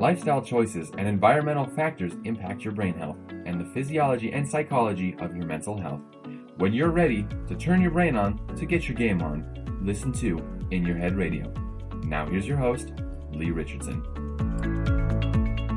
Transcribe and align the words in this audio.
Lifestyle 0.00 0.40
choices 0.40 0.90
and 0.96 1.06
environmental 1.06 1.66
factors 1.66 2.14
impact 2.24 2.64
your 2.64 2.72
brain 2.72 2.94
health 2.94 3.18
and 3.44 3.60
the 3.60 3.66
physiology 3.66 4.32
and 4.32 4.48
psychology 4.48 5.14
of 5.18 5.36
your 5.36 5.44
mental 5.44 5.76
health. 5.76 6.00
When 6.56 6.72
you're 6.72 6.90
ready 6.90 7.26
to 7.48 7.54
turn 7.54 7.82
your 7.82 7.90
brain 7.90 8.16
on 8.16 8.38
to 8.56 8.64
get 8.64 8.88
your 8.88 8.96
game 8.96 9.20
on, 9.20 9.44
listen 9.82 10.10
to 10.14 10.42
In 10.70 10.86
Your 10.86 10.96
Head 10.96 11.18
Radio. 11.18 11.52
Now, 12.04 12.24
here's 12.24 12.46
your 12.46 12.56
host, 12.56 12.94
Lee 13.32 13.50
Richardson. 13.50 14.02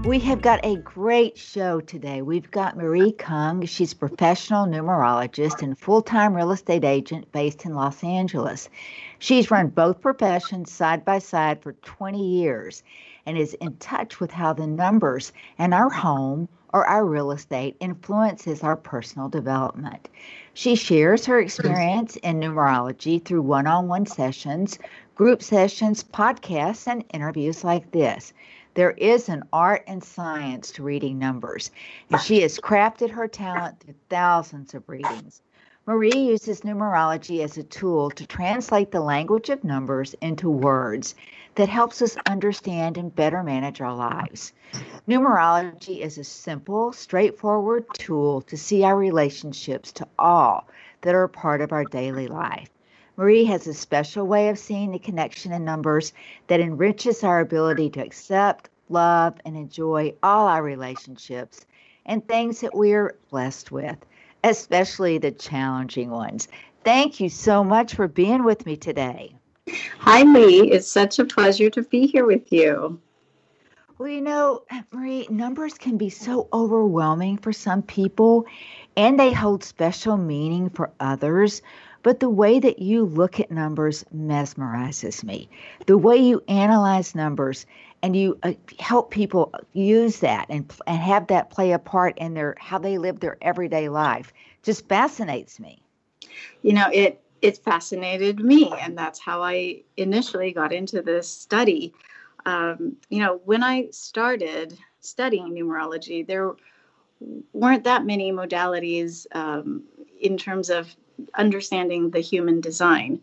We 0.06 0.20
have 0.20 0.42
got 0.42 0.66
a 0.66 0.78
great 0.78 1.38
show 1.38 1.82
today. 1.82 2.22
We've 2.22 2.50
got 2.50 2.78
Marie 2.78 3.12
Kung. 3.12 3.66
She's 3.66 3.92
a 3.92 3.98
professional 3.98 4.66
numerologist 4.68 5.62
and 5.62 5.78
full 5.78 6.02
time 6.02 6.34
real 6.34 6.52
estate 6.54 6.86
agent 6.86 7.30
based 7.34 7.66
in 7.66 7.74
Los 7.74 8.02
Angeles. 8.06 8.70
She's 9.20 9.52
run 9.52 9.68
both 9.68 10.00
professions 10.00 10.72
side 10.72 11.04
by 11.04 11.20
side 11.20 11.62
for 11.62 11.74
20 11.74 12.26
years 12.26 12.84
and 13.26 13.38
is 13.38 13.54
in 13.56 13.76
touch 13.78 14.20
with 14.20 14.32
how 14.32 14.54
the 14.54 14.68
numbers 14.68 15.32
in 15.58 15.74
our 15.74 15.90
home 15.90 16.48
or 16.74 16.86
our 16.88 17.06
real 17.06 17.32
estate 17.32 17.78
influences 17.80 18.64
our 18.64 18.76
personal 18.76 19.30
development. 19.30 20.10
She 20.56 20.76
shares 20.76 21.26
her 21.26 21.40
experience 21.40 22.16
in 22.18 22.40
numerology 22.40 23.24
through 23.24 23.44
one 23.44 23.68
on 23.68 23.88
one 23.88 24.06
sessions, 24.06 24.80
group 25.16 25.44
sessions, 25.44 26.04
podcasts, 26.04 26.88
and 26.88 27.04
interviews 27.14 27.64
like 27.64 27.92
this. 27.92 28.34
There 28.74 28.92
is 28.92 29.30
an 29.30 29.44
art 29.54 29.84
and 29.86 30.04
science 30.04 30.72
to 30.72 30.84
reading 30.84 31.20
numbers, 31.20 31.70
and 32.10 32.20
she 32.20 32.42
has 32.42 32.60
crafted 32.60 33.12
her 33.12 33.28
talent 33.28 33.80
through 33.80 33.94
thousands 34.10 34.74
of 34.74 34.90
readings. 34.90 35.44
Marie 35.86 36.12
uses 36.16 36.62
numerology 36.62 37.44
as 37.44 37.58
a 37.58 37.64
tool 37.64 38.10
to 38.10 38.26
translate 38.26 38.90
the 38.90 39.02
language 39.02 39.50
of 39.50 39.66
numbers 39.66 40.16
into 40.22 40.50
words 40.50 41.14
that 41.56 41.68
helps 41.68 42.02
us 42.02 42.16
understand 42.26 42.98
and 42.98 43.14
better 43.14 43.44
manage 43.44 43.82
our 43.82 43.94
lives. 43.94 44.54
Numerology 45.10 46.00
is 46.00 46.18
a 46.18 46.24
simple, 46.24 46.94
straightforward 46.94 47.86
tool 47.96 48.40
to 48.44 48.56
see 48.56 48.86
our 48.86 48.96
relationships 48.96 49.92
to 49.92 50.08
all 50.18 50.70
that 51.02 51.16
are 51.16 51.28
part 51.28 51.60
of 51.60 51.74
our 51.74 51.84
daily 51.84 52.28
life. 52.28 52.70
Marie 53.18 53.44
has 53.44 53.68
a 53.68 53.74
special 53.74 54.26
way 54.26 54.48
of 54.48 54.58
seeing 54.58 54.92
the 54.92 55.00
connection 55.00 55.52
in 55.52 55.66
numbers 55.66 56.14
that 56.48 56.62
enriches 56.62 57.26
our 57.26 57.42
ability 57.42 57.90
to 57.90 58.02
accept, 58.02 58.70
love, 58.88 59.38
and 59.44 59.58
enjoy 59.58 60.14
all 60.24 60.48
our 60.48 60.64
relationships 60.64 61.66
and 62.06 62.26
things 62.26 62.62
that 62.62 62.74
we're 62.74 63.18
blessed 63.30 63.70
with, 63.70 63.98
especially 64.44 65.18
the 65.18 65.32
challenging 65.32 66.10
ones. 66.10 66.48
Thank 66.84 67.20
you 67.20 67.30
so 67.30 67.64
much 67.64 67.96
for 67.96 68.08
being 68.08 68.44
with 68.44 68.66
me 68.66 68.76
today. 68.76 69.36
Hi, 70.00 70.24
Lee. 70.24 70.72
It's 70.72 70.88
such 70.88 71.20
a 71.20 71.26
pleasure 71.26 71.70
to 71.70 71.84
be 71.84 72.08
here 72.08 72.26
with 72.26 72.52
you. 72.52 73.00
Well, 73.98 74.10
you 74.10 74.22
know, 74.22 74.64
Marie, 74.92 75.28
numbers 75.30 75.76
can 75.76 75.98
be 75.98 76.10
so 76.10 76.50
overwhelming 76.52 77.38
for 77.38 77.54
some 77.54 77.82
people, 77.84 78.46
and 78.98 79.18
they 79.18 79.32
hold 79.32 79.64
special 79.64 80.18
meaning 80.18 80.70
for 80.70 80.92
others. 81.00 81.62
But 82.04 82.20
the 82.20 82.30
way 82.30 82.60
that 82.60 82.80
you 82.80 83.06
look 83.06 83.40
at 83.40 83.50
numbers 83.50 84.06
mesmerizes 84.16 85.24
me. 85.24 85.50
The 85.86 85.98
way 85.98 86.18
you 86.18 86.44
analyze 86.48 87.16
numbers 87.16 87.66
and 88.02 88.16
you 88.16 88.38
uh, 88.44 88.54
help 88.78 89.10
people 89.10 89.54
use 89.72 90.20
that 90.20 90.46
and, 90.50 90.72
and 90.86 90.98
have 90.98 91.28
that 91.28 91.50
play 91.50 91.72
a 91.72 91.80
part 91.80 92.18
in 92.18 92.34
their 92.34 92.56
how 92.60 92.78
they 92.78 92.98
live 92.98 93.22
their 93.22 93.38
everyday 93.42 93.88
life 93.90 94.34
just 94.62 94.88
fascinates 94.88 95.60
me. 95.60 95.82
You 96.62 96.74
know, 96.74 96.90
it 96.94 97.22
it 97.42 97.58
fascinated 97.58 98.40
me, 98.40 98.74
and 98.80 98.98
that's 98.98 99.20
how 99.20 99.42
I 99.42 99.84
initially 99.98 100.52
got 100.52 100.72
into 100.72 101.02
this 101.02 101.28
study. 101.28 101.94
Um, 102.46 102.98
you 103.10 103.20
know, 103.20 103.42
when 103.46 103.64
I 103.64 103.90
started 103.92 104.78
studying 105.00 105.54
numerology, 105.54 106.26
there 106.26 106.54
weren't 107.54 107.84
that 107.84 108.06
many 108.06 108.32
modalities 108.32 109.26
um, 109.34 109.84
in 110.24 110.38
terms 110.38 110.70
of 110.70 110.96
understanding 111.36 112.10
the 112.10 112.20
human 112.20 112.62
design. 112.62 113.22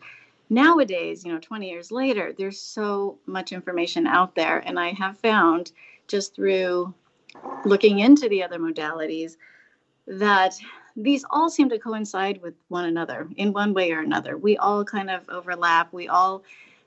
Nowadays, 0.49 1.25
you 1.25 1.33
know, 1.33 1.39
20 1.39 1.69
years 1.69 1.91
later, 1.91 2.33
there's 2.37 2.61
so 2.61 3.19
much 3.27 3.53
information 3.53 4.07
out 4.07 4.35
there. 4.35 4.59
And 4.59 4.79
I 4.79 4.91
have 4.91 5.19
found 5.19 5.73
just 6.07 6.35
through 6.35 6.95
looking 7.65 8.01
into 8.01 8.29
the 8.29 8.43
other 8.43 8.59
modalities 8.59 9.37
that 10.07 10.59
these 10.97 11.25
all 11.31 11.49
seem 11.49 11.69
to 11.71 11.79
coincide 11.79 12.43
with 12.43 12.55
one 12.69 12.85
another 12.85 13.29
in 13.37 13.53
one 13.53 13.75
way 13.75 13.93
or 13.93 14.01
another. 14.01 14.37
We 14.37 14.57
all 14.57 14.85
kind 14.85 15.09
of 15.09 15.29
overlap. 15.29 15.93
We 15.93 16.09
all 16.09 16.43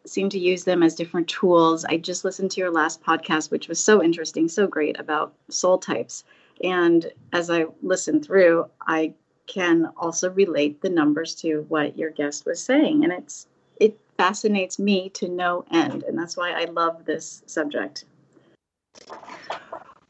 seem 0.06 0.30
to 0.30 0.40
use 0.40 0.66
them 0.66 0.84
as 0.84 0.95
different 0.95 1.30
tools. 1.30 1.85
I 1.85 1.97
just 1.97 2.25
listened 2.25 2.51
to 2.51 2.59
your 2.59 2.72
last 2.72 3.01
podcast, 3.01 3.50
which 3.50 3.69
was 3.69 3.80
so 3.80 4.03
interesting, 4.03 4.50
so 4.50 4.68
great 4.68 5.00
about 5.00 5.34
soul 5.50 5.78
types. 5.78 6.25
And 6.62 7.12
as 7.31 7.50
I 7.50 7.66
listened 7.81 8.25
through, 8.25 8.66
I 8.81 9.13
can 9.47 9.91
also 9.97 10.29
relate 10.31 10.81
the 10.81 10.89
numbers 10.89 11.35
to 11.35 11.65
what 11.69 11.97
your 11.97 12.09
guest 12.09 12.45
was 12.45 12.61
saying. 12.63 13.03
And 13.03 13.13
it's 13.13 13.47
it 13.79 13.97
fascinates 14.17 14.79
me 14.79 15.09
to 15.09 15.27
no 15.27 15.65
end. 15.71 16.03
And 16.03 16.17
that's 16.17 16.37
why 16.37 16.51
i 16.51 16.65
love 16.65 17.05
this 17.05 17.43
subject. 17.45 18.05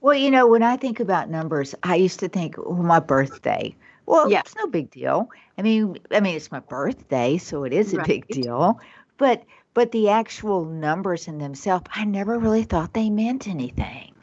Well 0.02 0.16
you 0.16 0.30
know 0.30 0.48
when 0.48 0.64
i 0.64 0.76
think 0.76 1.00
about 1.00 1.30
numbers 1.30 1.74
i 1.84 1.96
used 1.96 2.20
to 2.20 2.28
think 2.28 2.56
well, 2.58 2.84
my 2.84 3.00
birthday. 3.00 3.76
Well 4.06 4.30
yeah. 4.30 4.42
it's 4.42 4.56
no 4.56 4.68
big 4.68 4.92
deal. 4.92 5.30
I 5.58 5.62
mean 5.62 5.98
i 6.12 6.20
mean 6.20 6.36
it's 6.36 6.52
my 6.52 6.60
birthday 6.60 7.38
so 7.38 7.64
it 7.64 7.74
is 7.74 7.94
a 7.94 7.98
right. 7.98 8.08
big 8.08 8.28
deal. 8.28 8.80
But 9.18 9.44
but 9.74 9.92
the 9.92 10.10
actual 10.10 10.66
numbers 10.66 11.28
in 11.28 11.38
themselves 11.40 11.86
i 11.96 12.04
never 12.04 12.38
really 12.38 12.64
thought 12.64 12.94
they 12.94 13.10
meant 13.10 13.48
anything. 13.48 14.14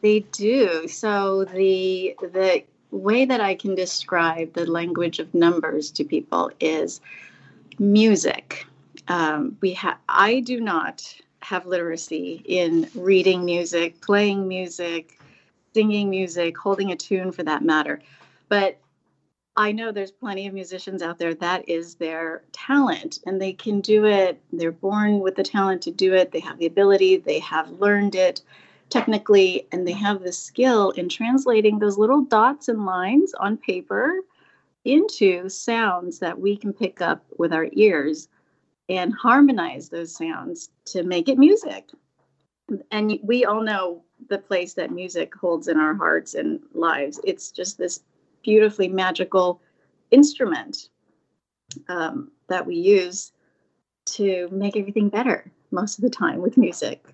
They 0.00 0.20
do. 0.20 0.86
So 0.86 1.44
the 1.44 2.14
the 2.20 2.62
way 2.90 3.24
that 3.24 3.40
I 3.40 3.54
can 3.54 3.74
describe 3.74 4.52
the 4.52 4.70
language 4.70 5.18
of 5.18 5.34
numbers 5.34 5.90
to 5.92 6.04
people 6.04 6.50
is 6.60 7.00
music. 7.78 8.66
Um, 9.08 9.56
we 9.60 9.72
have 9.74 9.98
I 10.08 10.40
do 10.40 10.60
not 10.60 11.14
have 11.40 11.66
literacy 11.66 12.42
in 12.44 12.88
reading 12.94 13.44
music, 13.44 14.00
playing 14.00 14.48
music, 14.48 15.18
singing 15.74 16.10
music, 16.10 16.56
holding 16.56 16.90
a 16.90 16.96
tune 16.96 17.32
for 17.32 17.42
that 17.44 17.62
matter. 17.62 18.00
But 18.48 18.78
I 19.56 19.72
know 19.72 19.90
there's 19.90 20.10
plenty 20.10 20.46
of 20.46 20.54
musicians 20.54 21.02
out 21.02 21.18
there 21.18 21.34
that 21.34 21.68
is 21.68 21.94
their 21.94 22.42
talent 22.52 23.20
and 23.26 23.40
they 23.40 23.52
can 23.52 23.80
do 23.80 24.04
it. 24.04 24.40
They're 24.52 24.72
born 24.72 25.20
with 25.20 25.36
the 25.36 25.42
talent 25.42 25.82
to 25.82 25.90
do 25.90 26.14
it. 26.14 26.30
They 26.30 26.40
have 26.40 26.58
the 26.58 26.66
ability, 26.66 27.18
they 27.18 27.38
have 27.38 27.70
learned 27.70 28.14
it 28.14 28.42
technically, 28.90 29.66
and 29.72 29.86
they 29.86 29.92
have 29.92 30.22
the 30.22 30.32
skill 30.32 30.90
in 30.92 31.08
translating 31.08 31.78
those 31.78 31.98
little 31.98 32.22
dots 32.22 32.68
and 32.68 32.84
lines 32.84 33.34
on 33.34 33.56
paper 33.56 34.20
into 34.84 35.48
sounds 35.48 36.20
that 36.20 36.38
we 36.38 36.56
can 36.56 36.72
pick 36.72 37.00
up 37.00 37.24
with 37.38 37.52
our 37.52 37.68
ears 37.72 38.28
and 38.88 39.12
harmonize 39.14 39.88
those 39.88 40.14
sounds 40.14 40.70
to 40.84 41.02
make 41.02 41.28
it 41.28 41.38
music. 41.38 41.90
And 42.90 43.18
we 43.22 43.44
all 43.44 43.62
know 43.62 44.04
the 44.28 44.38
place 44.38 44.74
that 44.74 44.92
music 44.92 45.34
holds 45.34 45.68
in 45.68 45.78
our 45.78 45.94
hearts 45.94 46.34
and 46.34 46.60
lives. 46.72 47.20
It's 47.24 47.50
just 47.50 47.78
this 47.78 48.00
beautifully 48.42 48.88
magical 48.88 49.60
instrument 50.12 50.88
um, 51.88 52.30
that 52.48 52.64
we 52.64 52.76
use 52.76 53.32
to 54.06 54.48
make 54.52 54.76
everything 54.76 55.08
better 55.08 55.50
most 55.72 55.98
of 55.98 56.02
the 56.02 56.10
time 56.10 56.40
with 56.40 56.56
music. 56.56 57.04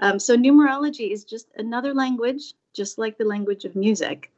Um, 0.00 0.18
so 0.18 0.36
numerology 0.36 1.10
is 1.10 1.24
just 1.24 1.48
another 1.56 1.94
language, 1.94 2.54
just 2.72 2.98
like 2.98 3.18
the 3.18 3.24
language 3.24 3.64
of 3.64 3.76
music. 3.76 4.30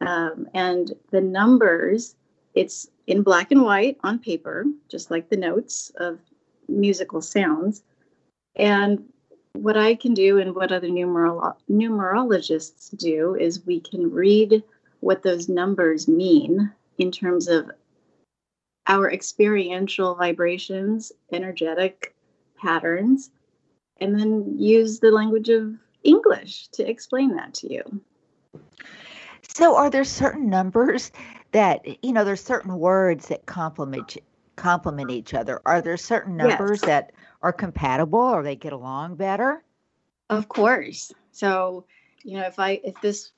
Um, 0.00 0.48
and 0.54 0.92
the 1.10 1.20
numbers, 1.20 2.14
it's 2.54 2.88
in 3.06 3.22
black 3.22 3.50
and 3.50 3.62
white 3.62 3.98
on 4.04 4.18
paper, 4.18 4.64
just 4.88 5.10
like 5.10 5.28
the 5.28 5.36
notes 5.36 5.90
of 5.96 6.20
musical 6.68 7.20
sounds. 7.20 7.82
And 8.54 9.04
what 9.52 9.76
I 9.76 9.94
can 9.94 10.14
do 10.14 10.38
and 10.38 10.54
what 10.54 10.70
other 10.70 10.88
numerolo- 10.88 11.56
numerologists 11.70 12.96
do 12.96 13.34
is 13.34 13.66
we 13.66 13.80
can 13.80 14.10
read 14.10 14.62
what 15.00 15.22
those 15.22 15.48
numbers 15.48 16.06
mean 16.06 16.72
in 16.98 17.10
terms 17.10 17.48
of 17.48 17.70
our 18.86 19.10
experiential 19.10 20.14
vibrations, 20.14 21.12
energetic 21.32 22.14
patterns, 22.60 23.30
and 24.00 24.18
then 24.18 24.54
use 24.58 25.00
the 25.00 25.10
language 25.10 25.48
of 25.48 25.74
English 26.04 26.68
to 26.68 26.88
explain 26.88 27.34
that 27.36 27.54
to 27.54 27.72
you. 27.72 28.00
So, 29.48 29.76
are 29.76 29.90
there 29.90 30.04
certain 30.04 30.48
numbers 30.48 31.10
that 31.52 31.80
you 32.04 32.12
know? 32.12 32.24
There's 32.24 32.42
certain 32.42 32.78
words 32.78 33.28
that 33.28 33.46
complement 33.46 34.16
complement 34.56 35.10
each 35.10 35.34
other. 35.34 35.60
Are 35.64 35.80
there 35.80 35.96
certain 35.96 36.36
numbers 36.36 36.80
yes. 36.82 36.86
that 36.86 37.12
are 37.42 37.52
compatible 37.52 38.18
or 38.18 38.42
they 38.42 38.56
get 38.56 38.72
along 38.72 39.16
better? 39.16 39.62
Of 40.30 40.48
course. 40.48 41.12
So, 41.32 41.86
you 42.22 42.36
know, 42.38 42.46
if 42.46 42.58
I 42.58 42.80
if 42.84 43.00
this 43.00 43.32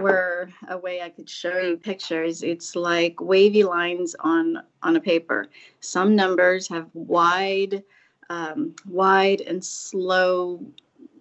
were 0.00 0.48
a 0.68 0.76
way 0.76 1.02
I 1.02 1.10
could 1.10 1.30
show 1.30 1.58
you 1.58 1.76
pictures, 1.76 2.42
it's 2.42 2.74
like 2.74 3.20
wavy 3.20 3.64
lines 3.64 4.16
on 4.20 4.62
on 4.82 4.96
a 4.96 5.00
paper. 5.00 5.46
Some 5.80 6.16
numbers 6.16 6.68
have 6.68 6.88
wide 6.94 7.84
um, 8.30 8.74
wide 8.86 9.40
and 9.42 9.64
slow 9.64 10.60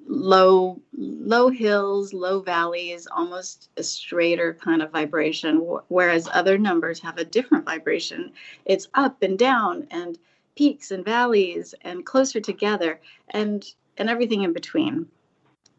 low 0.06 0.82
low 0.98 1.50
hills 1.50 2.14
low 2.14 2.42
valleys 2.42 3.08
almost 3.08 3.70
a 3.78 3.84
straighter 3.84 4.54
kind 4.54 4.82
of 4.82 4.92
vibration. 4.92 5.58
Whereas 5.88 6.30
other 6.34 6.58
numbers 6.58 7.00
have 7.00 7.18
a 7.18 7.26
different 7.26 7.66
vibration. 7.66 8.34
It's 8.66 8.88
up 8.94 9.22
and 9.24 9.40
down 9.40 9.88
and 9.92 10.18
peaks 10.56 10.92
and 10.92 11.04
valleys 11.06 11.74
and 11.82 12.06
closer 12.06 12.40
together 12.40 13.00
and 13.30 13.66
and 13.98 14.10
everything 14.10 14.44
in 14.44 14.54
between. 14.54 15.08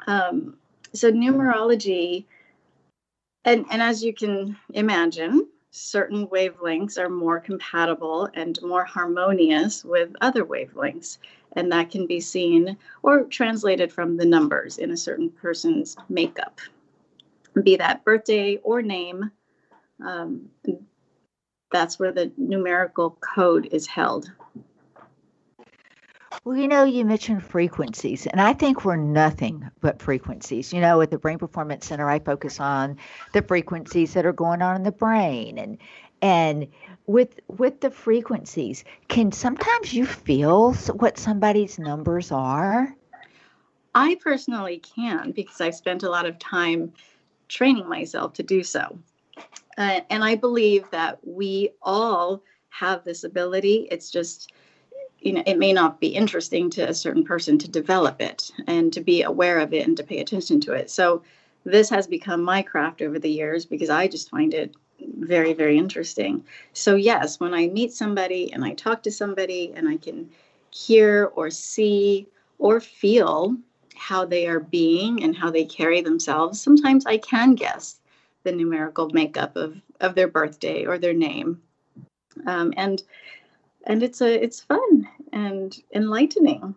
Um, 0.07 0.57
so 0.93 1.11
numerology 1.11 2.25
and 3.45 3.67
and 3.71 3.83
as 3.83 4.03
you 4.03 4.15
can 4.15 4.57
imagine 4.73 5.49
certain 5.77 6.29
wavelengths 6.29 6.97
are 6.99 7.09
more 7.09 7.41
compatible 7.41 8.29
and 8.35 8.63
more 8.63 8.85
harmonious 8.85 9.85
with 9.85 10.15
other 10.21 10.45
wavelengths 10.45 11.19
and 11.57 11.73
that 11.73 11.91
can 11.91 12.07
be 12.07 12.21
seen 12.21 12.77
or 13.03 13.25
translated 13.25 13.93
from 13.93 14.17
the 14.17 14.25
numbers 14.25 14.79
in 14.79 14.93
a 14.93 14.97
certain 14.97 15.29
person's 15.31 15.97
makeup, 16.09 16.61
be 17.65 17.75
that 17.75 18.05
birthday 18.05 18.57
or 18.63 18.83
name. 18.83 19.33
Um, 20.05 20.49
that's 21.73 21.99
where 21.99 22.13
the 22.13 22.31
numerical 22.37 23.19
code 23.35 23.69
is 23.73 23.87
held. 23.89 24.31
Well, 26.43 26.57
you 26.57 26.69
know, 26.69 26.85
you 26.85 27.05
mentioned 27.05 27.45
frequencies, 27.45 28.27
and 28.27 28.41
I 28.41 28.53
think 28.53 28.85
we're 28.85 28.97
nothing 28.97 29.71
but 29.81 30.03
frequencies. 30.03 30.73
You 30.73 30.81
know, 30.81 31.01
at 31.01 31.11
the 31.11 31.19
Brain 31.19 31.39
Performance 31.39 31.87
Center, 31.87 32.09
I 32.09 32.19
focus 32.19 32.61
on 32.61 32.99
the 33.33 33.43
frequencies 33.43 34.15
that 34.15 34.27
are 34.27 34.33
going 34.33 34.61
on 34.61 34.77
in 34.77 34.83
the 34.83 34.93
brain, 34.93 35.59
and 35.59 35.79
and 36.21 36.67
with 37.07 37.41
with 37.49 37.81
the 37.81 37.91
frequencies 37.91 38.85
can 39.09 39.31
sometimes 39.31 39.93
you 39.93 40.07
feel 40.07 40.73
what 40.75 41.19
somebody's 41.19 41.79
numbers 41.79 42.33
are? 42.33 42.95
I 43.95 44.17
personally 44.17 44.79
can 44.79 45.31
because 45.31 45.61
i've 45.61 45.75
spent 45.75 46.03
a 46.03 46.11
lot 46.11 46.27
of 46.27 46.39
time 46.39 46.93
training 47.49 47.89
myself 47.89 48.33
to 48.35 48.43
do 48.43 48.63
so. 48.63 48.99
Uh, 49.77 50.01
and 50.11 50.25
i 50.25 50.35
believe 50.35 50.91
that 50.91 51.19
we 51.27 51.71
all 51.83 52.43
have 52.71 53.05
this 53.05 53.23
ability. 53.23 53.87
It's 53.91 54.11
just 54.11 54.53
you 55.25 55.33
know 55.33 55.43
it 55.47 55.59
may 55.59 55.73
not 55.73 56.01
be 56.01 56.09
interesting 56.09 56.71
to 56.71 56.89
a 56.89 56.95
certain 56.95 57.25
person 57.25 57.59
to 57.59 57.69
develop 57.71 58.21
it 58.21 58.51
and 58.67 58.93
to 58.93 59.01
be 59.01 59.23
aware 59.23 59.59
of 59.59 59.73
it 59.73 59.87
and 59.87 59.97
to 59.97 60.05
pay 60.05 60.21
attention 60.21 60.61
to 60.61 60.73
it 60.73 60.91
so 60.91 61.23
this 61.65 61.89
has 61.89 62.07
become 62.07 62.43
my 62.43 62.63
craft 62.63 63.03
over 63.03 63.19
the 63.19 63.31
years 63.31 63.65
because 63.65 63.91
i 63.91 64.07
just 64.07 64.31
find 64.31 64.55
it 64.55 64.75
very, 65.19 65.53
very 65.53 65.79
interesting. 65.79 66.45
So, 66.73 66.95
yes, 66.97 67.41
when 67.41 67.55
I 67.55 67.69
meet 67.69 67.93
somebody 67.93 68.53
and 68.53 68.65
I 68.65 68.75
talk 68.75 69.03
to 69.05 69.11
somebody 69.11 69.73
and 69.75 69.89
I 69.89 69.97
can 69.97 70.31
hear 70.71 71.31
or 71.35 71.51
see 71.51 72.29
or 72.59 72.81
feel 72.81 73.57
how 73.95 74.25
they 74.25 74.47
are 74.47 74.61
being 74.61 75.23
and 75.23 75.37
how 75.37 75.51
they 75.51 75.65
carry 75.65 76.01
themselves, 76.01 76.61
sometimes 76.61 77.07
I 77.07 77.19
can 77.19 77.55
guess 77.55 78.01
the 78.43 78.53
numerical 78.53 79.09
makeup 79.11 79.57
of, 79.57 79.81
of 80.01 80.15
their 80.15 80.29
birthday 80.29 80.85
or 80.85 80.99
their 80.99 81.15
name. 81.15 81.61
Um, 82.47 82.75
and 82.77 83.03
and 83.87 84.03
it's 84.03 84.21
a 84.21 84.43
it's 84.43 84.61
fun 84.61 85.09
and 85.35 85.77
enlightening. 85.93 86.75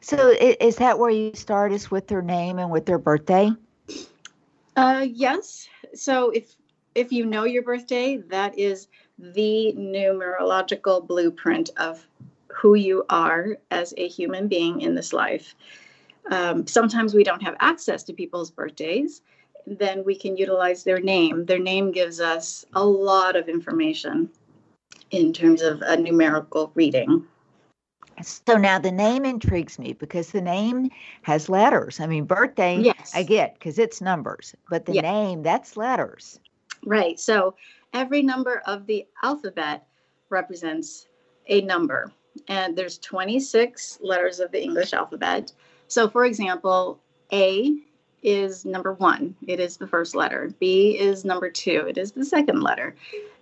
So 0.00 0.34
is 0.40 0.76
that 0.76 0.98
where 0.98 1.10
you 1.10 1.34
start 1.34 1.72
is 1.72 1.90
with 1.90 2.08
their 2.08 2.22
name 2.22 2.58
and 2.58 2.70
with 2.70 2.86
their 2.86 2.98
birthday? 2.98 3.50
Uh, 4.76 5.06
yes. 5.08 5.68
So 5.94 6.30
if 6.30 6.56
if 6.94 7.12
you 7.12 7.26
know 7.26 7.44
your 7.44 7.62
birthday, 7.62 8.18
that 8.28 8.58
is 8.58 8.88
the 9.18 9.74
numerological 9.76 11.06
blueprint 11.06 11.70
of 11.76 12.06
who 12.48 12.74
you 12.74 13.04
are 13.08 13.56
as 13.70 13.94
a 13.96 14.08
human 14.08 14.48
being 14.48 14.80
in 14.82 14.94
this 14.94 15.12
life. 15.12 15.54
Um, 16.30 16.66
sometimes 16.66 17.14
we 17.14 17.24
don't 17.24 17.42
have 17.42 17.56
access 17.60 18.02
to 18.04 18.12
people's 18.12 18.50
birthdays. 18.50 19.22
Then 19.66 20.04
we 20.04 20.14
can 20.14 20.36
utilize 20.36 20.84
their 20.84 21.00
name. 21.00 21.46
Their 21.46 21.58
name 21.58 21.92
gives 21.92 22.20
us 22.20 22.64
a 22.74 22.84
lot 22.84 23.36
of 23.36 23.48
information 23.48 24.28
in 25.10 25.32
terms 25.32 25.62
of 25.62 25.80
a 25.82 25.96
numerical 25.96 26.72
reading. 26.74 27.26
So 28.22 28.56
now 28.56 28.78
the 28.78 28.92
name 28.92 29.24
intrigues 29.24 29.78
me 29.78 29.92
because 29.94 30.30
the 30.30 30.40
name 30.40 30.90
has 31.22 31.48
letters. 31.48 32.00
I 32.00 32.06
mean, 32.06 32.24
birthday, 32.24 32.78
yes. 32.78 33.12
I 33.14 33.22
get 33.22 33.54
because 33.54 33.78
it's 33.78 34.00
numbers, 34.00 34.54
but 34.70 34.86
the 34.86 34.94
yes. 34.94 35.02
name, 35.02 35.42
that's 35.42 35.76
letters. 35.76 36.38
Right. 36.84 37.18
So 37.18 37.54
every 37.92 38.22
number 38.22 38.62
of 38.66 38.86
the 38.86 39.06
alphabet 39.22 39.86
represents 40.28 41.06
a 41.46 41.60
number. 41.62 42.12
And 42.48 42.76
there's 42.76 42.98
26 42.98 43.98
letters 44.02 44.40
of 44.40 44.50
the 44.52 44.62
English 44.62 44.92
alphabet. 44.92 45.52
So, 45.88 46.08
for 46.08 46.24
example, 46.24 46.98
A 47.32 47.76
is 48.22 48.64
number 48.64 48.94
one, 48.94 49.34
it 49.46 49.60
is 49.60 49.76
the 49.76 49.86
first 49.86 50.14
letter. 50.14 50.52
B 50.60 50.96
is 50.98 51.24
number 51.24 51.50
two, 51.50 51.84
it 51.88 51.98
is 51.98 52.12
the 52.12 52.24
second 52.24 52.62
letter. 52.62 52.94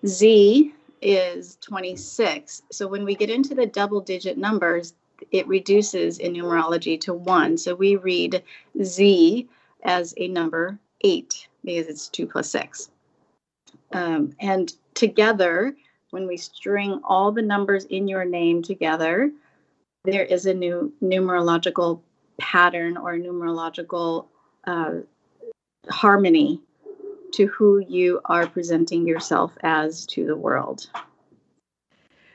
Z 0.07 0.73
is 1.03 1.57
26. 1.61 2.63
So, 2.71 2.87
when 2.87 3.05
we 3.05 3.15
get 3.15 3.31
into 3.31 3.55
the 3.55 3.67
double 3.67 4.01
digit 4.01 4.39
numbers, 4.39 4.95
it 5.31 5.47
reduces 5.47 6.19
in 6.19 6.33
numerology 6.33 7.01
to 7.03 7.15
one. 7.15 7.57
So, 7.59 7.75
we 7.75 7.97
read 7.97 8.43
Z 8.83 9.49
as 9.83 10.15
a 10.17 10.29
number 10.29 10.79
eight 11.03 11.49
because 11.65 11.87
it's 11.87 12.09
two 12.09 12.27
plus 12.27 12.51
six. 12.51 12.91
Um, 13.93 14.35
and 14.41 14.73
together, 14.95 15.75
when 16.11 16.27
we 16.27 16.37
string 16.37 17.01
all 17.05 17.33
the 17.33 17.43
numbers 17.43 17.85
in 17.85 18.09
your 18.09 18.25
name 18.25 18.63
together, 18.63 19.31
there 20.05 20.25
is 20.25 20.47
a 20.47 20.55
new 20.55 20.93
numerological 21.03 22.01
pattern 22.39 22.97
or 22.97 23.15
numerological 23.15 24.27
uh, 24.65 24.95
harmony 25.89 26.61
to 27.33 27.47
who 27.47 27.79
you 27.79 28.21
are 28.25 28.47
presenting 28.47 29.07
yourself 29.07 29.53
as 29.63 30.07
to 30.07 30.27
the 30.27 30.37
world. 30.37 30.89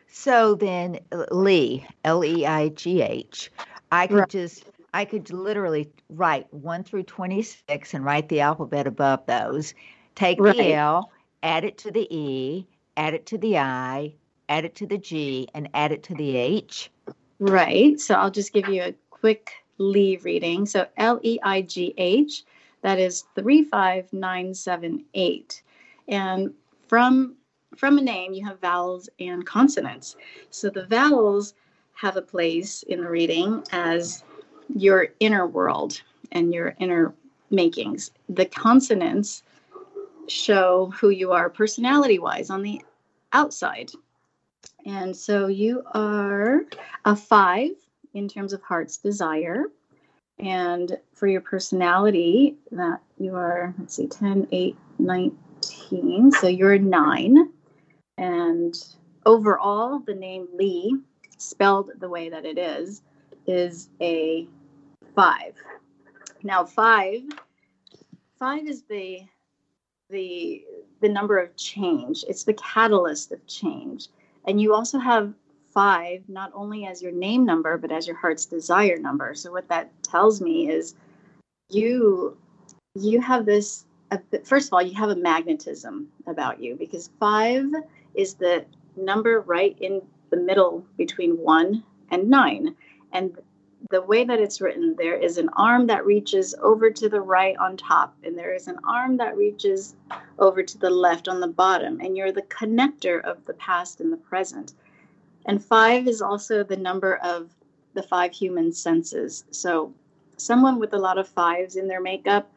So 0.08 0.56
then, 0.56 1.00
Lee, 1.32 1.86
L 2.06 2.24
E 2.24 2.46
I 2.46 2.70
G 2.70 3.02
H, 3.02 3.52
I 3.92 4.08
could 4.08 4.16
right. 4.16 4.30
just, 4.30 4.66
I 4.94 5.04
could 5.04 5.30
literally 5.30 5.92
write 6.10 6.52
1 6.54 6.84
through 6.84 7.04
26 7.04 7.94
and 7.94 8.06
write 8.06 8.30
the 8.30 8.40
alphabet 8.40 8.88
above 8.88 9.26
those, 9.26 9.74
take 10.16 10.40
right. 10.40 10.56
the 10.56 10.74
L, 10.74 11.12
add 11.44 11.66
it 11.66 11.78
to 11.80 11.92
the 11.92 12.08
E, 12.16 12.66
add 12.96 13.14
it 13.14 13.26
to 13.26 13.38
the 13.38 13.58
I, 13.58 14.14
add 14.48 14.64
it 14.64 14.76
to 14.76 14.88
the 14.88 14.98
G, 14.98 15.50
and 15.54 15.70
add 15.74 15.92
it 15.92 16.04
to 16.04 16.16
the 16.16 16.38
H. 16.38 16.90
Right. 17.40 18.00
So 18.00 18.16
I'll 18.16 18.32
just 18.32 18.54
give 18.54 18.70
you 18.70 18.84
a 18.84 18.96
quick 19.10 19.52
Lee 19.78 20.18
reading. 20.24 20.66
So 20.66 20.88
L 20.98 21.20
E 21.24 21.40
I 21.44 21.62
G 21.62 21.94
H, 21.98 22.46
that 22.86 23.00
is 23.00 23.25
35978. 23.34 25.63
And 26.08 26.54
from 26.88 27.36
from 27.75 27.98
a 27.98 28.01
name, 28.01 28.34
you 28.34 28.46
have 28.46 28.62
vowels 28.62 29.10
and 29.20 29.44
consonants. 29.44 30.15
So 30.51 30.70
the 30.70 30.86
vowels 30.86 31.56
have 31.94 32.15
a 32.15 32.22
place 32.22 32.84
in 32.84 33.01
the 33.01 33.10
reading 33.10 33.63
as 33.72 34.24
your 34.70 35.08
inner 35.20 35.48
world 35.48 36.00
and 36.32 36.54
your 36.54 36.75
inner 36.80 37.15
makings. 37.50 38.12
The 38.30 38.46
consonants 38.46 39.42
show 40.27 40.94
who 40.96 41.10
you 41.10 41.32
are 41.32 41.50
personality 41.50 42.20
wise 42.20 42.51
on 42.51 42.62
the 42.62 42.84
outside. 43.34 43.89
And 44.86 45.18
so 45.18 45.48
you 45.48 45.82
are 45.96 46.65
a 47.04 47.15
five 47.15 47.72
in 48.13 48.27
terms 48.27 48.54
of 48.54 48.62
heart's 48.62 48.98
desire. 48.98 49.72
And 50.39 50.98
for 51.13 51.27
your 51.27 51.42
personality, 51.42 52.58
that 52.72 53.01
you 53.18 53.36
are, 53.36 53.74
let's 53.80 53.96
see, 53.96 54.08
10, 54.08 54.48
8, 54.51 54.75
19. 55.00 56.32
So 56.32 56.48
you're 56.48 56.77
nine. 56.77 57.50
And 58.18 58.75
overall, 59.25 60.00
the 60.00 60.15
name 60.15 60.48
Lee, 60.54 60.98
spelled 61.38 61.92
the 62.00 62.10
way 62.10 62.30
that 62.30 62.46
it 62.46 62.58
is, 62.58 63.01
is 63.48 63.89
a 64.01 64.48
five. 65.15 65.54
Now, 66.44 66.65
five, 66.65 67.22
five 68.38 68.68
is 68.68 68.84
the 68.84 69.22
the 70.10 70.63
the 71.01 71.10
number 71.10 71.38
of 71.39 71.56
change. 71.56 72.24
It's 72.27 72.44
the 72.44 72.54
catalyst 72.54 73.32
of 73.32 73.46
change. 73.48 74.08
And 74.48 74.62
you 74.62 74.74
also 74.74 75.00
have 75.00 75.34
five 75.75 76.24
not 76.27 76.51
only 76.55 76.88
as 76.88 77.03
your 77.03 77.12
name 77.12 77.46
number 77.46 77.77
but 77.77 77.91
as 77.91 78.08
your 78.08 78.15
heart's 78.15 78.46
desire 78.46 78.98
number. 78.98 79.36
So 79.36 79.51
what 79.51 79.67
that 79.67 79.91
tells 80.01 80.41
me 80.41 80.70
is 80.72 80.96
you 81.70 82.36
you 82.96 83.22
have 83.22 83.46
this 83.46 83.86
first 84.44 84.70
of 84.70 84.74
all 84.74 84.82
you 84.82 84.96
have 84.96 85.10
a 85.10 85.15
magnetism 85.15 86.08
about 86.25 86.60
you 86.60 86.75
because 86.75 87.10
5 87.20 87.65
is 88.15 88.36
the 88.36 88.65
number 88.96 89.41
right 89.41 89.77
in 89.79 90.01
the 90.29 90.38
middle 90.38 90.86
between 90.98 91.38
1 91.38 91.84
and 92.12 92.29
9 92.29 92.75
and 93.12 93.38
the 93.91 94.01
way 94.01 94.24
that 94.24 94.39
it's 94.39 94.62
written, 94.62 94.96
there 94.98 95.15
is 95.15 95.38
an 95.38 95.50
arm 95.50 95.88
that 95.88 96.05
reaches 96.05 96.55
over 96.62 96.89
to 96.89 97.08
the 97.08 97.22
right 97.22 97.55
on 97.58 97.77
top, 97.77 98.15
and 98.24 98.38
there 98.38 98.53
is 98.53 98.67
an 98.67 98.79
arm 98.88 99.17
that 99.17 99.38
reaches 99.38 99.96
over 100.39 100.63
to 100.63 100.77
the 100.79 100.89
left 100.89 101.27
on 101.27 101.39
the 101.39 101.48
bottom, 101.48 102.00
and 102.00 102.17
you're 102.17 102.32
the 102.32 102.41
connector 102.44 103.22
of 103.22 103.46
the 103.46 103.53
past 103.53 104.01
and 104.01 104.12
the 104.12 104.17
present. 104.17 104.74
And 105.46 105.64
five 105.64 106.08
is 106.08 106.22
also 106.22 106.64
the 106.64 106.78
number 106.78 107.18
of 107.18 107.50
the 107.94 108.04
five 108.04 108.34
human 108.34 108.72
senses. 108.72 109.46
So 109.52 109.94
someone 110.38 110.80
with 110.80 110.94
a 110.94 110.98
lot 110.98 111.18
of 111.18 111.28
fives 111.28 111.75
in 111.75 111.88
their 111.88 112.02
makeup, 112.02 112.52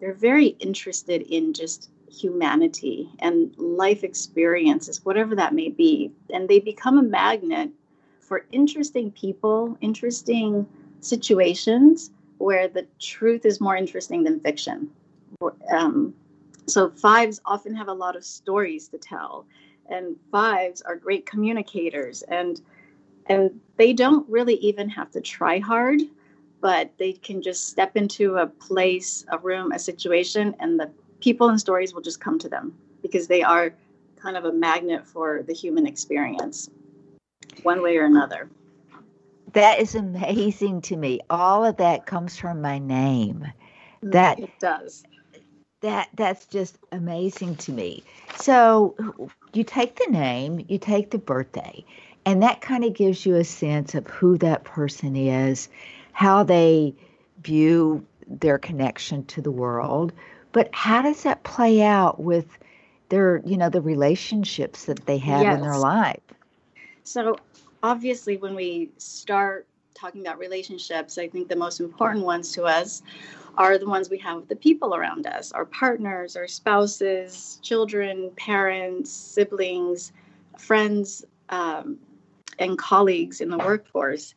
they're 0.00 0.14
very 0.14 0.48
interested 0.60 1.22
in 1.22 1.52
just 1.52 1.90
humanity 2.10 3.10
and 3.18 3.54
life 3.58 4.04
experiences, 4.04 5.04
whatever 5.04 5.34
that 5.34 5.54
may 5.54 5.68
be. 5.68 6.12
And 6.30 6.48
they 6.48 6.60
become 6.60 6.98
a 6.98 7.02
magnet 7.02 7.70
for 8.20 8.46
interesting 8.52 9.10
people, 9.10 9.76
interesting 9.80 10.66
situations 11.00 12.10
where 12.38 12.68
the 12.68 12.86
truth 13.00 13.44
is 13.44 13.60
more 13.60 13.76
interesting 13.76 14.24
than 14.24 14.40
fiction. 14.40 14.90
Um, 15.72 16.14
so, 16.66 16.90
fives 16.90 17.40
often 17.44 17.74
have 17.74 17.88
a 17.88 17.92
lot 17.92 18.16
of 18.16 18.24
stories 18.24 18.88
to 18.88 18.98
tell, 18.98 19.46
and 19.88 20.16
fives 20.30 20.82
are 20.82 20.96
great 20.96 21.26
communicators, 21.26 22.22
and 22.22 22.60
and 23.26 23.60
they 23.76 23.92
don't 23.92 24.28
really 24.28 24.56
even 24.56 24.88
have 24.88 25.10
to 25.12 25.20
try 25.20 25.58
hard, 25.58 26.02
but 26.60 26.90
they 26.98 27.12
can 27.12 27.42
just 27.42 27.68
step 27.68 27.96
into 27.96 28.36
a 28.36 28.46
place, 28.46 29.24
a 29.28 29.38
room, 29.38 29.72
a 29.72 29.78
situation, 29.78 30.54
and 30.60 30.78
the 30.78 30.90
people 31.20 31.48
and 31.48 31.58
stories 31.58 31.94
will 31.94 32.02
just 32.02 32.20
come 32.20 32.38
to 32.38 32.48
them 32.48 32.74
because 33.02 33.26
they 33.26 33.42
are 33.42 33.74
kind 34.16 34.36
of 34.36 34.44
a 34.44 34.52
magnet 34.52 35.06
for 35.06 35.42
the 35.42 35.52
human 35.52 35.86
experience, 35.86 36.70
one 37.62 37.82
way 37.82 37.96
or 37.96 38.04
another. 38.04 38.48
That 39.52 39.78
is 39.78 39.94
amazing 39.94 40.80
to 40.82 40.96
me. 40.96 41.20
All 41.30 41.64
of 41.64 41.76
that 41.76 42.06
comes 42.06 42.36
from 42.36 42.60
my 42.60 42.78
name. 42.78 43.46
Mm, 44.02 44.12
that 44.12 44.38
it 44.38 44.58
does. 44.58 45.04
That 45.84 46.08
that's 46.14 46.46
just 46.46 46.78
amazing 46.92 47.56
to 47.56 47.72
me. 47.72 48.04
So 48.36 48.96
you 49.52 49.64
take 49.64 49.96
the 49.96 50.10
name, 50.10 50.64
you 50.66 50.78
take 50.78 51.10
the 51.10 51.18
birthday, 51.18 51.84
and 52.24 52.42
that 52.42 52.62
kind 52.62 52.84
of 52.84 52.94
gives 52.94 53.26
you 53.26 53.34
a 53.34 53.44
sense 53.44 53.94
of 53.94 54.06
who 54.06 54.38
that 54.38 54.64
person 54.64 55.14
is, 55.14 55.68
how 56.12 56.42
they 56.42 56.94
view 57.42 58.02
their 58.26 58.56
connection 58.56 59.26
to 59.26 59.42
the 59.42 59.50
world. 59.50 60.14
But 60.52 60.70
how 60.72 61.02
does 61.02 61.22
that 61.24 61.42
play 61.42 61.82
out 61.82 62.18
with 62.18 62.46
their, 63.10 63.42
you 63.44 63.58
know, 63.58 63.68
the 63.68 63.82
relationships 63.82 64.86
that 64.86 65.04
they 65.04 65.18
have 65.18 65.42
yes. 65.42 65.54
in 65.56 65.60
their 65.60 65.76
life? 65.76 66.22
So 67.02 67.36
obviously, 67.82 68.38
when 68.38 68.54
we 68.54 68.88
start 68.96 69.66
talking 69.92 70.22
about 70.22 70.38
relationships, 70.38 71.18
I 71.18 71.28
think 71.28 71.48
the 71.48 71.56
most 71.56 71.80
important 71.80 72.24
ones 72.24 72.52
to 72.52 72.64
us 72.64 73.02
are 73.56 73.78
the 73.78 73.88
ones 73.88 74.10
we 74.10 74.18
have 74.18 74.36
with 74.36 74.48
the 74.48 74.56
people 74.56 74.94
around 74.94 75.26
us 75.26 75.52
our 75.52 75.64
partners, 75.66 76.36
our 76.36 76.48
spouses, 76.48 77.58
children, 77.62 78.30
parents, 78.36 79.10
siblings, 79.10 80.12
friends, 80.58 81.24
um, 81.50 81.98
and 82.58 82.78
colleagues 82.78 83.40
in 83.40 83.50
the 83.50 83.58
workforce. 83.58 84.34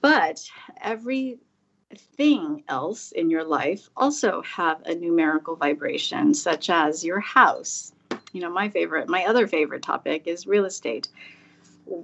But 0.00 0.44
everything 0.82 2.64
else 2.68 3.12
in 3.12 3.30
your 3.30 3.44
life 3.44 3.88
also 3.96 4.42
have 4.42 4.82
a 4.84 4.94
numerical 4.94 5.56
vibration, 5.56 6.34
such 6.34 6.68
as 6.68 7.04
your 7.04 7.20
house. 7.20 7.92
You 8.32 8.40
know, 8.40 8.50
my 8.50 8.68
favorite, 8.68 9.08
my 9.08 9.24
other 9.24 9.46
favorite 9.46 9.82
topic 9.82 10.26
is 10.26 10.46
real 10.46 10.64
estate 10.64 11.08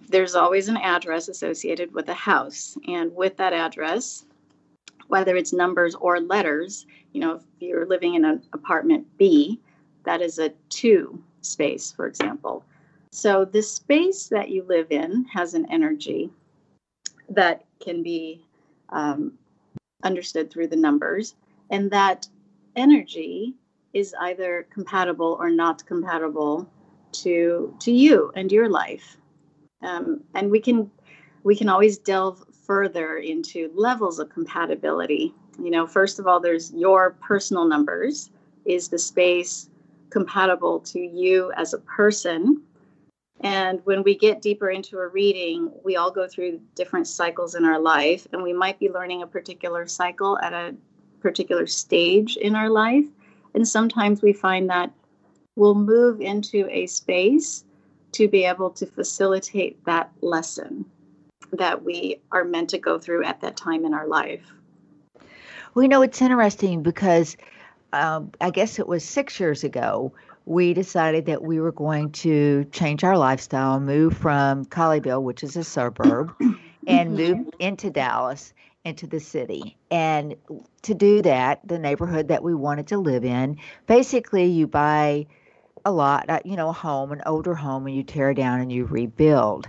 there's 0.09 0.35
always 0.35 0.69
an 0.69 0.77
address 0.77 1.29
associated 1.29 1.93
with 1.95 2.09
a 2.09 2.15
house. 2.15 2.77
And 2.87 3.15
with 3.15 3.37
that 3.39 3.53
address, 3.53 4.25
whether 5.11 5.37
it's 5.37 5.53
numbers 5.53 5.95
or 5.97 6.21
letters, 6.21 6.87
you 7.13 7.21
know, 7.21 7.35
if 7.35 7.43
you're 7.59 7.87
living 7.87 8.15
in 8.15 8.25
an 8.25 8.43
apartment 8.53 9.07
B, 9.19 9.61
that 10.05 10.23
is 10.23 10.39
a 10.39 10.51
two 10.69 11.23
space, 11.43 11.93
for 11.93 12.07
example. 12.07 12.65
So 13.13 13.45
the 13.45 13.63
space 13.63 14.29
that 14.29 14.51
you 14.51 14.63
live 14.63 14.87
in 14.91 15.25
has 15.25 15.55
an 15.55 15.67
energy 15.71 16.31
that 17.29 17.65
can 17.81 18.03
be 18.03 18.45
um, 18.91 19.33
understood 20.05 20.51
through 20.51 20.69
the 20.69 20.77
numbers. 20.77 21.35
And 21.71 21.91
that 21.91 22.29
energy 22.77 23.55
is 23.93 24.15
either 24.21 24.67
compatible 24.73 25.37
or 25.41 25.51
not 25.51 25.85
compatible 25.87 26.69
to 27.13 27.75
to 27.81 27.91
you 27.91 28.31
and 28.37 28.53
your 28.53 28.69
life 28.69 29.17
um, 29.83 30.23
and 30.35 30.51
we 30.51 30.61
can 30.61 30.91
we 31.43 31.57
can 31.57 31.69
always 31.69 31.99
delve 31.99 32.45
further 32.71 33.17
into 33.17 33.69
levels 33.75 34.21
of 34.21 34.31
compatibility. 34.31 35.35
You 35.59 35.73
know 35.73 35.89
first 35.89 36.21
of 36.21 36.29
all 36.29 36.39
there's 36.39 36.73
your 36.73 37.17
personal 37.21 37.67
numbers. 37.67 38.31
Is 38.65 38.87
the 38.87 38.97
space 38.97 39.69
compatible 40.11 40.79
to 40.93 41.01
you 41.01 41.51
as 41.57 41.75
a 41.75 41.79
person? 41.79 42.63
And 43.41 43.81
when 43.87 44.05
we 44.05 44.17
get 44.17 44.41
deeper 44.41 44.71
into 44.71 45.01
a 45.01 45.09
reading, 45.09 45.73
we 45.85 45.97
all 45.97 46.13
go 46.13 46.29
through 46.29 46.61
different 46.77 47.09
cycles 47.09 47.57
in 47.57 47.65
our 47.65 47.81
life, 47.81 48.29
and 48.33 48.41
we 48.41 48.53
might 48.53 48.79
be 48.79 48.89
learning 48.89 49.23
a 49.23 49.27
particular 49.27 49.89
cycle 49.89 50.39
at 50.39 50.53
a 50.53 50.77
particular 51.19 51.67
stage 51.67 52.37
in 52.37 52.55
our 52.55 52.71
life. 52.71 53.07
And 53.53 53.67
sometimes 53.67 54.23
we 54.23 54.33
find 54.33 54.71
that 54.71 54.93
we'll 55.57 55.75
move 55.75 56.21
into 56.21 56.69
a 56.71 56.87
space 56.87 57.65
to 58.13 58.29
be 58.29 58.45
able 58.45 58.71
to 58.71 58.87
facilitate 58.87 59.85
that 59.87 60.13
lesson 60.21 60.85
that 61.53 61.83
we 61.83 62.21
are 62.33 62.45
meant 62.45 62.71
to 62.71 62.79
go 62.79 62.99
through 62.99 63.25
at 63.25 63.41
that 63.41 63.57
time 63.57 63.85
in 63.85 63.95
our 63.95 64.07
life. 64.07 64.53
Well, 65.75 65.83
you 65.83 65.89
know, 65.89 66.03
it's 66.03 66.21
interesting 66.21 66.83
because 66.83 67.37
um, 67.93 68.33
I 68.41 68.51
guess 68.51 68.79
it 68.79 68.87
was 68.87 69.05
six 69.05 69.39
years 69.39 69.65
ago, 69.65 70.13
we 70.47 70.75
decided 70.75 71.27
that 71.27 71.43
we 71.43 71.61
were 71.61 71.73
going 71.73 72.11
to 72.11 72.65
change 72.73 73.05
our 73.05 73.17
lifestyle, 73.17 73.79
move 73.79 74.17
from 74.17 74.65
Colleyville, 74.65 75.23
which 75.23 75.43
is 75.43 75.57
a 75.57 75.65
suburb, 75.65 76.35
and 76.87 77.15
move 77.15 77.49
into 77.59 77.91
Dallas, 77.91 78.53
into 78.85 79.07
the 79.07 79.21
city. 79.21 79.77
And 79.91 80.35
to 80.83 80.95
do 80.95 81.23
that, 81.23 81.61
the 81.67 81.79
neighborhood 81.79 82.29
that 82.29 82.43
we 82.43 82.55
wanted 82.55 82.89
to 82.89 82.99
live 82.99 83.25
in, 83.25 83.59
basically, 83.87 84.47
you 84.47 84.67
buy 84.67 85.27
a 85.85 85.93
lot, 85.93 86.29
uh, 86.29 86.41
you 86.45 86.57
know, 86.57 86.69
a 86.69 86.73
home, 86.73 87.13
an 87.13 87.23
older 87.27 87.55
home, 87.55 87.87
and 87.87 87.95
you 87.95 88.03
tear 88.03 88.35
down 88.35 88.61
and 88.61 88.73
you 88.73 88.87
rebuild. 88.87 89.69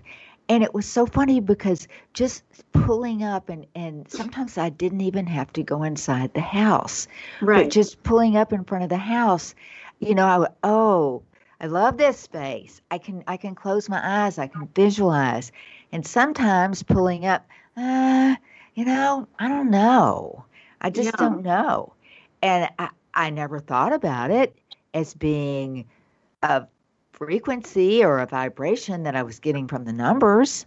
And 0.51 0.63
it 0.63 0.74
was 0.75 0.86
so 0.86 1.08
funny 1.08 1.39
because 1.39 1.88
just 2.13 2.43
pulling 2.74 3.24
up 3.24 3.50
and 3.50 3.65
and 3.75 4.10
sometimes 4.12 4.58
I 4.58 4.70
didn't 4.70 5.01
even 5.01 5.27
have 5.27 5.53
to 5.53 5.63
go 5.63 5.84
inside 5.84 6.34
the 6.34 6.41
house, 6.41 7.08
right? 7.41 7.67
But 7.67 7.70
just 7.70 8.03
pulling 8.03 8.36
up 8.38 8.53
in 8.53 8.65
front 8.65 8.84
of 8.84 8.89
the 8.89 8.98
house, 8.98 9.55
you 10.00 10.15
know, 10.15 10.25
I 10.27 10.38
would, 10.39 10.51
oh, 10.63 11.24
I 11.62 11.67
love 11.67 11.98
this 11.98 12.20
space. 12.20 12.81
I 12.91 12.98
can 13.00 13.24
I 13.27 13.38
can 13.38 13.55
close 13.55 13.89
my 13.89 14.01
eyes, 14.25 14.38
I 14.38 14.48
can 14.48 14.67
visualize, 14.75 15.51
and 15.91 16.05
sometimes 16.05 16.84
pulling 16.84 17.25
up, 17.25 17.48
uh, 17.77 18.36
you 18.75 18.86
know, 18.86 19.27
I 19.39 19.48
don't 19.48 19.70
know, 19.72 20.46
I 20.81 20.89
just 20.89 21.15
yeah. 21.15 21.17
don't 21.17 21.43
know, 21.43 21.93
and 22.41 22.70
I 22.77 22.89
I 23.13 23.29
never 23.29 23.60
thought 23.60 23.93
about 23.93 24.31
it 24.31 24.55
as 24.93 25.13
being 25.13 25.86
a 26.43 26.67
frequency 27.22 28.04
or 28.04 28.18
a 28.18 28.25
vibration 28.25 29.04
that 29.04 29.16
I 29.16 29.22
was 29.22 29.40
getting 29.40 29.68
from 29.68 29.86
the 29.86 29.94
numbers. 29.94 30.66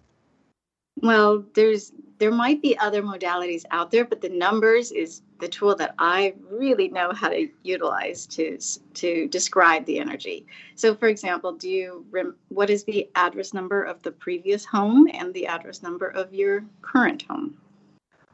Well, 1.02 1.44
there's 1.54 1.90
there 2.18 2.30
might 2.30 2.62
be 2.62 2.78
other 2.78 3.02
modalities 3.02 3.64
out 3.72 3.90
there, 3.90 4.04
but 4.04 4.20
the 4.20 4.28
numbers 4.28 4.92
is 4.92 5.22
the 5.40 5.48
tool 5.48 5.74
that 5.74 5.96
I 5.98 6.34
really 6.48 6.86
know 6.90 7.12
how 7.12 7.30
to 7.30 7.48
utilize 7.64 8.24
to 8.26 8.58
to 8.94 9.26
describe 9.26 9.84
the 9.84 9.98
energy. 9.98 10.46
So, 10.76 10.94
for 10.94 11.08
example, 11.08 11.50
do 11.54 11.68
you 11.68 12.06
rem- 12.12 12.36
what 12.50 12.70
is 12.70 12.84
the 12.84 13.10
address 13.16 13.52
number 13.52 13.82
of 13.82 14.00
the 14.04 14.12
previous 14.12 14.64
home 14.64 15.08
and 15.12 15.34
the 15.34 15.48
address 15.48 15.82
number 15.82 16.06
of 16.06 16.32
your 16.32 16.64
current 16.82 17.22
home? 17.22 17.56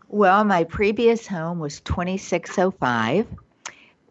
Well, 0.09 0.45
my 0.45 0.65
previous 0.65 1.27
home 1.27 1.59
was 1.59 1.81
2605 1.81 3.27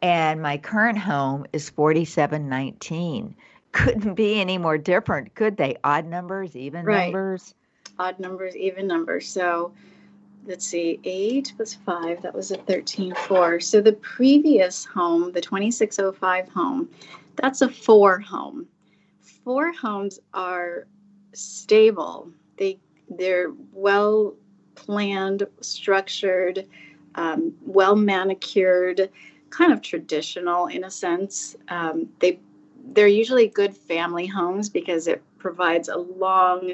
and 0.01 0.41
my 0.41 0.57
current 0.57 0.97
home 0.97 1.45
is 1.53 1.69
4719 1.69 3.35
couldn't 3.71 4.15
be 4.15 4.39
any 4.39 4.57
more 4.57 4.77
different. 4.77 5.35
Could 5.35 5.57
they? 5.57 5.77
Odd 5.83 6.05
numbers 6.05 6.55
even 6.55 6.85
right. 6.85 7.05
numbers? 7.05 7.55
Odd 7.97 8.19
numbers 8.19 8.55
even 8.55 8.87
numbers. 8.87 9.27
So 9.27 9.73
let's 10.45 10.65
see 10.65 10.99
8 11.03 11.53
plus 11.55 11.75
5 11.85 12.21
that 12.21 12.33
was 12.33 12.49
a 12.49 12.55
13 12.55 13.13
4 13.13 13.59
so 13.59 13.81
the 13.81 13.91
previous 13.91 14.85
home 14.85 15.33
the 15.33 15.41
2605 15.41 16.47
home 16.47 16.89
that's 17.41 17.61
a 17.61 17.69
4 17.69 18.19
home. 18.19 18.67
4 19.21 19.71
homes 19.71 20.19
are 20.33 20.87
stable. 21.33 22.29
They 22.57 22.79
they're 23.09 23.51
well 23.73 24.35
planned 24.75 25.47
structured 25.61 26.65
um, 27.15 27.53
well 27.65 27.95
manicured 27.95 29.09
kind 29.49 29.73
of 29.73 29.81
traditional 29.81 30.67
in 30.67 30.83
a 30.83 30.91
sense. 30.91 31.55
Um, 31.69 32.09
they 32.19 32.39
they're 32.93 33.07
usually 33.07 33.47
good 33.47 33.75
family 33.75 34.25
homes 34.25 34.69
because 34.69 35.07
it 35.07 35.21
provides 35.37 35.89
a 35.89 35.97
long 35.97 36.73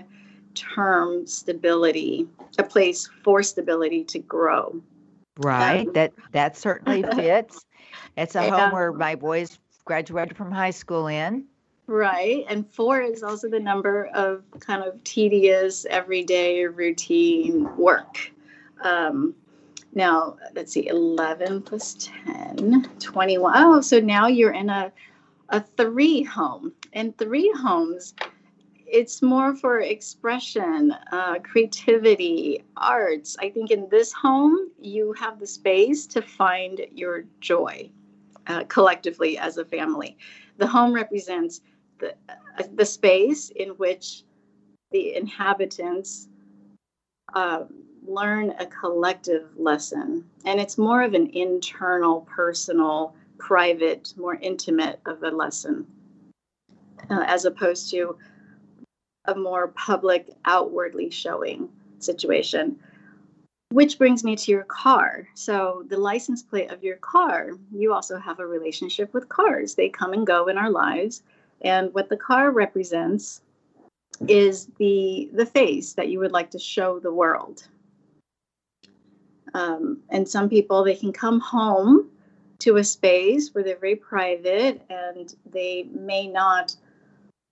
term 0.54 1.28
stability, 1.28 2.28
a 2.58 2.64
place 2.64 3.10
for 3.24 3.44
stability 3.44 4.04
to 4.06 4.20
grow. 4.20 4.82
Right. 5.38 5.88
Um, 5.88 5.94
that 5.94 6.14
that 6.32 6.58
certainly 6.58 7.04
fits. 7.16 7.66
It's 8.18 8.36
a 8.36 8.46
yeah. 8.46 8.60
home 8.60 8.72
where 8.72 8.92
my 8.94 9.16
boys 9.16 9.60
graduated 9.84 10.38
from 10.38 10.52
high 10.52 10.72
school 10.72 11.08
in. 11.08 11.46
Right. 11.88 12.46
And 12.50 12.68
four 12.74 13.02
is 13.02 13.22
also 13.22 13.48
the 13.48 13.60
number 13.60 14.06
of 14.16 14.44
kind 14.60 14.84
of 14.84 15.04
tedious, 15.04 15.86
everyday 15.90 16.66
routine 16.66 17.70
work. 17.78 18.32
Um, 18.82 19.36
Now, 19.94 20.38
let's 20.56 20.74
see, 20.74 20.88
11 20.88 21.62
plus 21.62 22.10
10, 22.26 22.90
21. 23.00 23.54
Oh, 23.56 23.82
so 23.82 24.00
now 24.00 24.28
you're 24.28 24.52
in 24.52 24.70
a, 24.70 24.92
a 25.50 25.62
three 25.62 26.24
home. 26.24 26.74
And 26.94 27.18
three 27.18 27.52
homes, 27.58 28.14
it's 28.86 29.22
more 29.22 29.56
for 29.56 29.80
expression, 29.80 30.94
uh, 31.12 31.40
creativity, 31.40 32.64
arts. 32.78 33.36
I 33.40 33.50
think 33.50 33.72
in 33.72 33.90
this 33.90 34.14
home, 34.14 34.72
you 34.80 35.14
have 35.14 35.40
the 35.40 35.48
space 35.48 36.06
to 36.08 36.22
find 36.22 36.82
your 36.92 37.26
joy 37.42 37.90
uh, 38.48 38.64
collectively 38.66 39.38
as 39.38 39.58
a 39.58 39.66
family. 39.66 40.18
The 40.58 40.68
home 40.68 40.94
represents 40.94 41.62
the, 42.00 42.16
uh, 42.30 42.64
the 42.76 42.86
space 42.86 43.50
in 43.50 43.70
which 43.70 44.24
the 44.92 45.16
inhabitants 45.16 46.30
uh, 47.34 47.64
learn 48.08 48.52
a 48.60 48.66
collective 48.68 49.50
lesson. 49.58 50.24
And 50.46 50.60
it's 50.60 50.78
more 50.78 51.02
of 51.02 51.14
an 51.14 51.28
internal, 51.34 52.22
personal, 52.22 53.16
private, 53.38 54.14
more 54.18 54.36
intimate 54.36 55.00
of 55.06 55.24
a 55.24 55.30
lesson, 55.30 55.86
uh, 57.10 57.24
as 57.28 57.46
opposed 57.46 57.90
to 57.92 58.18
a 59.26 59.36
more 59.36 59.70
public, 59.70 60.30
outwardly 60.46 61.10
showing 61.10 61.70
situation. 62.00 62.80
Which 63.72 63.98
brings 63.98 64.24
me 64.24 64.36
to 64.36 64.52
your 64.52 64.64
car. 64.64 65.28
So, 65.34 65.84
the 65.88 65.98
license 65.98 66.44
plate 66.44 66.72
of 66.72 66.84
your 66.84 66.98
car, 66.98 67.52
you 67.72 67.94
also 67.94 68.18
have 68.18 68.40
a 68.40 68.46
relationship 68.46 69.14
with 69.14 69.28
cars. 69.28 69.76
They 69.76 69.90
come 69.90 70.14
and 70.14 70.26
go 70.26 70.48
in 70.48 70.58
our 70.58 70.70
lives. 70.70 71.24
And 71.62 71.94
what 71.94 72.10
the 72.10 72.18
car 72.18 72.52
represents 72.52 73.42
is 74.28 74.68
the 74.78 75.30
the 75.34 75.46
face 75.46 75.94
that 75.94 76.10
you 76.10 76.20
would 76.20 76.32
like 76.32 76.52
to 76.52 76.60
show 76.60 77.00
the 77.00 77.12
world 77.12 77.68
um, 79.56 80.02
and 80.10 80.28
some 80.28 80.50
people, 80.50 80.84
they 80.84 80.96
can 80.96 81.14
come 81.14 81.40
home 81.40 82.10
to 82.60 82.78
a 82.78 82.84
space 82.84 83.54
where 83.54 83.64
they're 83.64 83.78
very 83.78 83.96
private 83.96 84.82
and 84.90 85.36
they 85.52 85.84
may 85.92 86.28
not 86.28 86.76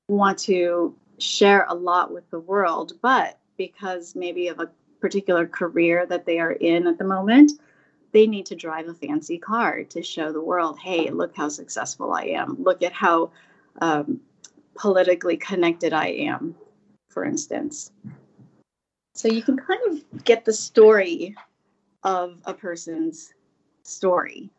want 0.07 0.37
to 0.37 0.95
share 1.17 1.65
a 1.69 1.73
lot 1.73 2.11
with 2.11 2.29
the 2.29 2.39
world, 2.39 2.93
but 3.01 3.39
because 3.57 4.15
maybe 4.15 4.47
of 4.47 4.59
a 4.59 4.69
particular 4.99 5.45
career 5.45 6.05
that 6.05 6.25
they 6.25 6.39
are 6.39 6.53
in 6.53 6.87
at 6.87 6.97
the 6.97 7.03
moment, 7.03 7.53
they 8.11 8.27
need 8.27 8.45
to 8.45 8.55
drive 8.55 8.87
a 8.87 8.93
fancy 8.93 9.37
car 9.37 9.83
to 9.83 10.01
show 10.01 10.31
the 10.31 10.41
world, 10.41 10.77
hey, 10.79 11.09
look 11.09 11.35
how 11.35 11.49
successful 11.49 12.13
I 12.13 12.23
am. 12.23 12.55
Look 12.61 12.83
at 12.83 12.93
how 12.93 13.31
um, 13.81 14.21
politically 14.75 15.35
connected 15.35 15.93
I 15.93 16.07
am, 16.07 16.55
for 17.09 17.25
instance. 17.25 17.91
So 19.15 19.27
you 19.27 19.41
can 19.41 19.57
kind 19.57 19.79
of 19.89 20.23
get 20.23 20.45
the 20.45 20.53
story 20.53 21.35
of 22.03 22.39
a 22.45 22.53
person's 22.53 23.33
story. 23.83 24.49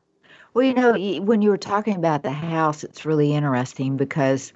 Well, 0.55 0.65
you 0.65 0.73
know, 0.73 0.93
when 1.23 1.43
you 1.43 1.51
were 1.51 1.59
talking 1.59 1.97
about 1.97 2.23
the 2.23 2.31
house, 2.31 2.85
it's 2.85 3.05
really 3.05 3.35
interesting 3.35 3.97
because 3.97 4.53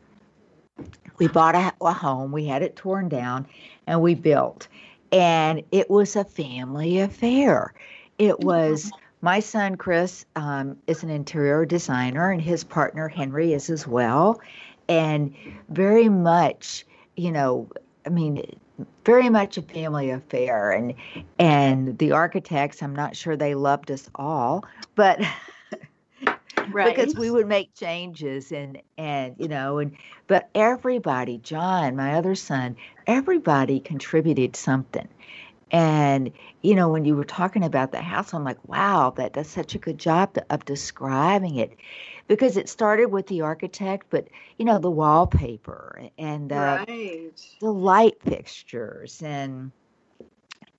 we 1.18 1.26
bought 1.26 1.56
a, 1.56 1.74
a, 1.84 1.92
home, 1.92 2.30
we 2.30 2.46
had 2.46 2.62
it 2.62 2.76
torn 2.76 3.08
down, 3.08 3.48
and 3.88 4.00
we 4.00 4.14
built. 4.14 4.68
And 5.10 5.64
it 5.72 5.90
was 5.90 6.14
a 6.14 6.22
family 6.22 7.00
affair. 7.00 7.74
It 8.16 8.38
was 8.38 8.92
my 9.22 9.40
son, 9.40 9.74
Chris, 9.74 10.24
um, 10.36 10.76
is 10.86 11.02
an 11.02 11.10
interior 11.10 11.66
designer, 11.66 12.30
and 12.30 12.40
his 12.40 12.62
partner, 12.62 13.08
Henry, 13.08 13.52
is 13.52 13.68
as 13.68 13.84
well. 13.84 14.40
And 14.88 15.34
very 15.68 16.08
much, 16.08 16.86
you 17.16 17.32
know, 17.32 17.68
I 18.06 18.10
mean, 18.10 18.44
very 19.04 19.28
much 19.28 19.58
a 19.58 19.62
family 19.62 20.10
affair 20.10 20.70
and 20.70 20.94
and 21.40 21.98
the 21.98 22.12
architects 22.12 22.80
i'm 22.80 22.94
not 22.94 23.16
sure 23.16 23.36
they 23.36 23.56
loved 23.56 23.90
us 23.90 24.08
all 24.14 24.64
but 24.94 25.20
right. 26.70 26.94
because 26.94 27.14
we 27.14 27.30
would 27.30 27.46
make 27.46 27.74
changes 27.74 28.52
and 28.52 28.80
and 28.96 29.34
you 29.38 29.48
know 29.48 29.78
and 29.78 29.96
but 30.26 30.48
everybody 30.54 31.38
john 31.38 31.96
my 31.96 32.14
other 32.14 32.34
son 32.34 32.76
everybody 33.06 33.80
contributed 33.80 34.56
something 34.56 35.08
and 35.70 36.30
you 36.62 36.74
know 36.74 36.88
when 36.88 37.04
you 37.04 37.14
were 37.14 37.24
talking 37.24 37.64
about 37.64 37.92
the 37.92 38.00
house 38.00 38.32
i'm 38.32 38.44
like 38.44 38.68
wow 38.68 39.12
that 39.16 39.32
does 39.32 39.48
such 39.48 39.74
a 39.74 39.78
good 39.78 39.98
job 39.98 40.32
to, 40.34 40.44
of 40.50 40.64
describing 40.64 41.56
it 41.56 41.76
because 42.28 42.58
it 42.58 42.68
started 42.68 43.06
with 43.06 43.26
the 43.26 43.40
architect, 43.40 44.06
but 44.10 44.28
you 44.58 44.64
know 44.64 44.78
the 44.78 44.90
wallpaper 44.90 46.08
and 46.18 46.52
uh, 46.52 46.84
right. 46.86 47.30
the 47.60 47.72
light 47.72 48.22
fixtures 48.22 49.20
and 49.22 49.72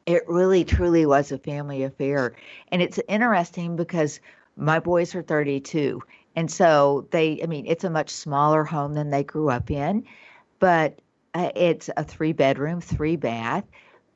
it 0.05 0.23
really 0.27 0.63
truly 0.63 1.05
was 1.05 1.31
a 1.31 1.37
family 1.37 1.83
affair 1.83 2.35
and 2.71 2.81
it's 2.81 2.99
interesting 3.07 3.75
because 3.75 4.19
my 4.59 4.79
boys 4.79 5.15
are 5.15 5.23
32 5.23 6.01
and 6.35 6.51
so 6.51 7.07
they 7.11 7.41
i 7.43 7.45
mean 7.45 7.65
it's 7.65 7.83
a 7.83 7.89
much 7.89 8.09
smaller 8.09 8.63
home 8.63 8.93
than 8.93 9.09
they 9.09 9.23
grew 9.23 9.49
up 9.49 9.71
in 9.71 10.05
but 10.59 10.99
uh, 11.33 11.49
it's 11.55 11.89
a 11.97 12.03
three 12.03 12.33
bedroom 12.33 12.81
three 12.81 13.15
bath 13.15 13.63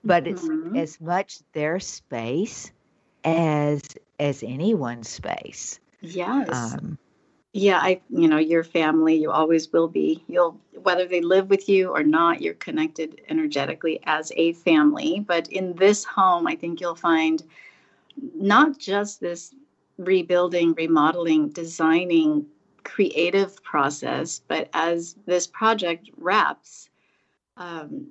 but 0.04 0.26
mm-hmm. 0.26 0.76
it's 0.76 0.96
as 0.96 1.02
much 1.02 1.40
their 1.54 1.80
space 1.80 2.72
as 3.24 3.82
as 4.20 4.44
anyone's 4.44 5.10
space. 5.10 5.80
Yes. 6.02 6.50
Um, 6.52 6.98
yeah 7.56 7.78
i 7.78 8.02
you 8.10 8.28
know 8.28 8.40
your 8.40 8.64
family 8.64 9.16
you 9.16 9.32
always 9.32 9.72
will 9.72 9.88
be. 9.88 10.24
You'll 10.28 10.60
whether 10.82 11.06
they 11.06 11.22
live 11.22 11.50
with 11.50 11.70
you 11.70 11.90
or 11.90 12.04
not 12.04 12.42
you're 12.42 12.56
connected 12.56 13.22
energetically 13.30 14.00
as 14.04 14.32
a 14.36 14.54
family 14.54 15.24
but 15.26 15.48
in 15.48 15.74
this 15.76 16.04
home 16.04 16.48
i 16.48 16.56
think 16.56 16.82
you'll 16.82 16.96
find 16.96 17.44
not 18.36 18.78
just 18.80 19.22
this 19.22 19.54
rebuilding 19.98 20.74
remodeling 20.74 21.50
designing 21.50 22.46
creative 22.84 23.62
process 23.64 24.42
but 24.48 24.70
as 24.74 25.16
this 25.26 25.48
project 25.48 26.10
wraps 26.18 26.90
um, 27.58 28.08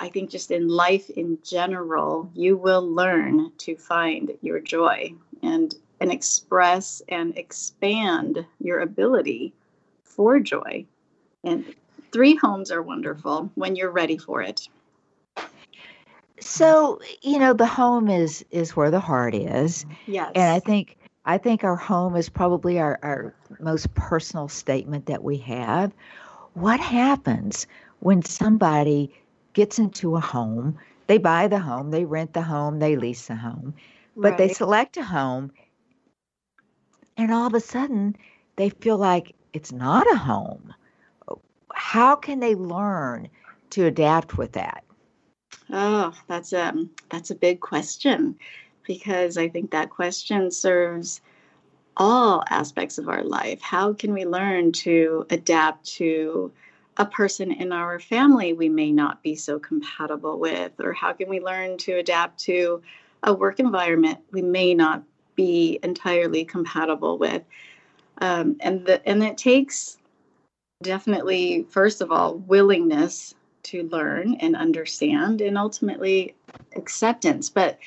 i 0.00 0.08
think 0.08 0.30
just 0.30 0.50
in 0.50 0.68
life 0.68 1.08
in 1.10 1.38
general 1.42 2.30
you 2.34 2.56
will 2.56 2.86
learn 2.86 3.50
to 3.58 3.76
find 3.76 4.32
your 4.42 4.60
joy 4.60 5.12
and 5.42 5.74
and 6.00 6.12
express 6.12 7.02
and 7.08 7.36
expand 7.36 8.44
your 8.60 8.80
ability 8.80 9.52
for 10.02 10.38
joy. 10.40 10.84
And 11.44 11.64
three 12.12 12.34
homes 12.34 12.70
are 12.70 12.82
wonderful 12.82 13.50
when 13.54 13.76
you're 13.76 13.90
ready 13.90 14.16
for 14.16 14.42
it. 14.42 14.68
So, 16.40 17.00
you 17.22 17.38
know, 17.38 17.52
the 17.52 17.66
home 17.66 18.08
is 18.08 18.44
is 18.50 18.76
where 18.76 18.90
the 18.90 19.00
heart 19.00 19.34
is. 19.34 19.84
Yes. 20.06 20.32
And 20.34 20.44
I 20.44 20.60
think 20.60 20.96
I 21.24 21.38
think 21.38 21.64
our 21.64 21.76
home 21.76 22.16
is 22.16 22.28
probably 22.28 22.78
our, 22.78 22.98
our 23.02 23.34
most 23.60 23.92
personal 23.94 24.48
statement 24.48 25.06
that 25.06 25.22
we 25.22 25.36
have. 25.38 25.92
What 26.54 26.80
happens 26.80 27.66
when 28.00 28.22
somebody 28.22 29.12
gets 29.52 29.78
into 29.78 30.16
a 30.16 30.20
home, 30.20 30.78
they 31.06 31.18
buy 31.18 31.48
the 31.48 31.58
home, 31.58 31.90
they 31.90 32.04
rent 32.04 32.32
the 32.32 32.42
home, 32.42 32.78
they 32.78 32.96
lease 32.96 33.26
the 33.26 33.36
home, 33.36 33.74
but 34.16 34.30
right. 34.30 34.38
they 34.38 34.48
select 34.48 34.96
a 34.96 35.04
home 35.04 35.52
and 37.18 37.32
all 37.32 37.46
of 37.46 37.54
a 37.54 37.60
sudden 37.60 38.16
they 38.56 38.70
feel 38.70 38.96
like 38.96 39.34
it's 39.52 39.72
not 39.72 40.10
a 40.12 40.16
home. 40.16 40.72
How 41.74 42.16
can 42.16 42.40
they 42.40 42.54
learn 42.54 43.28
to 43.70 43.86
adapt 43.86 44.38
with 44.38 44.52
that? 44.52 44.84
Oh, 45.70 46.12
that's 46.26 46.52
a 46.52 46.72
that's 47.10 47.30
a 47.30 47.34
big 47.34 47.60
question 47.60 48.36
because 48.84 49.36
I 49.36 49.48
think 49.48 49.70
that 49.70 49.90
question 49.90 50.50
serves 50.50 51.20
all 51.96 52.42
aspects 52.48 52.96
of 52.96 53.08
our 53.08 53.22
life. 53.22 53.60
How 53.60 53.92
can 53.92 54.12
we 54.12 54.24
learn 54.24 54.72
to 54.72 55.26
adapt 55.30 55.84
to 55.96 56.52
a 56.96 57.06
person 57.06 57.52
in 57.52 57.72
our 57.72 58.00
family 58.00 58.52
we 58.52 58.68
may 58.68 58.90
not 58.90 59.22
be 59.22 59.36
so 59.36 59.58
compatible 59.58 60.38
with 60.38 60.72
or 60.80 60.92
how 60.92 61.12
can 61.12 61.28
we 61.28 61.40
learn 61.40 61.76
to 61.78 61.92
adapt 61.92 62.40
to 62.40 62.82
a 63.22 63.32
work 63.32 63.60
environment 63.60 64.18
we 64.32 64.42
may 64.42 64.74
not 64.74 65.02
be 65.36 65.78
entirely 65.84 66.44
compatible 66.44 67.18
with. 67.18 67.42
Um, 68.20 68.56
and 68.60 68.84
the, 68.84 69.06
and 69.08 69.22
it 69.22 69.38
takes 69.38 69.98
definitely, 70.82 71.66
first 71.70 72.00
of 72.00 72.10
all, 72.10 72.34
willingness 72.38 73.34
to 73.70 73.88
learn 73.88 74.34
and 74.40 74.56
understand, 74.56 75.40
and 75.40 75.58
ultimately 75.58 76.34
acceptance. 76.76 77.48
But 77.50 77.78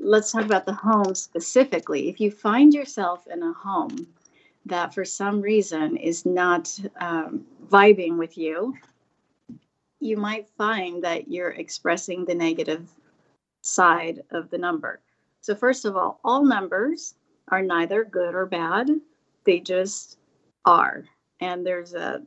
let's 0.00 0.32
talk 0.32 0.44
about 0.44 0.66
the 0.66 0.74
home 0.74 1.14
specifically. 1.14 2.08
If 2.08 2.20
you 2.20 2.30
find 2.30 2.74
yourself 2.74 3.26
in 3.26 3.42
a 3.42 3.52
home 3.52 4.06
that 4.66 4.94
for 4.94 5.04
some 5.04 5.40
reason 5.40 5.96
is 5.96 6.24
not 6.24 6.78
um, 7.00 7.44
vibing 7.68 8.16
with 8.16 8.36
you, 8.38 8.74
you 10.00 10.16
might 10.16 10.48
find 10.58 11.02
that 11.04 11.28
you're 11.28 11.50
expressing 11.50 12.24
the 12.24 12.34
negative 12.34 12.88
side 13.62 14.22
of 14.30 14.50
the 14.50 14.58
number. 14.58 15.00
So, 15.40 15.54
first 15.54 15.84
of 15.84 15.96
all, 15.96 16.20
all 16.24 16.44
numbers 16.44 17.14
are 17.48 17.62
neither 17.62 18.04
good 18.04 18.34
or 18.34 18.46
bad, 18.46 18.90
they 19.44 19.60
just 19.60 20.18
are. 20.64 21.04
And 21.40 21.66
there's 21.66 21.94
a, 21.94 22.22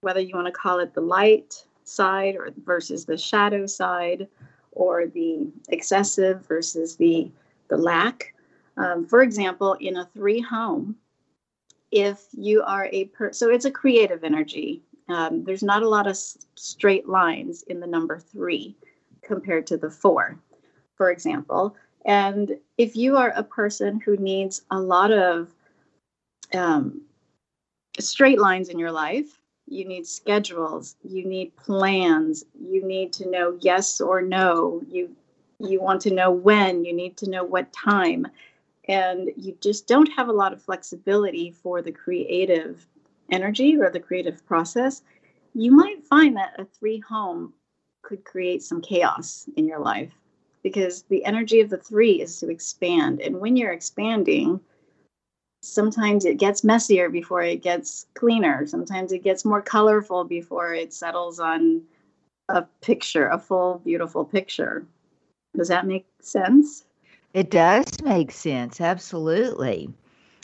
whether 0.00 0.20
you 0.20 0.34
want 0.34 0.46
to 0.46 0.52
call 0.52 0.78
it 0.78 0.94
the 0.94 1.00
light 1.00 1.64
side 1.84 2.36
or 2.36 2.50
versus 2.64 3.04
the 3.04 3.16
shadow 3.16 3.66
side, 3.66 4.28
or 4.72 5.06
the 5.06 5.48
excessive 5.68 6.46
versus 6.46 6.96
the 6.96 7.30
the 7.68 7.76
lack. 7.76 8.34
Um, 8.76 9.06
for 9.06 9.22
example, 9.22 9.74
in 9.80 9.96
a 9.96 10.06
three 10.06 10.40
home, 10.40 10.96
if 11.90 12.26
you 12.32 12.62
are 12.62 12.88
a 12.92 13.04
per 13.06 13.32
so 13.32 13.50
it's 13.50 13.64
a 13.64 13.70
creative 13.70 14.24
energy. 14.24 14.82
Um, 15.08 15.44
there's 15.44 15.62
not 15.64 15.82
a 15.82 15.88
lot 15.88 16.06
of 16.06 16.12
s- 16.12 16.38
straight 16.54 17.08
lines 17.08 17.62
in 17.64 17.80
the 17.80 17.86
number 17.86 18.18
three 18.18 18.76
compared 19.22 19.66
to 19.66 19.76
the 19.76 19.90
four, 19.90 20.38
for 20.94 21.10
example. 21.10 21.76
And 22.04 22.56
if 22.78 22.96
you 22.96 23.16
are 23.16 23.32
a 23.36 23.42
person 23.42 24.00
who 24.00 24.16
needs 24.16 24.62
a 24.70 24.80
lot 24.80 25.12
of 25.12 25.52
um, 26.54 27.02
straight 27.98 28.40
lines 28.40 28.68
in 28.68 28.78
your 28.78 28.92
life, 28.92 29.41
you 29.66 29.84
need 29.86 30.06
schedules, 30.06 30.96
you 31.02 31.24
need 31.24 31.56
plans, 31.56 32.44
you 32.60 32.84
need 32.84 33.12
to 33.14 33.30
know 33.30 33.56
yes 33.60 34.00
or 34.00 34.20
no, 34.20 34.82
you 34.88 35.14
you 35.58 35.80
want 35.80 36.00
to 36.02 36.12
know 36.12 36.30
when, 36.30 36.84
you 36.84 36.92
need 36.92 37.16
to 37.16 37.30
know 37.30 37.44
what 37.44 37.72
time, 37.72 38.26
and 38.88 39.30
you 39.36 39.56
just 39.60 39.86
don't 39.86 40.10
have 40.16 40.28
a 40.28 40.32
lot 40.32 40.52
of 40.52 40.60
flexibility 40.60 41.52
for 41.52 41.80
the 41.80 41.92
creative 41.92 42.86
energy 43.30 43.76
or 43.76 43.88
the 43.88 44.00
creative 44.00 44.44
process, 44.44 45.02
you 45.54 45.70
might 45.70 46.04
find 46.04 46.36
that 46.36 46.58
a 46.58 46.64
three 46.64 46.98
home 46.98 47.52
could 48.02 48.24
create 48.24 48.62
some 48.62 48.80
chaos 48.80 49.48
in 49.56 49.66
your 49.66 49.78
life 49.78 50.10
because 50.62 51.02
the 51.04 51.24
energy 51.24 51.60
of 51.60 51.70
the 51.70 51.76
three 51.76 52.20
is 52.20 52.38
to 52.40 52.50
expand. 52.50 53.20
And 53.20 53.40
when 53.40 53.56
you're 53.56 53.72
expanding, 53.72 54.60
sometimes 55.62 56.24
it 56.24 56.38
gets 56.38 56.64
messier 56.64 57.08
before 57.08 57.42
it 57.42 57.62
gets 57.62 58.06
cleaner. 58.14 58.66
Sometimes 58.66 59.12
it 59.12 59.22
gets 59.22 59.44
more 59.44 59.62
colorful 59.62 60.24
before 60.24 60.74
it 60.74 60.92
settles 60.92 61.40
on 61.40 61.82
a 62.48 62.62
picture, 62.80 63.28
a 63.28 63.38
full, 63.38 63.80
beautiful 63.84 64.24
picture. 64.24 64.84
Does 65.56 65.68
that 65.68 65.86
make 65.86 66.06
sense? 66.20 66.84
It 67.32 67.50
does 67.50 67.86
make 68.02 68.32
sense. 68.32 68.80
Absolutely. 68.80 69.88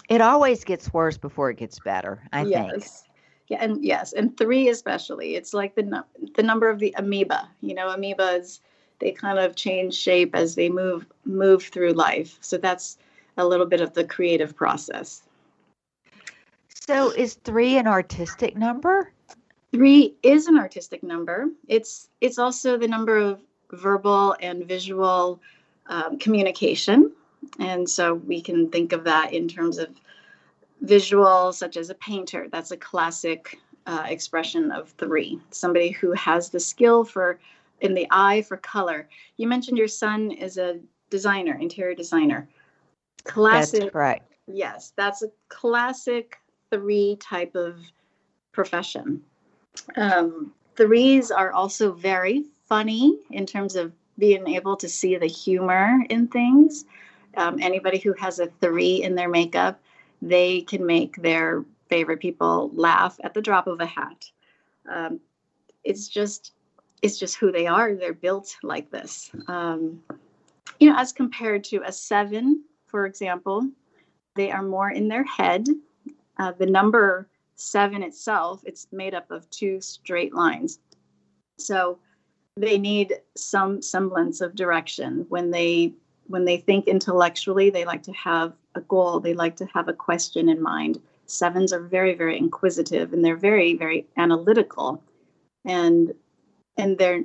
It 0.08 0.20
always 0.20 0.64
gets 0.64 0.92
worse 0.94 1.18
before 1.18 1.50
it 1.50 1.58
gets 1.58 1.78
better, 1.80 2.22
I 2.32 2.44
yes. 2.44 2.70
think. 2.70 2.86
Yeah, 3.48 3.58
and 3.64 3.82
yes, 3.84 4.12
and 4.12 4.36
three 4.36 4.68
especially. 4.68 5.34
It's 5.34 5.54
like 5.54 5.74
the 5.74 5.82
nu- 5.82 6.28
the 6.36 6.42
number 6.42 6.68
of 6.68 6.78
the 6.78 6.94
amoeba. 6.98 7.48
You 7.60 7.74
know, 7.74 7.88
amoebas 7.88 8.60
they 9.00 9.12
kind 9.12 9.38
of 9.38 9.56
change 9.56 9.94
shape 9.94 10.34
as 10.34 10.54
they 10.54 10.68
move 10.68 11.06
move 11.24 11.64
through 11.64 11.92
life. 11.92 12.38
So 12.40 12.58
that's 12.58 12.98
a 13.38 13.46
little 13.46 13.66
bit 13.66 13.80
of 13.80 13.94
the 13.94 14.04
creative 14.04 14.54
process. 14.54 15.22
So 16.68 17.10
is 17.10 17.34
three 17.34 17.78
an 17.78 17.86
artistic 17.86 18.56
number? 18.56 19.12
Three 19.72 20.14
is 20.22 20.46
an 20.46 20.58
artistic 20.58 21.02
number. 21.02 21.48
It's 21.68 22.08
it's 22.20 22.38
also 22.38 22.78
the 22.78 22.88
number 22.88 23.16
of 23.16 23.40
verbal 23.70 24.34
and 24.40 24.64
visual 24.64 25.40
um, 25.86 26.18
communication, 26.18 27.12
and 27.58 27.88
so 27.88 28.14
we 28.14 28.40
can 28.40 28.70
think 28.70 28.92
of 28.92 29.04
that 29.04 29.32
in 29.32 29.48
terms 29.48 29.78
of 29.78 29.88
visual, 30.80 31.52
such 31.52 31.76
as 31.76 31.90
a 31.90 31.94
painter. 31.94 32.48
That's 32.50 32.70
a 32.70 32.76
classic 32.76 33.58
uh, 33.86 34.04
expression 34.06 34.70
of 34.70 34.90
three. 34.90 35.38
Somebody 35.50 35.90
who 35.90 36.12
has 36.12 36.50
the 36.50 36.60
skill 36.60 37.04
for 37.04 37.38
in 37.80 37.94
the 37.94 38.06
eye 38.10 38.42
for 38.42 38.56
color. 38.56 39.08
You 39.36 39.46
mentioned 39.46 39.78
your 39.78 39.88
son 39.88 40.30
is 40.30 40.58
a 40.58 40.80
designer, 41.10 41.56
interior 41.60 41.94
designer. 41.94 42.48
Classic. 43.24 43.80
That's 43.80 43.92
correct. 43.92 44.32
Yes, 44.46 44.92
that's 44.96 45.22
a 45.22 45.28
classic 45.48 46.38
three 46.70 47.16
type 47.20 47.54
of 47.54 47.78
profession. 48.52 49.22
Um, 49.96 50.52
threes 50.76 51.30
are 51.30 51.52
also 51.52 51.92
very 51.92 52.44
funny 52.66 53.18
in 53.30 53.46
terms 53.46 53.76
of 53.76 53.92
being 54.18 54.48
able 54.48 54.76
to 54.76 54.88
see 54.88 55.16
the 55.16 55.26
humor 55.26 55.98
in 56.10 56.28
things. 56.28 56.84
Um, 57.36 57.58
anybody 57.60 57.98
who 57.98 58.12
has 58.14 58.40
a 58.40 58.46
three 58.60 59.02
in 59.02 59.14
their 59.14 59.28
makeup, 59.28 59.80
they 60.20 60.62
can 60.62 60.84
make 60.84 61.16
their 61.16 61.64
favorite 61.88 62.20
people 62.20 62.70
laugh 62.74 63.18
at 63.22 63.34
the 63.34 63.40
drop 63.42 63.66
of 63.66 63.80
a 63.80 63.86
hat. 63.86 64.24
Um, 64.88 65.20
it's 65.84 66.08
just 66.08 66.52
it's 67.00 67.18
just 67.18 67.36
who 67.36 67.52
they 67.52 67.66
are. 67.66 67.94
They're 67.94 68.12
built 68.12 68.56
like 68.62 68.90
this. 68.90 69.30
Um, 69.46 70.02
you 70.80 70.90
know, 70.90 70.96
as 70.96 71.12
compared 71.12 71.64
to 71.64 71.82
a 71.84 71.92
seven, 71.92 72.64
for 72.88 73.06
example, 73.06 73.68
they 74.34 74.50
are 74.50 74.62
more 74.62 74.90
in 74.90 75.08
their 75.08 75.24
head. 75.24 75.66
Uh, 76.38 76.52
the 76.52 76.66
number 76.66 77.28
seven 77.54 78.02
itself, 78.02 78.62
it's 78.64 78.86
made 78.92 79.14
up 79.14 79.30
of 79.30 79.48
two 79.50 79.80
straight 79.80 80.34
lines. 80.34 80.78
So 81.58 81.98
they 82.56 82.78
need 82.78 83.14
some 83.36 83.82
semblance 83.82 84.40
of 84.40 84.54
direction 84.54 85.26
when 85.28 85.50
they 85.50 85.92
when 86.26 86.44
they 86.44 86.58
think 86.58 86.86
intellectually 86.86 87.70
they 87.70 87.84
like 87.84 88.02
to 88.02 88.12
have 88.12 88.52
a 88.74 88.80
goal 88.82 89.20
they 89.20 89.32
like 89.32 89.56
to 89.56 89.66
have 89.66 89.88
a 89.88 89.92
question 89.92 90.48
in 90.48 90.60
mind 90.60 91.00
sevens 91.26 91.72
are 91.72 91.80
very 91.80 92.14
very 92.14 92.36
inquisitive 92.36 93.12
and 93.12 93.24
they're 93.24 93.36
very 93.36 93.74
very 93.76 94.06
analytical 94.16 95.02
and 95.64 96.12
and 96.76 96.98
they're 96.98 97.22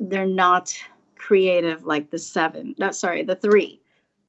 they're 0.00 0.26
not 0.26 0.74
creative 1.26 1.84
like 1.84 2.10
the 2.10 2.18
seven 2.18 2.74
no 2.78 2.90
sorry 2.92 3.22
the 3.24 3.34
three 3.34 3.80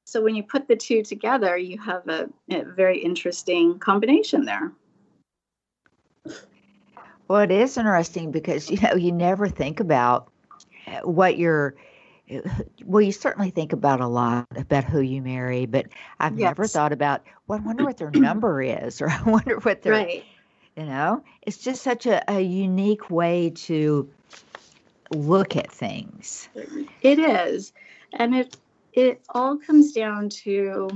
so 0.04 0.20
when 0.22 0.34
you 0.34 0.42
put 0.42 0.66
the 0.66 0.74
two 0.74 1.02
together 1.02 1.56
you 1.56 1.78
have 1.78 2.06
a, 2.08 2.28
a 2.50 2.64
very 2.64 2.98
interesting 2.98 3.78
combination 3.78 4.44
there 4.44 4.72
Well, 7.28 7.42
it 7.42 7.50
is 7.50 7.76
interesting 7.76 8.30
because 8.30 8.70
you 8.70 8.80
know 8.80 8.94
you 8.94 9.12
never 9.12 9.48
think 9.48 9.80
about 9.80 10.30
uh, 10.86 11.00
what 11.00 11.36
you're. 11.36 11.74
Well, 12.84 13.00
you 13.00 13.12
certainly 13.12 13.50
think 13.50 13.72
about 13.72 14.00
a 14.00 14.06
lot 14.06 14.46
about 14.56 14.84
who 14.84 15.00
you 15.00 15.22
marry, 15.22 15.64
but 15.66 15.86
I've 16.20 16.36
never 16.36 16.66
thought 16.66 16.92
about. 16.92 17.22
Well, 17.46 17.58
I 17.58 17.62
wonder 17.62 17.84
what 17.84 17.98
their 17.98 18.10
number 18.10 18.60
is, 18.62 19.00
or 19.00 19.10
I 19.10 19.22
wonder 19.22 19.58
what 19.60 19.82
their. 19.82 19.92
right 19.92 20.24
You 20.76 20.84
know, 20.84 21.22
it's 21.42 21.58
just 21.58 21.82
such 21.82 22.06
a, 22.06 22.22
a 22.30 22.40
unique 22.40 23.10
way 23.10 23.50
to 23.50 24.08
look 25.10 25.56
at 25.56 25.70
things. 25.70 26.48
It 27.02 27.18
is. 27.18 27.72
And 28.14 28.34
it 28.34 28.56
it 28.92 29.20
all 29.30 29.56
comes 29.56 29.92
down 29.92 30.28
to 30.28 30.88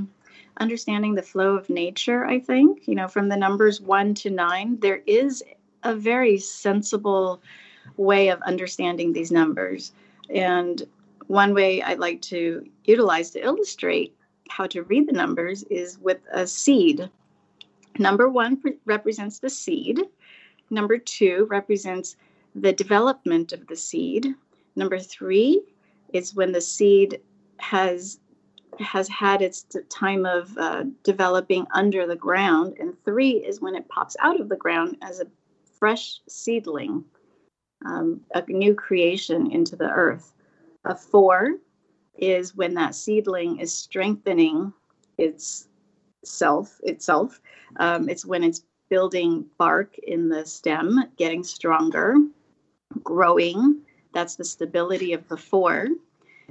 understanding 0.59 1.14
the 1.14 1.22
flow 1.22 1.55
of 1.55 1.70
nature, 1.70 2.25
I 2.25 2.40
think. 2.40 2.88
You 2.88 2.94
know, 2.94 3.09
from 3.09 3.29
the 3.29 3.37
numbers 3.37 3.81
1 3.81 4.14
to 4.14 4.31
9, 4.31 4.79
there 4.81 5.03
is 5.07 5.42
a 5.83 5.94
very 5.94 6.38
sensible 6.38 7.42
way 7.96 8.29
of 8.29 8.40
understanding 8.42 9.12
these 9.12 9.31
numbers. 9.31 9.92
And 10.31 10.83
one 11.27 11.55
way 11.55 11.83
I 11.83 11.94
like 11.94 12.20
to 12.22 12.66
utilize 12.85 13.31
to 13.31 13.44
illustrate 13.44 14.16
how 14.48 14.66
to 14.68 14.83
read 14.83 15.09
the 15.09 15.12
numbers 15.12 15.62
is 15.64 15.98
with 15.98 16.20
a 16.33 16.46
seed. 16.46 17.09
Number 17.98 18.29
1 18.29 18.57
pre- 18.57 18.79
represents 18.85 19.38
the 19.38 19.51
seed. 19.51 20.01
Number 20.70 20.98
2 20.98 21.46
represents 21.51 22.16
the 22.54 22.72
development 22.72 23.52
of 23.52 23.66
the 23.66 23.76
seed. 23.76 24.34
Number 24.76 24.98
3 24.98 25.62
is 26.12 26.34
when 26.34 26.52
the 26.52 26.60
seed 26.60 27.20
has 27.58 28.18
has 28.78 29.06
had 29.08 29.42
its 29.42 29.66
time 29.90 30.24
of 30.24 30.56
uh, 30.56 30.84
developing 31.02 31.66
under 31.72 32.06
the 32.06 32.16
ground, 32.16 32.74
and 32.80 32.94
three 33.04 33.32
is 33.32 33.60
when 33.60 33.74
it 33.74 33.88
pops 33.88 34.16
out 34.20 34.40
of 34.40 34.48
the 34.48 34.56
ground 34.56 34.96
as 35.02 35.20
a 35.20 35.26
fresh 35.78 36.20
seedling, 36.26 37.04
um, 37.84 38.20
a 38.34 38.42
new 38.50 38.74
creation 38.74 39.50
into 39.52 39.76
the 39.76 39.90
earth. 39.90 40.32
A 40.84 40.96
four 40.96 41.58
is 42.16 42.56
when 42.56 42.74
that 42.74 42.94
seedling 42.94 43.58
is 43.58 43.74
strengthening 43.74 44.72
its 45.18 45.68
self 46.24 46.80
itself. 46.82 47.40
Um, 47.76 48.08
it's 48.08 48.24
when 48.24 48.42
it's 48.42 48.64
building 48.88 49.46
bark 49.58 49.98
in 49.98 50.28
the 50.28 50.46
stem, 50.46 51.04
getting 51.16 51.44
stronger, 51.44 52.16
growing. 53.02 53.81
That's 54.12 54.37
the 54.37 54.44
stability 54.44 55.12
of 55.12 55.26
the 55.28 55.37
four. 55.37 55.88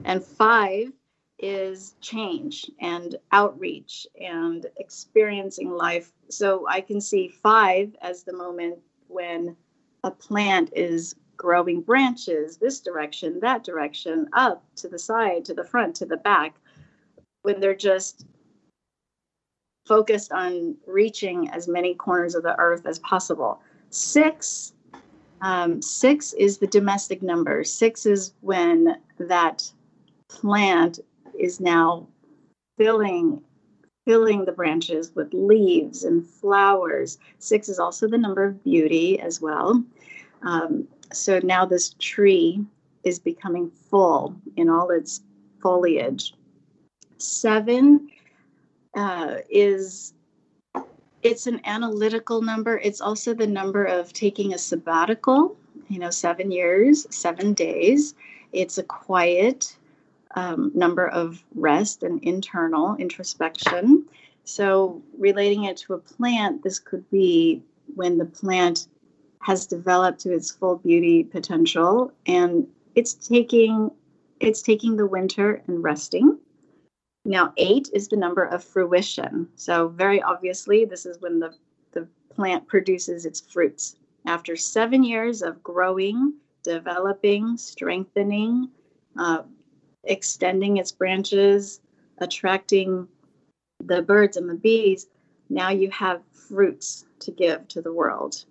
And 0.03 0.23
five 0.23 0.91
is 1.39 1.95
change 2.01 2.69
and 2.79 3.15
outreach 3.31 4.05
and 4.19 4.65
experiencing 4.77 5.71
life. 5.71 6.11
So 6.29 6.67
I 6.67 6.81
can 6.81 7.01
see 7.01 7.27
five 7.27 7.95
as 8.01 8.23
the 8.23 8.33
moment 8.33 8.79
when 9.07 9.55
a 10.03 10.11
plant 10.11 10.71
is 10.75 11.15
growing 11.37 11.81
branches 11.81 12.57
this 12.57 12.79
direction, 12.79 13.39
that 13.39 13.63
direction, 13.63 14.27
up 14.33 14.63
to 14.75 14.87
the 14.87 14.99
side, 14.99 15.43
to 15.45 15.55
the 15.55 15.63
front, 15.63 15.95
to 15.95 16.05
the 16.05 16.17
back, 16.17 16.55
when 17.41 17.59
they're 17.59 17.75
just 17.75 18.27
focused 19.87 20.31
on 20.31 20.75
reaching 20.85 21.49
as 21.49 21.67
many 21.67 21.95
corners 21.95 22.35
of 22.35 22.43
the 22.43 22.57
earth 22.59 22.85
as 22.85 22.99
possible. 22.99 23.59
Six, 23.89 24.73
um, 25.41 25.81
six 25.81 26.33
is 26.33 26.59
the 26.59 26.67
domestic 26.67 27.21
number. 27.21 27.63
Six 27.63 28.05
is 28.05 28.33
when 28.41 28.97
that 29.17 29.71
plant 30.29 30.99
is 31.37 31.59
now 31.59 32.07
filling 32.77 33.41
filling 34.05 34.45
the 34.45 34.51
branches 34.51 35.13
with 35.13 35.31
leaves 35.31 36.03
and 36.03 36.25
flowers. 36.25 37.19
Six 37.37 37.69
is 37.69 37.77
also 37.77 38.07
the 38.07 38.17
number 38.17 38.43
of 38.43 38.63
beauty 38.63 39.19
as 39.19 39.39
well. 39.39 39.83
Um, 40.41 40.87
so 41.13 41.39
now 41.43 41.65
this 41.65 41.93
tree 41.99 42.65
is 43.03 43.19
becoming 43.19 43.69
full 43.69 44.35
in 44.57 44.69
all 44.69 44.89
its 44.89 45.21
foliage. 45.61 46.33
Seven 47.19 48.09
uh, 48.95 49.35
is 49.51 50.13
it's 51.23 51.47
an 51.47 51.61
analytical 51.65 52.41
number. 52.41 52.77
It's 52.77 53.01
also 53.01 53.33
the 53.33 53.47
number 53.47 53.85
of 53.85 54.13
taking 54.13 54.53
a 54.53 54.57
sabbatical, 54.57 55.55
you 55.87 55.99
know, 55.99 56.09
seven 56.09 56.51
years, 56.51 57.07
seven 57.09 57.53
days. 57.53 58.15
It's 58.51 58.77
a 58.77 58.83
quiet 58.83 59.77
um, 60.35 60.71
number 60.73 61.07
of 61.07 61.43
rest 61.55 62.03
and 62.03 62.23
internal 62.23 62.95
introspection. 62.95 64.05
So, 64.43 65.01
relating 65.17 65.65
it 65.65 65.77
to 65.77 65.93
a 65.93 65.99
plant, 65.99 66.63
this 66.63 66.79
could 66.79 67.09
be 67.11 67.61
when 67.95 68.17
the 68.17 68.25
plant 68.25 68.87
has 69.41 69.65
developed 69.67 70.19
to 70.21 70.33
its 70.33 70.51
full 70.51 70.77
beauty 70.77 71.23
potential 71.23 72.11
and 72.25 72.67
it's 72.95 73.13
taking 73.13 73.91
it's 74.39 74.61
taking 74.61 74.95
the 74.95 75.05
winter 75.05 75.61
and 75.67 75.83
resting 75.83 76.37
now, 77.23 77.53
eight 77.57 77.89
is 77.93 78.07
the 78.07 78.17
number 78.17 78.43
of 78.43 78.63
fruition. 78.63 79.47
So, 79.55 79.89
very 79.89 80.21
obviously, 80.23 80.85
this 80.85 81.05
is 81.05 81.21
when 81.21 81.39
the, 81.39 81.53
the 81.91 82.07
plant 82.29 82.67
produces 82.67 83.25
its 83.25 83.39
fruits. 83.39 83.95
After 84.25 84.55
seven 84.55 85.03
years 85.03 85.43
of 85.43 85.61
growing, 85.61 86.33
developing, 86.63 87.57
strengthening, 87.57 88.69
uh, 89.17 89.43
extending 90.03 90.77
its 90.77 90.91
branches, 90.91 91.79
attracting 92.17 93.07
the 93.83 94.01
birds 94.01 94.37
and 94.37 94.49
the 94.49 94.55
bees, 94.55 95.07
now 95.49 95.69
you 95.69 95.91
have 95.91 96.23
fruits 96.31 97.05
to 97.19 97.31
give 97.31 97.67
to 97.67 97.81
the 97.81 97.93
world. 97.93 98.45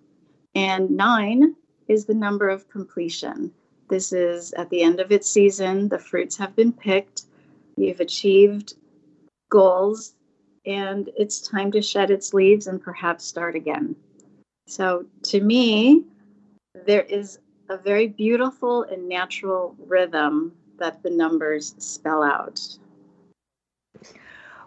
And 0.55 0.91
nine 0.91 1.55
is 1.89 2.05
the 2.05 2.13
number 2.13 2.47
of 2.47 2.69
completion. 2.69 3.51
This 3.89 4.13
is 4.13 4.53
at 4.53 4.69
the 4.69 4.81
end 4.81 5.01
of 5.01 5.11
its 5.11 5.29
season, 5.29 5.89
the 5.89 5.99
fruits 5.99 6.37
have 6.37 6.55
been 6.55 6.71
picked 6.71 7.23
You've 7.81 7.99
achieved 7.99 8.75
goals, 9.49 10.13
and 10.65 11.09
it's 11.17 11.41
time 11.41 11.71
to 11.71 11.81
shed 11.81 12.11
its 12.11 12.33
leaves 12.33 12.67
and 12.67 12.81
perhaps 12.81 13.25
start 13.25 13.55
again. 13.55 13.95
So, 14.67 15.05
to 15.23 15.41
me, 15.41 16.03
there 16.85 17.01
is 17.01 17.39
a 17.69 17.77
very 17.77 18.07
beautiful 18.07 18.83
and 18.83 19.09
natural 19.09 19.75
rhythm 19.87 20.53
that 20.77 21.01
the 21.01 21.09
numbers 21.09 21.73
spell 21.79 22.21
out. 22.21 22.59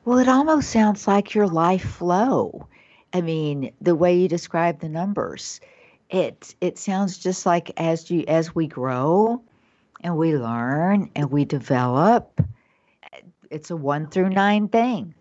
Well, 0.04 0.18
it 0.18 0.28
almost 0.28 0.70
sounds 0.70 1.06
like 1.06 1.34
your 1.34 1.46
life 1.46 1.84
flow. 1.84 2.66
I 3.12 3.20
mean, 3.20 3.72
the 3.80 3.94
way 3.94 4.18
you 4.18 4.28
describe 4.28 4.80
the 4.80 4.88
numbers, 4.88 5.60
it 6.10 6.54
it 6.60 6.78
sounds 6.78 7.18
just 7.18 7.46
like 7.46 7.70
as 7.76 8.10
you 8.10 8.24
as 8.26 8.54
we 8.54 8.66
grow 8.66 9.40
and 10.02 10.18
we 10.18 10.36
learn 10.36 11.10
and 11.16 11.30
we 11.30 11.44
develop, 11.44 12.40
it's 13.54 13.70
a 13.70 13.76
one 13.76 14.08
through 14.08 14.30
nine 14.30 14.68
thing. 14.68 15.14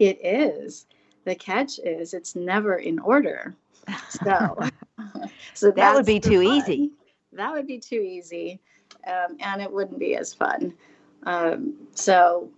It 0.00 0.18
is. 0.24 0.86
The 1.24 1.36
catch 1.36 1.78
is 1.78 2.12
it's 2.12 2.34
never 2.34 2.74
in 2.74 2.98
order. 2.98 3.54
So, 4.08 4.58
so 5.54 5.70
that 5.70 5.94
would 5.94 6.06
be 6.06 6.18
too 6.18 6.42
fun. 6.42 6.58
easy. 6.58 6.90
That 7.32 7.52
would 7.52 7.68
be 7.68 7.78
too 7.78 8.00
easy, 8.00 8.60
um, 9.06 9.36
and 9.40 9.62
it 9.62 9.70
wouldn't 9.72 9.98
be 9.98 10.16
as 10.16 10.34
fun. 10.34 10.74
Um, 11.22 11.74
so, 11.94 12.50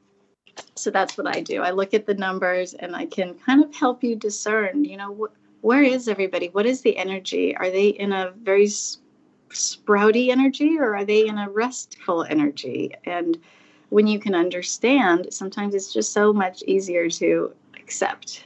so 0.75 0.91
that's 0.91 1.19
what 1.19 1.27
I 1.27 1.43
do. 1.43 1.63
I 1.63 1.71
look 1.71 1.93
at 1.93 2.07
the 2.07 2.15
numbers, 2.15 2.73
and 2.73 2.97
I 2.97 3.05
can 3.05 3.35
kind 3.35 3.63
of 3.63 3.75
help 3.75 4.03
you 4.03 4.17
discern. 4.17 4.85
You 4.85 4.97
know, 4.97 5.15
wh- 5.15 5.65
where 5.65 5.83
is 5.83 6.09
everybody? 6.09 6.49
What 6.49 6.65
is 6.65 6.81
the 6.81 6.97
energy? 6.97 7.55
Are 7.57 7.71
they 7.71 7.89
in 7.89 8.13
a 8.13 8.33
very 8.43 8.69
sprouty 9.51 10.31
energy, 10.31 10.79
or 10.79 10.97
are 10.97 11.05
they 11.05 11.27
in 11.27 11.37
a 11.37 11.51
restful 11.51 12.25
energy? 12.25 12.95
And 13.05 13.39
when 13.95 14.09
you 14.09 14.19
can 14.19 14.35
understand, 14.35 15.29
sometimes 15.31 15.73
it's 15.73 15.93
just 15.93 16.13
so 16.13 16.33
much 16.33 16.65
easier 16.65 17.09
to 17.09 17.55
accept. 17.77 18.45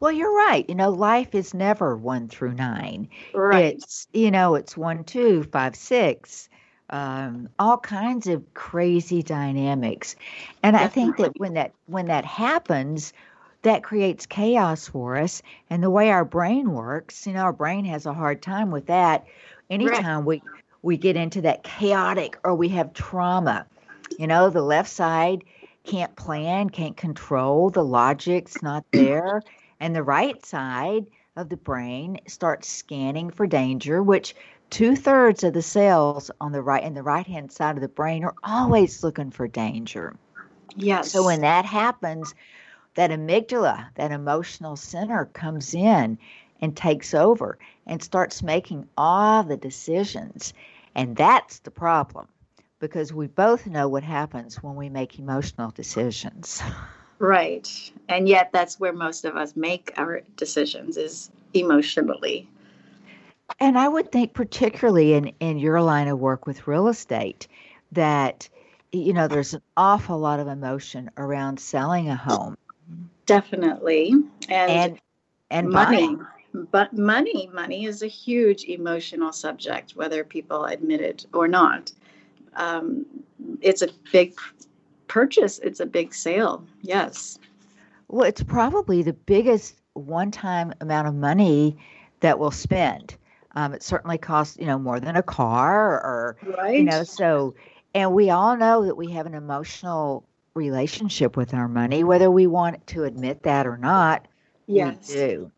Well, 0.00 0.10
you're 0.10 0.34
right. 0.34 0.68
You 0.68 0.74
know, 0.74 0.90
life 0.90 1.32
is 1.32 1.54
never 1.54 1.96
one 1.96 2.26
through 2.26 2.54
nine. 2.54 3.08
Right. 3.32 3.66
It's, 3.66 4.08
you 4.12 4.32
know, 4.32 4.56
it's 4.56 4.76
one, 4.76 5.04
two, 5.04 5.44
five, 5.44 5.76
six, 5.76 6.48
um, 6.90 7.50
all 7.60 7.78
kinds 7.78 8.26
of 8.26 8.42
crazy 8.54 9.22
dynamics. 9.22 10.16
And 10.64 10.74
Definitely. 10.74 10.86
I 10.86 10.88
think 10.88 11.16
that 11.18 11.38
when 11.38 11.54
that 11.54 11.72
when 11.86 12.06
that 12.06 12.24
happens, 12.24 13.12
that 13.62 13.84
creates 13.84 14.26
chaos 14.26 14.88
for 14.88 15.18
us. 15.18 15.40
And 15.70 15.84
the 15.84 15.90
way 15.90 16.10
our 16.10 16.24
brain 16.24 16.72
works, 16.72 17.28
you 17.28 17.32
know, 17.32 17.42
our 17.42 17.52
brain 17.52 17.84
has 17.84 18.06
a 18.06 18.12
hard 18.12 18.42
time 18.42 18.72
with 18.72 18.86
that. 18.86 19.24
Anytime 19.70 20.26
right. 20.26 20.42
we 20.42 20.42
we 20.82 20.96
get 20.96 21.14
into 21.14 21.42
that 21.42 21.62
chaotic 21.62 22.38
or 22.42 22.56
we 22.56 22.70
have 22.70 22.92
trauma, 22.92 23.66
you 24.18 24.26
know, 24.26 24.50
the 24.50 24.62
left 24.62 24.90
side 24.90 25.44
can't 25.84 26.14
plan, 26.16 26.70
can't 26.70 26.96
control, 26.96 27.70
the 27.70 27.84
logic's 27.84 28.62
not 28.62 28.84
there. 28.92 29.42
and 29.80 29.96
the 29.96 30.02
right 30.02 30.44
side 30.46 31.06
of 31.36 31.48
the 31.48 31.56
brain 31.56 32.18
starts 32.28 32.68
scanning 32.68 33.30
for 33.30 33.46
danger, 33.46 34.02
which 34.02 34.34
two 34.70 34.94
thirds 34.94 35.42
of 35.42 35.54
the 35.54 35.62
cells 35.62 36.30
on 36.40 36.52
the 36.52 36.62
right 36.62 36.84
and 36.84 36.96
the 36.96 37.02
right 37.02 37.26
hand 37.26 37.50
side 37.50 37.76
of 37.76 37.82
the 37.82 37.88
brain 37.88 38.24
are 38.24 38.34
always 38.44 39.02
looking 39.02 39.30
for 39.30 39.48
danger. 39.48 40.14
Yes. 40.76 41.10
So 41.10 41.24
when 41.24 41.40
that 41.40 41.64
happens, 41.64 42.34
that 42.94 43.10
amygdala, 43.10 43.88
that 43.96 44.12
emotional 44.12 44.76
center 44.76 45.26
comes 45.26 45.74
in 45.74 46.18
and 46.60 46.76
takes 46.76 47.12
over 47.12 47.58
and 47.86 48.02
starts 48.02 48.42
making 48.42 48.88
all 48.96 49.42
the 49.42 49.56
decisions. 49.56 50.54
And 50.94 51.16
that's 51.16 51.58
the 51.60 51.70
problem 51.70 52.28
because 52.82 53.12
we 53.12 53.28
both 53.28 53.68
know 53.68 53.86
what 53.86 54.02
happens 54.02 54.60
when 54.60 54.74
we 54.74 54.88
make 54.88 55.16
emotional 55.16 55.70
decisions. 55.70 56.60
Right. 57.20 57.92
And 58.08 58.28
yet 58.28 58.50
that's 58.52 58.80
where 58.80 58.92
most 58.92 59.24
of 59.24 59.36
us 59.36 59.54
make 59.54 59.92
our 59.96 60.22
decisions 60.36 60.96
is 60.96 61.30
emotionally. 61.54 62.48
And 63.60 63.78
I 63.78 63.86
would 63.86 64.10
think 64.10 64.34
particularly 64.34 65.12
in 65.12 65.26
in 65.38 65.58
your 65.58 65.80
line 65.80 66.08
of 66.08 66.18
work 66.18 66.44
with 66.44 66.66
real 66.66 66.88
estate 66.88 67.46
that 67.92 68.48
you 68.90 69.12
know 69.12 69.28
there's 69.28 69.54
an 69.54 69.62
awful 69.76 70.18
lot 70.18 70.40
of 70.40 70.48
emotion 70.48 71.08
around 71.16 71.60
selling 71.60 72.08
a 72.08 72.16
home. 72.16 72.58
Definitely. 73.26 74.10
And 74.48 74.70
and, 74.70 75.00
and 75.52 75.70
money. 75.70 76.16
Buying. 76.16 76.26
But 76.72 76.92
money, 76.92 77.48
money 77.54 77.86
is 77.86 78.02
a 78.02 78.08
huge 78.08 78.64
emotional 78.64 79.32
subject, 79.32 79.92
whether 79.92 80.24
people 80.24 80.64
admit 80.64 81.00
it 81.00 81.24
or 81.32 81.46
not 81.46 81.92
um, 82.54 83.06
it's 83.60 83.82
a 83.82 83.88
big 84.12 84.34
purchase. 85.08 85.58
It's 85.58 85.80
a 85.80 85.86
big 85.86 86.14
sale. 86.14 86.64
Yes. 86.82 87.38
Well, 88.08 88.26
it's 88.26 88.42
probably 88.42 89.02
the 89.02 89.12
biggest 89.12 89.76
one-time 89.94 90.72
amount 90.80 91.08
of 91.08 91.14
money 91.14 91.76
that 92.20 92.38
we'll 92.38 92.50
spend. 92.50 93.16
Um, 93.54 93.74
it 93.74 93.82
certainly 93.82 94.18
costs, 94.18 94.56
you 94.58 94.66
know, 94.66 94.78
more 94.78 95.00
than 95.00 95.16
a 95.16 95.22
car 95.22 96.00
or, 96.00 96.36
right. 96.56 96.78
you 96.78 96.84
know, 96.84 97.04
so, 97.04 97.54
and 97.94 98.12
we 98.14 98.30
all 98.30 98.56
know 98.56 98.84
that 98.86 98.96
we 98.96 99.10
have 99.10 99.26
an 99.26 99.34
emotional 99.34 100.26
relationship 100.54 101.36
with 101.36 101.52
our 101.52 101.68
money, 101.68 102.04
whether 102.04 102.30
we 102.30 102.46
want 102.46 102.86
to 102.88 103.04
admit 103.04 103.42
that 103.42 103.66
or 103.66 103.76
not. 103.76 104.26
Yes. 104.66 105.08
We 105.08 105.14
do. 105.14 105.52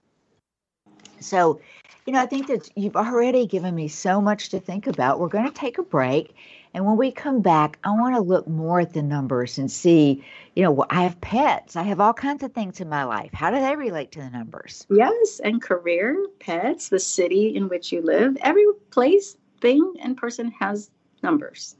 So, 1.20 1.60
you 2.06 2.12
know, 2.12 2.20
I 2.20 2.26
think 2.26 2.48
that 2.48 2.68
you've 2.76 2.96
already 2.96 3.46
given 3.46 3.74
me 3.74 3.88
so 3.88 4.20
much 4.20 4.50
to 4.50 4.60
think 4.60 4.86
about. 4.86 5.20
We're 5.20 5.28
going 5.28 5.46
to 5.46 5.54
take 5.54 5.78
a 5.78 5.82
break 5.82 6.34
and 6.74 6.84
when 6.84 6.96
we 6.96 7.12
come 7.12 7.40
back, 7.40 7.78
I 7.84 7.90
want 7.90 8.16
to 8.16 8.20
look 8.20 8.48
more 8.48 8.80
at 8.80 8.92
the 8.92 9.02
numbers 9.02 9.58
and 9.58 9.70
see, 9.70 10.24
you 10.56 10.64
know, 10.64 10.84
I 10.90 11.04
have 11.04 11.20
pets, 11.20 11.76
I 11.76 11.84
have 11.84 12.00
all 12.00 12.12
kinds 12.12 12.42
of 12.42 12.52
things 12.52 12.80
in 12.80 12.88
my 12.88 13.04
life. 13.04 13.32
How 13.32 13.52
do 13.52 13.60
they 13.60 13.76
relate 13.76 14.10
to 14.12 14.18
the 14.18 14.30
numbers? 14.30 14.84
Yes, 14.90 15.40
and 15.44 15.62
career, 15.62 16.26
pets, 16.40 16.88
the 16.88 16.98
city 16.98 17.54
in 17.54 17.68
which 17.68 17.92
you 17.92 18.02
live, 18.02 18.36
every 18.40 18.66
place, 18.90 19.36
thing, 19.60 19.94
and 20.02 20.16
person 20.16 20.50
has 20.58 20.90
numbers. 21.22 21.76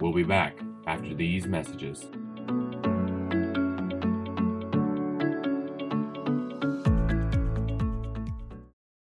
We'll 0.00 0.12
be 0.12 0.22
back 0.22 0.56
after 0.86 1.14
these 1.14 1.46
messages. 1.46 2.06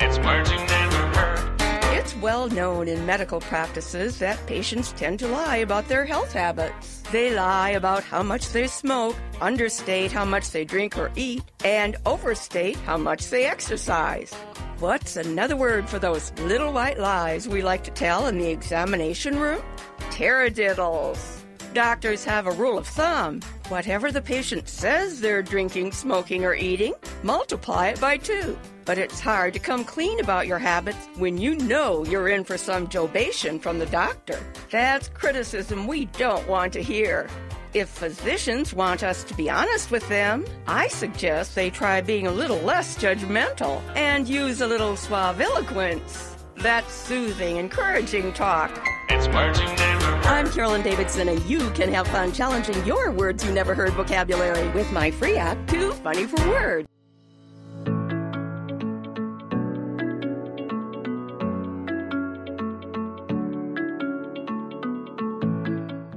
It's 0.00 0.18
words 0.18 0.50
you 0.50 0.58
never 0.58 0.96
heard. 1.16 1.52
It's 1.96 2.16
well 2.16 2.48
known 2.48 2.88
in 2.88 3.04
medical 3.06 3.40
practices 3.40 4.18
that 4.18 4.44
patients 4.46 4.92
tend 4.92 5.18
to 5.20 5.28
lie 5.28 5.58
about 5.58 5.88
their 5.88 6.04
health 6.04 6.32
habits. 6.32 7.02
They 7.12 7.34
lie 7.34 7.70
about 7.70 8.02
how 8.02 8.22
much 8.22 8.50
they 8.50 8.66
smoke, 8.66 9.16
understate 9.40 10.10
how 10.10 10.24
much 10.24 10.50
they 10.50 10.64
drink 10.64 10.98
or 10.98 11.10
eat, 11.14 11.42
and 11.64 11.96
overstate 12.06 12.76
how 12.78 12.96
much 12.96 13.28
they 13.30 13.44
exercise. 13.44 14.32
What's 14.78 15.16
another 15.16 15.56
word 15.56 15.88
for 15.88 15.98
those 15.98 16.32
little 16.40 16.72
white 16.72 16.98
lies 16.98 17.46
we 17.46 17.62
like 17.62 17.84
to 17.84 17.90
tell 17.92 18.26
in 18.26 18.38
the 18.38 18.50
examination 18.50 19.38
room? 19.38 19.62
Taradiddles. 20.10 21.41
Doctors 21.74 22.22
have 22.26 22.46
a 22.46 22.50
rule 22.50 22.76
of 22.76 22.86
thumb. 22.86 23.40
Whatever 23.68 24.12
the 24.12 24.20
patient 24.20 24.68
says 24.68 25.20
they're 25.20 25.42
drinking, 25.42 25.92
smoking, 25.92 26.44
or 26.44 26.54
eating, 26.54 26.92
multiply 27.22 27.88
it 27.88 28.00
by 28.00 28.18
two. 28.18 28.58
But 28.84 28.98
it's 28.98 29.20
hard 29.20 29.54
to 29.54 29.58
come 29.58 29.82
clean 29.82 30.20
about 30.20 30.46
your 30.46 30.58
habits 30.58 31.08
when 31.16 31.38
you 31.38 31.54
know 31.54 32.04
you're 32.04 32.28
in 32.28 32.44
for 32.44 32.58
some 32.58 32.88
jobation 32.88 33.58
from 33.58 33.78
the 33.78 33.86
doctor. 33.86 34.38
That's 34.70 35.08
criticism 35.08 35.86
we 35.86 36.06
don't 36.06 36.46
want 36.46 36.74
to 36.74 36.82
hear. 36.82 37.26
If 37.72 37.88
physicians 37.88 38.74
want 38.74 39.02
us 39.02 39.24
to 39.24 39.34
be 39.34 39.48
honest 39.48 39.90
with 39.90 40.06
them, 40.10 40.44
I 40.66 40.88
suggest 40.88 41.54
they 41.54 41.70
try 41.70 42.02
being 42.02 42.26
a 42.26 42.32
little 42.32 42.58
less 42.58 42.98
judgmental 42.98 43.80
and 43.96 44.28
use 44.28 44.60
a 44.60 44.66
little 44.66 44.92
suaviloquence. 44.92 46.31
That's 46.56 46.92
soothing, 46.92 47.56
encouraging 47.56 48.32
talk. 48.32 48.70
It's 49.08 49.26
you 49.26 49.32
never. 49.32 50.06
I'm 50.26 50.50
Carolyn 50.50 50.82
Davidson, 50.82 51.28
and 51.28 51.42
you 51.44 51.70
can 51.70 51.92
have 51.92 52.06
fun 52.08 52.32
challenging 52.32 52.84
your 52.84 53.10
words 53.10 53.44
you 53.44 53.52
never 53.52 53.74
heard 53.74 53.92
vocabulary 53.94 54.68
with 54.70 54.90
my 54.92 55.10
free 55.10 55.36
app, 55.36 55.66
Too 55.66 55.92
Funny 55.92 56.26
for 56.26 56.48
Words. 56.48 56.88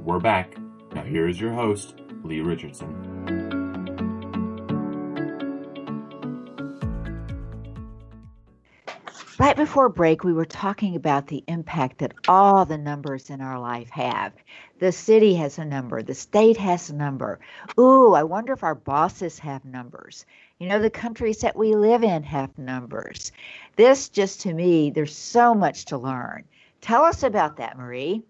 We're 0.04 0.20
back. 0.20 0.56
Now 0.94 1.02
here 1.02 1.28
is 1.28 1.40
your 1.40 1.52
host, 1.52 2.00
Lee 2.22 2.40
Richardson. 2.40 3.15
Right 9.38 9.54
before 9.54 9.90
break, 9.90 10.24
we 10.24 10.32
were 10.32 10.46
talking 10.46 10.96
about 10.96 11.26
the 11.26 11.44
impact 11.46 11.98
that 11.98 12.14
all 12.26 12.64
the 12.64 12.78
numbers 12.78 13.28
in 13.28 13.42
our 13.42 13.60
life 13.60 13.90
have. 13.90 14.32
The 14.78 14.90
city 14.90 15.34
has 15.34 15.58
a 15.58 15.64
number, 15.64 16.02
the 16.02 16.14
state 16.14 16.56
has 16.56 16.88
a 16.88 16.94
number. 16.94 17.38
Ooh, 17.78 18.14
I 18.14 18.22
wonder 18.22 18.54
if 18.54 18.64
our 18.64 18.74
bosses 18.74 19.38
have 19.40 19.62
numbers. 19.66 20.24
You 20.58 20.68
know, 20.68 20.80
the 20.80 20.88
countries 20.88 21.42
that 21.42 21.54
we 21.54 21.74
live 21.74 22.02
in 22.02 22.22
have 22.22 22.56
numbers. 22.56 23.30
This, 23.76 24.08
just 24.08 24.40
to 24.42 24.54
me, 24.54 24.88
there's 24.88 25.14
so 25.14 25.52
much 25.52 25.84
to 25.86 25.98
learn. 25.98 26.44
Tell 26.80 27.02
us 27.02 27.22
about 27.22 27.58
that, 27.58 27.76
Merrie. 27.76 28.22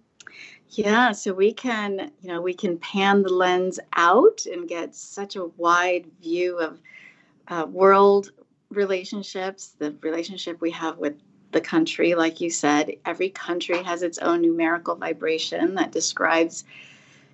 Yeah, 0.70 1.12
so 1.12 1.32
we 1.32 1.52
can, 1.52 2.10
you 2.20 2.28
know, 2.28 2.40
we 2.40 2.52
can 2.52 2.78
pan 2.78 3.22
the 3.22 3.32
lens 3.32 3.78
out 3.92 4.44
and 4.46 4.68
get 4.68 4.96
such 4.96 5.36
a 5.36 5.46
wide 5.56 6.06
view 6.20 6.58
of 6.58 6.80
uh, 7.46 7.64
world 7.70 8.32
relationships, 8.70 9.74
the 9.78 9.96
relationship 10.00 10.60
we 10.60 10.70
have 10.72 10.98
with 10.98 11.14
the 11.52 11.60
country, 11.60 12.14
like 12.14 12.40
you 12.40 12.50
said, 12.50 12.92
every 13.04 13.30
country 13.30 13.82
has 13.82 14.02
its 14.02 14.18
own 14.18 14.42
numerical 14.42 14.94
vibration 14.96 15.74
that 15.74 15.92
describes 15.92 16.64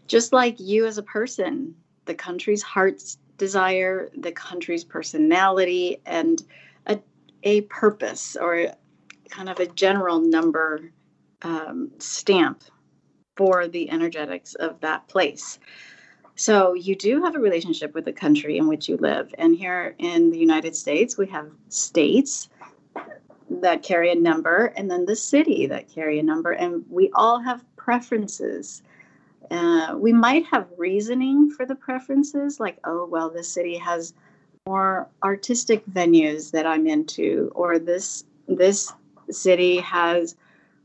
just 0.07 0.33
like 0.33 0.61
you 0.61 0.87
as 0.87 0.99
a 0.99 1.03
person, 1.03 1.75
the 2.05 2.15
country's 2.15 2.63
heart's 2.63 3.19
desire, 3.39 4.11
the 4.17 4.33
country's 4.33 4.85
personality, 4.85 6.01
and 6.05 6.43
a, 6.87 6.99
a 7.43 7.63
purpose 7.63 8.37
or 8.37 8.73
kind 9.31 9.49
of 9.49 9.59
a 9.59 9.67
general 9.67 10.21
number 10.21 10.93
um, 11.43 11.91
stamp 11.99 12.63
for 13.37 13.67
the 13.67 13.91
energetics 13.91 14.55
of 14.55 14.79
that 14.81 15.09
place. 15.09 15.59
So 16.35 16.75
you 16.75 16.97
do 16.97 17.23
have 17.23 17.35
a 17.35 17.39
relationship 17.41 17.95
with 17.95 18.05
the 18.05 18.13
country 18.13 18.57
in 18.57 18.67
which 18.67 18.89
you 18.89 18.97
live. 18.97 19.35
And 19.39 19.55
here 19.55 19.95
in 19.99 20.31
the 20.31 20.39
United 20.39 20.75
States, 20.75 21.19
we 21.19 21.27
have 21.29 21.51
states 21.69 22.49
that 23.51 23.83
carry 23.83 24.11
a 24.11 24.15
number 24.15 24.73
and 24.77 24.91
then 24.91 25.05
the 25.05 25.17
city 25.17 25.67
that 25.67 25.93
carry 25.93 26.19
a 26.19 26.23
number. 26.23 26.53
And 26.53 26.85
we 26.89 27.11
all 27.15 27.39
have 27.41 27.65
preferences. 27.77 28.83
Uh, 29.51 29.95
we 29.99 30.13
might 30.13 30.47
have 30.47 30.67
reasoning 30.79 31.51
for 31.51 31.67
the 31.67 31.75
preferences, 31.75 32.59
like, 32.59 32.79
oh, 32.85 33.05
well, 33.07 33.29
this 33.29 33.49
city 33.49 33.77
has 33.77 34.15
more 34.67 35.09
artistic 35.23 35.85
venues 35.87 36.53
that 36.53 36.67
I'm 36.67 36.87
into, 36.87 37.51
or 37.55 37.79
this 37.79 38.25
this 38.47 38.93
city 39.31 39.79
has 39.79 40.37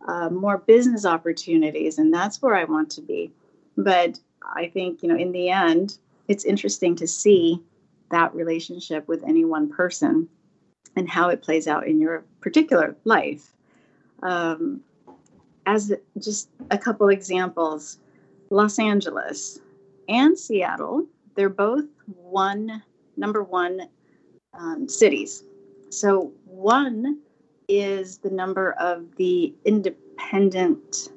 uh, 0.08 0.30
more 0.30 0.58
business 0.58 1.06
opportunities, 1.06 1.98
and 1.98 2.14
that's 2.14 2.42
where 2.42 2.56
I 2.56 2.64
want 2.64 2.90
to 2.92 3.02
be. 3.02 3.32
But 3.78 4.20
I 4.56 4.70
think, 4.70 5.04
you 5.04 5.10
know, 5.10 5.18
in 5.18 5.32
the 5.32 5.50
end, 5.50 5.98
it's 6.28 6.46
interesting 6.46 6.96
to 6.98 7.08
see 7.08 7.62
that 8.12 8.34
relationship 8.34 9.08
with 9.08 9.24
any 9.24 9.46
one 9.46 9.70
person 9.70 10.28
and 10.96 11.10
how 11.10 11.30
it 11.30 11.42
plays 11.42 11.68
out 11.68 11.88
in 11.88 12.00
your 12.00 12.24
particular 12.42 12.96
life. 13.04 13.54
Um, 14.24 14.82
as 15.66 15.94
just 16.20 16.50
a 16.72 16.78
couple 16.78 17.10
examples, 17.10 18.00
Los 18.50 18.80
Angeles 18.80 19.60
and 20.08 20.38
Seattle, 20.38 21.06
they're 21.36 21.50
both 21.50 21.86
one 22.16 22.82
number 23.18 23.44
one 23.44 23.82
um, 24.54 24.88
cities. 24.88 25.44
So 25.90 26.32
one 26.46 27.20
is 27.68 28.18
the 28.20 28.30
number 28.30 28.72
of 28.74 29.16
the 29.18 29.54
independent 29.66 31.10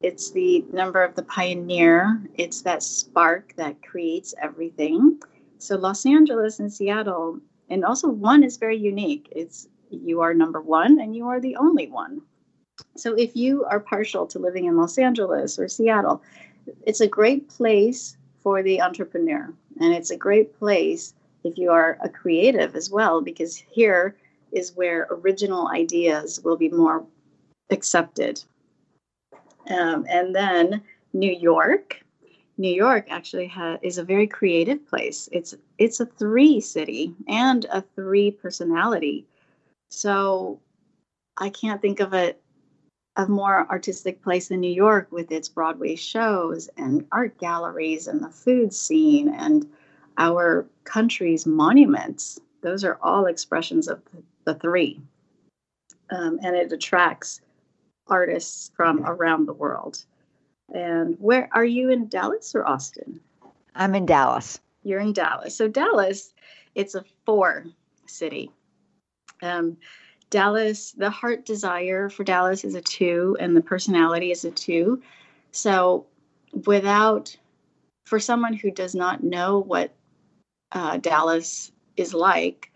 it's 0.00 0.30
the 0.30 0.64
number 0.72 1.02
of 1.02 1.14
the 1.14 1.22
pioneer. 1.22 2.22
It's 2.34 2.62
that 2.62 2.82
spark 2.82 3.54
that 3.56 3.82
creates 3.82 4.34
everything. 4.40 5.20
So 5.58 5.76
Los 5.76 6.06
Angeles 6.06 6.58
and 6.58 6.72
Seattle, 6.72 7.38
and 7.68 7.84
also 7.84 8.08
one 8.08 8.42
is 8.42 8.56
very 8.56 8.78
unique. 8.78 9.28
It's 9.36 9.68
you 9.90 10.20
are 10.22 10.32
number 10.32 10.60
one 10.60 11.00
and 11.00 11.14
you 11.14 11.28
are 11.28 11.40
the 11.40 11.56
only 11.56 11.88
one. 11.88 12.22
So 12.96 13.14
if 13.14 13.36
you 13.36 13.64
are 13.66 13.80
partial 13.80 14.26
to 14.28 14.38
living 14.38 14.64
in 14.64 14.76
Los 14.76 14.96
Angeles 14.96 15.58
or 15.58 15.68
Seattle, 15.68 16.22
it's 16.86 17.00
a 17.00 17.06
great 17.06 17.48
place 17.48 18.16
for 18.42 18.62
the 18.62 18.80
entrepreneur. 18.80 19.52
And 19.80 19.92
it's 19.94 20.10
a 20.10 20.16
great 20.16 20.58
place 20.58 21.14
if 21.44 21.58
you 21.58 21.70
are 21.70 21.98
a 22.02 22.08
creative 22.08 22.74
as 22.74 22.90
well, 22.90 23.20
because 23.20 23.56
here 23.56 24.16
is 24.52 24.74
where 24.76 25.08
original 25.10 25.68
ideas 25.68 26.40
will 26.42 26.56
be 26.56 26.70
more 26.70 27.04
accepted 27.70 28.42
um, 29.70 30.06
and 30.08 30.34
then 30.34 30.82
New 31.12 31.32
York. 31.32 32.02
New 32.58 32.72
York 32.72 33.06
actually 33.08 33.46
ha- 33.46 33.78
is 33.82 33.96
a 33.96 34.04
very 34.04 34.26
creative 34.26 34.86
place. 34.86 35.28
It's 35.32 35.54
it's 35.78 36.00
a 36.00 36.06
three 36.06 36.60
city 36.60 37.14
and 37.26 37.64
a 37.72 37.80
three 37.80 38.30
personality. 38.30 39.24
So 39.88 40.60
I 41.38 41.48
can't 41.48 41.80
think 41.80 42.00
of 42.00 42.12
a 42.12 42.34
a 43.16 43.26
more 43.26 43.66
artistic 43.70 44.22
place 44.22 44.48
than 44.48 44.60
New 44.60 44.72
York 44.72 45.10
with 45.10 45.32
its 45.32 45.48
Broadway 45.48 45.96
shows 45.96 46.68
and 46.76 47.06
art 47.12 47.36
galleries 47.38 48.06
and 48.06 48.22
the 48.22 48.30
food 48.30 48.72
scene 48.72 49.28
and 49.28 49.68
our 50.16 50.66
country's 50.84 51.46
monuments. 51.46 52.40
Those 52.62 52.84
are 52.84 52.98
all 53.02 53.26
expressions 53.26 53.88
of 53.88 54.00
the 54.44 54.54
three. 54.54 55.00
Um, 56.10 56.38
and 56.42 56.54
it 56.56 56.72
attracts 56.72 57.40
artists 58.10 58.70
from 58.74 59.04
around 59.04 59.46
the 59.46 59.52
world. 59.52 60.04
And 60.72 61.16
where 61.18 61.48
are 61.52 61.64
you 61.64 61.90
in 61.90 62.08
Dallas 62.08 62.54
or 62.54 62.66
Austin? 62.66 63.20
I'm 63.74 63.94
in 63.94 64.06
Dallas. 64.06 64.60
You're 64.82 65.00
in 65.00 65.12
Dallas. 65.12 65.56
So 65.56 65.68
Dallas, 65.68 66.32
it's 66.74 66.94
a 66.94 67.04
four 67.24 67.66
city. 68.06 68.50
Um, 69.42 69.76
Dallas, 70.30 70.92
the 70.92 71.10
heart 71.10 71.44
desire 71.44 72.08
for 72.08 72.22
Dallas 72.22 72.64
is 72.64 72.74
a 72.74 72.80
two, 72.80 73.36
and 73.40 73.56
the 73.56 73.60
personality 73.60 74.30
is 74.30 74.44
a 74.44 74.50
two. 74.50 75.02
So, 75.50 76.06
without, 76.66 77.36
for 78.06 78.20
someone 78.20 78.54
who 78.54 78.70
does 78.70 78.94
not 78.94 79.24
know 79.24 79.58
what 79.58 79.92
uh, 80.70 80.98
Dallas 80.98 81.72
is 81.96 82.14
like, 82.14 82.70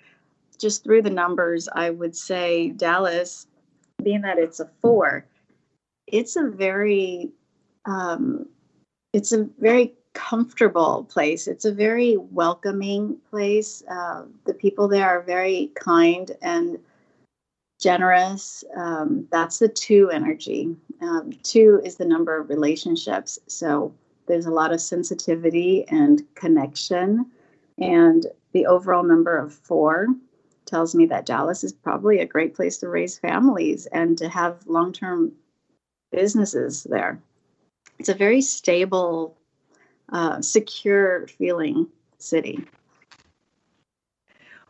just 0.59 0.83
through 0.83 1.03
the 1.03 1.11
numbers, 1.11 1.69
I 1.73 1.91
would 1.91 2.17
say 2.17 2.71
Dallas, 2.71 3.47
being 4.05 4.23
that 4.23 4.39
it's 4.39 4.61
a 4.61 4.71
four, 4.81 5.27
it's 6.07 6.37
a 6.37 6.49
very 6.49 7.31
um, 7.87 8.47
it's 9.13 9.33
a 9.33 9.49
very 9.59 9.95
comfortable 10.15 11.05
place. 11.11 11.47
It's 11.47 11.65
a 11.65 11.73
very 11.73 12.17
welcoming 12.17 13.19
place. 13.31 13.83
Uh, 13.91 14.25
the 14.47 14.55
people 14.55 14.89
there 14.89 15.09
are 15.09 15.23
very 15.23 15.71
kind 15.75 16.31
and 16.41 16.79
generous. 17.81 18.65
Um, 18.77 19.27
that's 19.31 19.59
the 19.59 19.69
two 19.69 20.11
energy. 20.11 20.75
Um, 21.03 21.33
two 21.43 21.81
is 21.85 21.97
the 21.97 22.05
number 22.05 22.41
of 22.41 22.49
relationships. 22.49 23.39
So 23.47 23.93
there's 24.27 24.47
a 24.47 24.51
lot 24.51 24.73
of 24.73 24.81
sensitivity 24.81 25.85
and 25.89 26.23
connection. 26.35 27.31
And 27.79 28.27
the 28.53 28.67
overall 28.67 29.03
number 29.03 29.37
of 29.37 29.53
four 29.53 30.07
tells 30.67 30.95
me 30.95 31.07
that 31.07 31.27
Dallas 31.27 31.65
is 31.65 31.73
probably 31.73 32.21
a 32.21 32.27
great 32.27 32.55
place 32.55 32.79
to 32.79 32.89
raise 32.89 33.19
families 33.19 33.87
and 33.87 34.17
to 34.19 34.29
have 34.29 34.67
long 34.67 34.93
term 34.93 35.33
businesses 36.11 36.85
there. 36.85 37.21
It's 37.99 38.09
a 38.09 38.15
very 38.15 38.41
stable, 38.41 39.37
uh, 40.13 40.41
secure 40.41 41.27
feeling 41.27 41.87
city. 42.19 42.65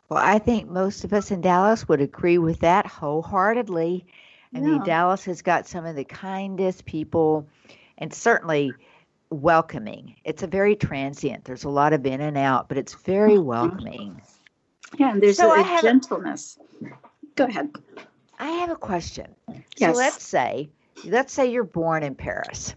Well, 0.08 0.22
I 0.22 0.38
think 0.38 0.68
most 0.68 1.04
of 1.04 1.12
us 1.12 1.30
in 1.30 1.40
Dallas 1.40 1.88
would 1.88 2.00
agree 2.00 2.38
with 2.38 2.60
that 2.60 2.86
wholeheartedly. 2.86 4.06
I 4.54 4.60
mean, 4.60 4.84
Dallas 4.84 5.24
has 5.24 5.42
got 5.42 5.66
some 5.66 5.84
of 5.84 5.96
the 5.96 6.04
kindest 6.04 6.84
people 6.84 7.48
and 7.98 8.14
certainly 8.14 8.72
welcoming. 9.30 10.14
It's 10.24 10.42
a 10.42 10.46
very 10.46 10.76
transient. 10.76 11.44
There's 11.44 11.64
a 11.64 11.68
lot 11.68 11.92
of 11.92 12.06
in 12.06 12.20
and 12.20 12.36
out, 12.36 12.68
but 12.68 12.78
it's 12.78 12.94
very 12.94 13.38
welcoming. 13.38 14.20
Yeah, 14.98 15.12
and 15.12 15.22
there's 15.22 15.38
So 15.38 15.50
a, 15.50 15.54
I 15.54 15.60
a 15.60 15.64
have 15.64 15.84
a- 15.84 15.88
gentleness. 15.88 16.58
Go 17.36 17.44
ahead. 17.44 17.70
I 18.38 18.48
have 18.50 18.70
a 18.70 18.76
question. 18.76 19.34
Yes. 19.48 19.64
So 19.76 19.92
let's 19.92 20.24
say, 20.24 20.70
let's 21.04 21.32
say 21.32 21.50
you're 21.50 21.64
born 21.64 22.02
in 22.02 22.14
Paris, 22.14 22.74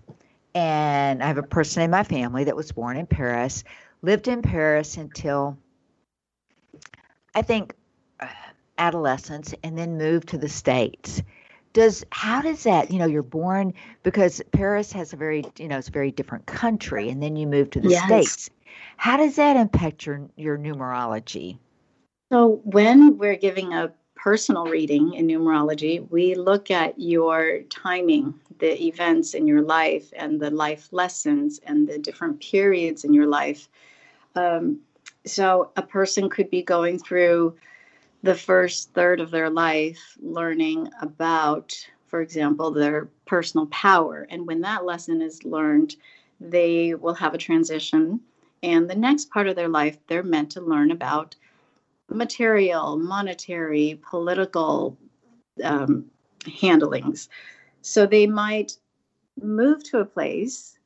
and 0.53 1.22
I 1.24 1.28
have 1.28 1.38
a 1.38 1.43
person 1.43 1.84
in 1.84 1.91
my 1.91 2.03
family 2.03 2.43
that 2.45 2.55
was 2.55 2.72
born 2.72 2.97
in 2.97 3.05
Paris, 3.07 3.63
lived 4.01 4.28
in 4.28 4.41
Paris 4.41 4.97
until 4.97 5.57
I 7.36 7.41
think 7.41 7.74
uh, 8.20 8.28
adolescence, 8.78 9.53
and 9.63 9.78
then 9.78 9.97
moved 9.97 10.30
to 10.30 10.38
the 10.38 10.49
states. 10.49 11.22
Does 11.74 12.03
how 12.11 12.41
does 12.41 12.63
that? 12.63 12.91
You 12.91 12.99
know, 12.99 13.05
you're 13.05 13.22
born 13.24 13.74
because 14.03 14.41
Paris 14.51 14.91
has 14.93 15.13
a 15.13 15.18
very, 15.18 15.45
you 15.57 15.68
know, 15.68 15.78
it's 15.78 15.89
a 15.89 15.91
very 15.91 16.11
different 16.11 16.45
country, 16.45 17.09
and 17.09 17.22
then 17.22 17.36
you 17.36 17.47
move 17.47 17.70
to 17.72 17.80
the 17.82 17.89
Yes. 17.89 18.03
states. 18.03 18.49
How 18.97 19.18
does 19.18 19.36
that 19.36 19.55
impact 19.57 20.05
your 20.05 20.30
your 20.36 20.57
numerology? 20.57 21.57
So, 22.30 22.61
when 22.65 23.17
we're 23.17 23.38
giving 23.38 23.73
a 23.73 23.93
personal 24.15 24.65
reading 24.65 25.13
in 25.13 25.28
numerology, 25.28 26.09
we 26.09 26.36
look 26.36 26.69
at 26.69 26.99
your 26.99 27.61
timing, 27.69 28.34
the 28.59 28.84
events 28.86 29.34
in 29.34 29.47
your 29.47 29.61
life, 29.61 30.11
and 30.13 30.38
the 30.38 30.49
life 30.49 30.89
lessons 30.91 31.59
and 31.65 31.88
the 31.88 31.97
different 31.97 32.41
periods 32.41 33.05
in 33.05 33.13
your 33.13 33.28
life. 33.28 33.69
Um, 34.36 34.82
so, 35.25 35.71
a 35.78 35.82
person 35.82 36.30
could 36.30 36.49
be 36.49 36.61
going 36.63 36.99
through 36.99 37.55
the 38.23 38.36
first 38.36 38.93
third 38.93 39.21
of 39.21 39.32
their 39.32 39.49
life 39.49 40.17
learning 40.21 40.89
about, 41.01 41.73
for 42.07 42.19
example, 42.19 42.71
their 42.71 43.07
personal 43.25 43.67
power. 43.67 44.28
And 44.30 44.45
when 44.45 44.59
that 44.61 44.84
lesson 44.84 45.21
is 45.21 45.45
learned, 45.45 45.95
they 46.41 46.93
will 46.93 47.13
have 47.13 47.34
a 47.34 47.38
transition. 47.38 48.19
And 48.63 48.89
the 48.89 48.95
next 48.95 49.30
part 49.30 49.47
of 49.47 49.55
their 49.55 49.69
life, 49.69 49.97
they're 50.07 50.23
meant 50.23 50.51
to 50.51 50.61
learn 50.61 50.91
about 50.91 51.36
material, 52.10 52.97
monetary, 52.97 53.99
political 54.10 54.97
um, 55.64 56.05
handlings. 56.60 57.30
So 57.82 58.05
they 58.05 58.28
might 58.28 58.78
move 59.41 59.84
to 59.86 59.99
a 59.99 60.05
place, 60.05 60.78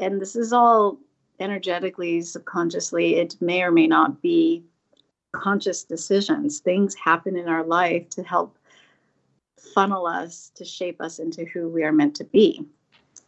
and 0.00 0.20
this 0.20 0.36
is 0.36 0.52
all 0.52 0.98
energetically, 1.40 2.20
subconsciously, 2.22 3.16
it 3.16 3.36
may 3.40 3.62
or 3.62 3.70
may 3.70 3.86
not 3.86 4.20
be 4.22 4.64
conscious 5.32 5.84
decisions. 5.84 6.60
Things 6.60 6.94
happen 6.94 7.36
in 7.36 7.48
our 7.48 7.64
life 7.64 8.08
to 8.10 8.22
help 8.22 8.56
funnel 9.74 10.06
us, 10.06 10.50
to 10.54 10.64
shape 10.64 11.00
us 11.00 11.18
into 11.18 11.44
who 11.44 11.68
we 11.68 11.84
are 11.84 11.92
meant 11.92 12.16
to 12.16 12.24
be. 12.24 12.64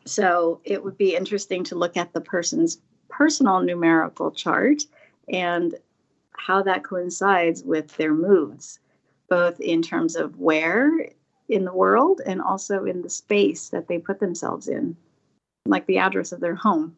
So 0.05 0.61
it 0.64 0.82
would 0.82 0.97
be 0.97 1.14
interesting 1.14 1.62
to 1.64 1.76
look 1.76 1.97
at 1.97 2.12
the 2.12 2.20
person's 2.20 2.80
personal 3.09 3.61
numerical 3.61 4.30
chart 4.30 4.82
and 5.28 5.74
how 6.37 6.62
that 6.62 6.85
coincides 6.85 7.62
with 7.62 7.97
their 7.97 8.14
moods, 8.14 8.78
both 9.28 9.61
in 9.61 9.83
terms 9.83 10.16
of 10.16 10.39
where 10.39 11.11
in 11.49 11.64
the 11.64 11.72
world 11.72 12.20
and 12.24 12.41
also 12.41 12.85
in 12.85 13.03
the 13.03 13.11
space 13.11 13.68
that 13.70 13.89
they 13.89 13.99
put 13.99 14.20
themselves 14.20 14.68
in, 14.68 14.97
like 15.66 15.87
the 15.87 15.99
address 15.99 16.33
of 16.33 16.41
their 16.41 16.55
home. 16.55 16.97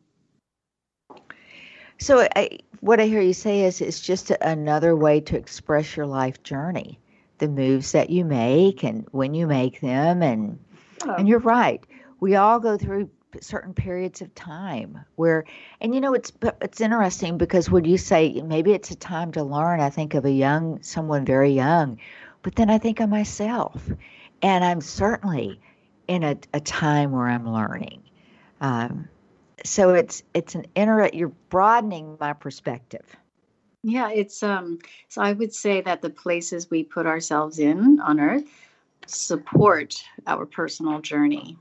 So, 1.99 2.27
I, 2.35 2.59
what 2.81 3.01
I 3.01 3.07
hear 3.07 3.21
you 3.21 3.33
say 3.33 3.61
is 3.61 3.81
it's 3.81 4.01
just 4.01 4.31
another 4.41 4.97
way 4.97 5.21
to 5.21 5.37
express 5.37 5.97
your 5.97 6.07
life 6.07 6.43
journey, 6.43 6.99
the 7.39 7.49
moves 7.49 7.93
that 7.93 8.11
you 8.11 8.25
make 8.25 8.83
and 8.83 9.07
when 9.13 9.35
you 9.35 9.47
make 9.47 9.81
them, 9.81 10.23
and 10.23 10.59
and 11.03 11.27
oh. 11.27 11.27
you're 11.27 11.39
right. 11.39 11.85
We 12.21 12.37
all 12.37 12.61
go 12.61 12.77
through 12.77 13.11
certain 13.41 13.75
periods 13.75 14.21
of 14.21 14.35
time 14.35 15.01
where, 15.17 15.45
and 15.81 15.95
you 15.95 16.01
know, 16.01 16.15
it's 16.15 16.33
it's 16.61 16.81
interesting 16.81 17.39
because 17.39 17.71
when 17.71 17.85
you 17.85 17.99
say 17.99 18.43
maybe 18.43 18.73
it's 18.73 18.91
a 18.91 18.97
time 18.97 19.33
to 19.33 19.43
learn, 19.43 19.81
I 19.81 19.91
think 19.91 20.15
of 20.15 20.25
a 20.25 20.31
young 20.31 20.83
someone 20.83 21.25
very 21.25 21.51
young, 21.51 21.99
but 22.43 22.55
then 22.57 22.71
I 22.71 22.79
think 22.79 23.01
of 23.01 23.09
myself, 23.09 23.89
and 24.43 24.65
I'm 24.65 24.81
certainly 24.81 25.61
in 26.09 26.23
a, 26.23 26.37
a 26.53 26.61
time 26.61 27.13
where 27.13 27.27
I'm 27.27 27.49
learning. 27.49 28.03
Um, 28.61 29.09
so 29.65 29.95
it's 29.95 30.23
it's 30.35 30.55
an 30.55 30.67
inter 30.75 31.09
you're 31.13 31.33
broadening 31.49 32.17
my 32.21 32.33
perspective. 32.33 33.05
Yeah, 33.83 34.11
it's 34.11 34.43
um 34.43 34.79
so 35.09 35.23
I 35.23 35.33
would 35.33 35.55
say 35.55 35.81
that 35.81 36.03
the 36.03 36.11
places 36.11 36.71
we 36.71 36.85
put 36.85 37.07
ourselves 37.07 37.59
in 37.59 38.01
on 38.01 38.21
earth 38.21 38.49
support 39.07 40.03
our 40.27 40.47
personal 40.47 41.01
journey. 41.01 41.59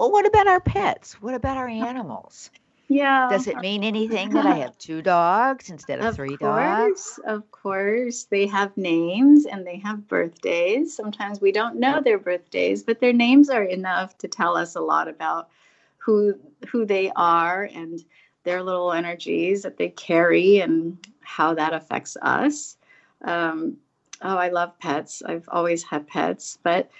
Well, 0.00 0.10
what 0.10 0.24
about 0.24 0.46
our 0.46 0.60
pets? 0.60 1.20
What 1.20 1.34
about 1.34 1.58
our 1.58 1.68
animals? 1.68 2.50
Yeah. 2.88 3.28
Does 3.28 3.46
it 3.46 3.58
mean 3.58 3.84
anything 3.84 4.30
that 4.30 4.46
I 4.46 4.54
have 4.64 4.78
two 4.78 5.02
dogs 5.02 5.68
instead 5.68 5.98
of, 5.98 6.06
Of 6.06 6.16
three 6.16 6.38
dogs? 6.38 7.18
course, 7.18 7.20
of 7.26 7.50
course. 7.50 8.24
They 8.24 8.46
have 8.46 8.74
names 8.78 9.44
and 9.44 9.66
they 9.66 9.76
have 9.80 10.08
birthdays. 10.08 10.96
Sometimes 10.96 11.42
we 11.42 11.52
don't 11.52 11.76
know 11.76 12.00
their 12.00 12.18
birthdays, 12.18 12.82
but 12.82 12.98
their 12.98 13.12
names 13.12 13.50
are 13.50 13.64
enough 13.64 14.16
to 14.18 14.26
tell 14.26 14.56
us 14.56 14.74
a 14.74 14.80
lot 14.80 15.06
about 15.06 15.50
who 15.98 16.34
who 16.70 16.86
they 16.86 17.12
are 17.14 17.64
and 17.64 18.02
their 18.44 18.62
little 18.62 18.92
energies 18.92 19.60
that 19.64 19.76
they 19.76 19.90
carry 19.90 20.60
and 20.60 20.96
how 21.20 21.52
that 21.52 21.74
affects 21.74 22.16
us. 22.22 22.78
Um, 23.22 23.76
oh, 24.22 24.38
I 24.38 24.48
love 24.48 24.78
pets. 24.78 25.22
I've 25.26 25.46
always 25.52 25.82
had 25.82 26.06
pets, 26.06 26.58
but 26.62 26.90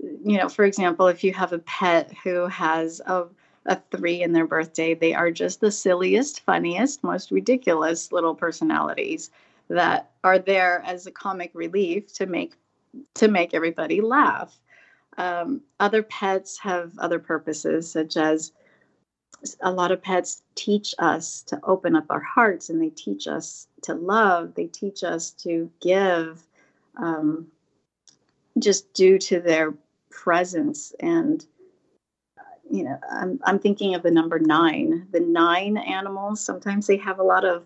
you 0.00 0.38
know, 0.38 0.48
for 0.48 0.64
example, 0.64 1.08
if 1.08 1.24
you 1.24 1.32
have 1.32 1.52
a 1.52 1.58
pet 1.58 2.12
who 2.24 2.46
has 2.46 3.00
a 3.06 3.26
a 3.68 3.80
three 3.90 4.22
in 4.22 4.32
their 4.32 4.46
birthday, 4.46 4.94
they 4.94 5.14
are 5.14 5.30
just 5.30 5.60
the 5.60 5.70
silliest, 5.70 6.40
funniest, 6.40 7.04
most 7.04 7.30
ridiculous 7.30 8.10
little 8.12 8.34
personalities 8.34 9.30
that 9.68 10.10
are 10.24 10.38
there 10.38 10.82
as 10.86 11.06
a 11.06 11.10
comic 11.10 11.50
relief 11.54 12.12
to 12.14 12.26
make 12.26 12.54
to 13.14 13.28
make 13.28 13.52
everybody 13.52 14.00
laugh. 14.00 14.58
Um, 15.18 15.60
other 15.78 16.02
pets 16.02 16.58
have 16.60 16.98
other 16.98 17.18
purposes, 17.18 17.90
such 17.90 18.16
as 18.16 18.52
a 19.60 19.70
lot 19.70 19.92
of 19.92 20.02
pets 20.02 20.42
teach 20.54 20.94
us 20.98 21.42
to 21.42 21.60
open 21.62 21.94
up 21.94 22.06
our 22.08 22.20
hearts 22.20 22.70
and 22.70 22.80
they 22.80 22.88
teach 22.88 23.28
us 23.28 23.68
to 23.82 23.94
love, 23.94 24.54
they 24.54 24.66
teach 24.66 25.04
us 25.04 25.30
to 25.32 25.70
give 25.80 26.42
um, 26.96 27.46
just 28.58 28.92
due 28.94 29.18
to 29.18 29.40
their 29.40 29.74
presence 30.10 30.92
and 31.00 31.46
you 32.70 32.84
know 32.84 32.98
I'm, 33.10 33.40
I'm 33.44 33.58
thinking 33.58 33.94
of 33.94 34.02
the 34.02 34.10
number 34.10 34.38
nine. 34.38 35.06
The 35.10 35.20
nine 35.20 35.76
animals 35.76 36.40
sometimes 36.40 36.86
they 36.86 36.96
have 36.98 37.18
a 37.18 37.24
lot 37.24 37.44
of 37.44 37.64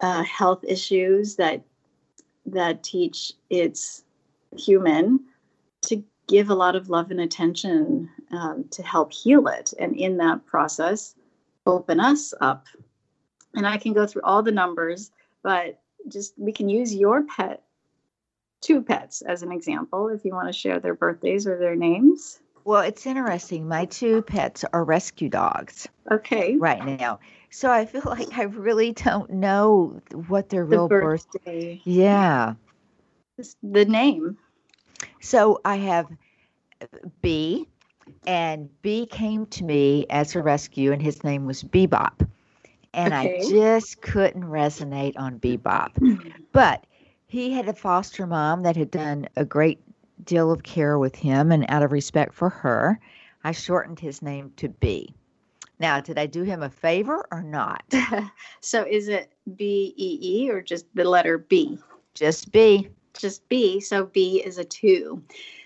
uh, 0.00 0.22
health 0.22 0.64
issues 0.66 1.36
that 1.36 1.62
that 2.46 2.82
teach 2.82 3.32
its 3.50 4.04
human 4.56 5.20
to 5.82 6.02
give 6.28 6.50
a 6.50 6.54
lot 6.54 6.76
of 6.76 6.88
love 6.88 7.10
and 7.10 7.20
attention 7.20 8.08
um, 8.30 8.64
to 8.70 8.82
help 8.82 9.12
heal 9.12 9.46
it. 9.48 9.72
And 9.78 9.96
in 9.96 10.16
that 10.18 10.46
process 10.46 11.14
open 11.66 11.98
us 12.00 12.32
up. 12.40 12.66
And 13.54 13.66
i 13.66 13.78
can 13.78 13.92
go 13.92 14.06
through 14.06 14.22
all 14.22 14.42
the 14.42 14.52
numbers 14.52 15.10
but 15.42 15.80
just 16.08 16.34
we 16.36 16.52
can 16.52 16.68
use 16.68 16.94
your 16.94 17.22
pet 17.24 17.62
two 18.66 18.82
pets 18.82 19.22
as 19.22 19.42
an 19.42 19.52
example 19.52 20.08
if 20.08 20.24
you 20.24 20.32
want 20.34 20.48
to 20.48 20.52
share 20.52 20.80
their 20.80 20.94
birthdays 20.94 21.46
or 21.46 21.58
their 21.58 21.76
names 21.76 22.40
Well, 22.64 22.82
it's 22.82 23.06
interesting. 23.06 23.68
My 23.68 23.84
two 23.84 24.22
pets 24.22 24.64
are 24.72 24.84
rescue 24.84 25.28
dogs 25.28 25.88
Okay. 26.10 26.56
right 26.58 26.84
now. 26.84 27.20
So 27.50 27.70
I 27.70 27.86
feel 27.86 28.02
like 28.06 28.36
I 28.36 28.42
really 28.44 28.92
don't 28.92 29.30
know 29.30 30.00
what 30.28 30.48
their 30.48 30.64
The 30.64 30.70
real 30.70 30.88
birth. 30.88 31.26
birthday, 31.32 31.80
Yeah. 31.84 32.54
the 33.62 33.84
name. 33.84 34.36
So 35.20 35.60
I 35.64 35.76
have 35.76 36.08
B, 37.22 37.68
and 38.26 38.68
B 38.82 39.06
came 39.06 39.46
to 39.46 39.64
me 39.64 40.06
as 40.10 40.34
a 40.34 40.42
rescue, 40.42 40.92
and 40.92 41.02
his 41.02 41.22
name 41.24 41.46
was 41.46 41.62
Bebop. 41.62 42.28
And 42.94 43.14
I 43.14 43.36
just 43.48 44.00
couldn't 44.02 44.44
resonate 44.44 45.14
on 45.18 45.38
Bebop. 45.38 45.90
But 46.52 46.84
he 47.36 47.52
had 47.52 47.68
a 47.68 47.74
foster 47.74 48.26
mom 48.26 48.62
that 48.62 48.76
had 48.76 48.90
done 48.90 49.28
a 49.36 49.44
great 49.44 49.78
deal 50.24 50.50
of 50.50 50.62
care 50.62 50.98
with 50.98 51.14
him, 51.14 51.52
and 51.52 51.66
out 51.68 51.82
of 51.82 51.92
respect 51.92 52.32
for 52.32 52.48
her, 52.48 52.98
I 53.44 53.52
shortened 53.52 54.00
his 54.00 54.22
name 54.22 54.52
to 54.56 54.70
B. 54.70 55.14
Now, 55.78 56.00
did 56.00 56.18
I 56.18 56.24
do 56.24 56.44
him 56.44 56.62
a 56.62 56.70
favor 56.70 57.26
or 57.30 57.42
not? 57.42 57.84
so 58.60 58.86
is 58.86 59.08
it 59.08 59.30
B 59.54 59.92
E 59.98 60.18
E 60.22 60.50
or 60.50 60.62
just 60.62 60.86
the 60.94 61.04
letter 61.04 61.36
B? 61.36 61.78
Just 62.14 62.50
B. 62.52 62.88
Just 63.12 63.46
B. 63.50 63.80
So 63.80 64.06
B 64.06 64.42
is 64.42 64.56
a 64.56 64.64
two. 64.64 65.22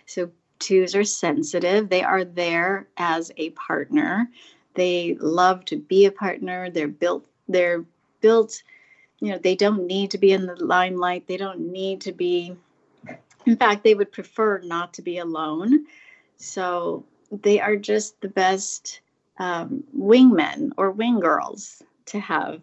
So 0.06 0.28
twos 0.58 0.96
are 0.96 1.04
sensitive. 1.04 1.88
They 1.88 2.02
are 2.02 2.24
there 2.24 2.88
as 2.96 3.30
a 3.36 3.50
partner. 3.50 4.28
They 4.74 5.16
love 5.20 5.64
to 5.66 5.76
be 5.76 6.06
a 6.06 6.12
partner. 6.12 6.68
They're 6.68 6.88
built. 6.88 7.26
They're 7.48 7.84
built. 8.20 8.60
You 9.20 9.32
know, 9.32 9.38
they 9.38 9.54
don't 9.54 9.86
need 9.86 10.10
to 10.12 10.18
be 10.18 10.32
in 10.32 10.46
the 10.46 10.56
limelight. 10.64 11.26
They 11.26 11.36
don't 11.36 11.72
need 11.72 12.00
to 12.02 12.12
be. 12.12 12.56
In 13.46 13.56
fact, 13.56 13.84
they 13.84 13.94
would 13.94 14.12
prefer 14.12 14.58
not 14.58 14.94
to 14.94 15.02
be 15.02 15.18
alone. 15.18 15.86
So 16.36 17.04
they 17.30 17.60
are 17.60 17.76
just 17.76 18.20
the 18.20 18.28
best 18.28 19.00
um, 19.38 19.84
wingmen 19.96 20.70
or 20.76 20.90
wing 20.90 21.20
girls 21.20 21.82
to 22.06 22.20
have, 22.20 22.62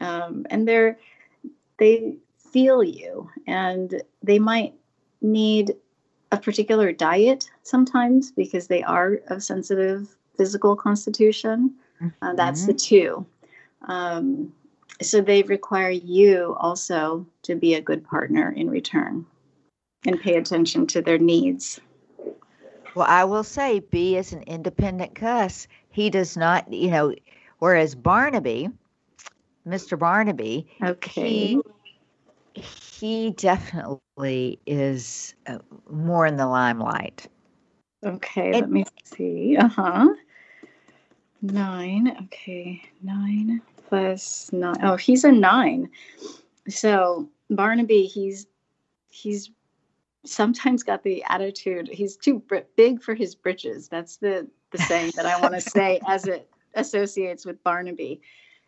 um, 0.00 0.46
and 0.50 0.66
they're 0.66 0.98
they 1.78 2.16
feel 2.52 2.82
you, 2.82 3.30
and 3.46 4.02
they 4.22 4.38
might 4.38 4.74
need 5.22 5.74
a 6.32 6.38
particular 6.38 6.92
diet 6.92 7.50
sometimes 7.62 8.30
because 8.30 8.66
they 8.66 8.82
are 8.82 9.20
of 9.28 9.42
sensitive 9.42 10.16
physical 10.36 10.76
constitution. 10.76 11.74
Uh, 12.22 12.32
that's 12.34 12.66
the 12.66 12.72
two. 12.74 13.26
Um, 13.82 14.52
so 15.00 15.20
they 15.20 15.42
require 15.42 15.90
you 15.90 16.56
also 16.58 17.26
to 17.42 17.54
be 17.54 17.74
a 17.74 17.80
good 17.80 18.04
partner 18.04 18.50
in 18.52 18.68
return 18.70 19.26
and 20.04 20.20
pay 20.20 20.36
attention 20.36 20.86
to 20.88 21.02
their 21.02 21.18
needs. 21.18 21.80
Well, 22.94 23.06
I 23.08 23.24
will 23.24 23.44
say 23.44 23.80
B 23.80 24.16
is 24.16 24.32
an 24.32 24.42
independent 24.42 25.14
cuss. 25.14 25.68
He 25.90 26.10
does 26.10 26.36
not, 26.36 26.72
you 26.72 26.90
know, 26.90 27.14
whereas 27.58 27.94
Barnaby, 27.94 28.68
Mr. 29.66 29.98
Barnaby, 29.98 30.66
Okay. 30.82 31.20
he 31.22 31.60
he 32.54 33.30
definitely 33.30 34.58
is 34.66 35.34
uh, 35.46 35.58
more 35.88 36.26
in 36.26 36.36
the 36.36 36.46
limelight. 36.46 37.28
Okay, 38.04 38.50
And- 38.52 38.60
let 38.60 38.70
me 38.70 38.84
see. 39.04 39.56
Uh 39.56 39.68
huh. 39.68 40.08
Nine. 41.42 42.16
Okay, 42.24 42.82
nine 43.02 43.62
plus 43.90 44.50
nine. 44.52 44.78
Oh, 44.82 44.96
he's 44.96 45.24
a 45.24 45.32
nine. 45.32 45.90
So 46.68 47.28
Barnaby, 47.50 48.06
he's 48.06 48.46
he's 49.08 49.50
sometimes 50.24 50.82
got 50.84 51.02
the 51.02 51.24
attitude. 51.28 51.88
He's 51.88 52.16
too 52.16 52.42
big 52.76 53.02
for 53.02 53.14
his 53.14 53.34
britches. 53.34 53.88
That's 53.88 54.16
the 54.16 54.48
the 54.70 54.78
saying 54.78 55.12
that 55.16 55.26
I 55.26 55.40
want 55.40 55.54
to 55.54 55.60
say 55.78 56.00
as 56.06 56.26
it 56.26 56.48
associates 56.74 57.44
with 57.44 57.62
Barnaby. 57.64 58.22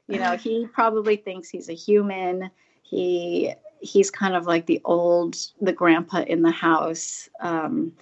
You 0.08 0.18
know, 0.18 0.36
he 0.36 0.66
probably 0.66 1.16
thinks 1.16 1.48
he's 1.48 1.68
a 1.68 1.74
human. 1.74 2.50
He 2.82 3.54
he's 3.80 4.10
kind 4.10 4.34
of 4.34 4.46
like 4.46 4.66
the 4.66 4.80
old 4.84 5.36
the 5.60 5.72
grandpa 5.72 6.22
in 6.22 6.42
the 6.42 6.50
house. 6.50 7.28
Um, 7.40 7.92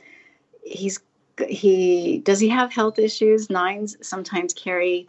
he's 0.64 0.98
he 1.46 2.18
does 2.24 2.40
he 2.40 2.48
have 2.48 2.72
health 2.72 2.98
issues 2.98 3.50
nines 3.50 3.96
sometimes 4.00 4.54
carry 4.54 5.06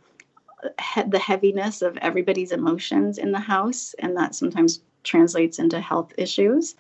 he- 0.94 1.04
the 1.04 1.20
heaviness 1.20 1.82
of 1.82 1.98
everybody's 1.98 2.52
emotions 2.52 3.18
in 3.18 3.32
the 3.32 3.40
house 3.40 3.94
and 4.00 4.16
that 4.18 4.36
sometimes 4.36 4.82
translates 5.04 5.60
into 5.60 5.80
health 5.80 6.14
issues 6.18 6.76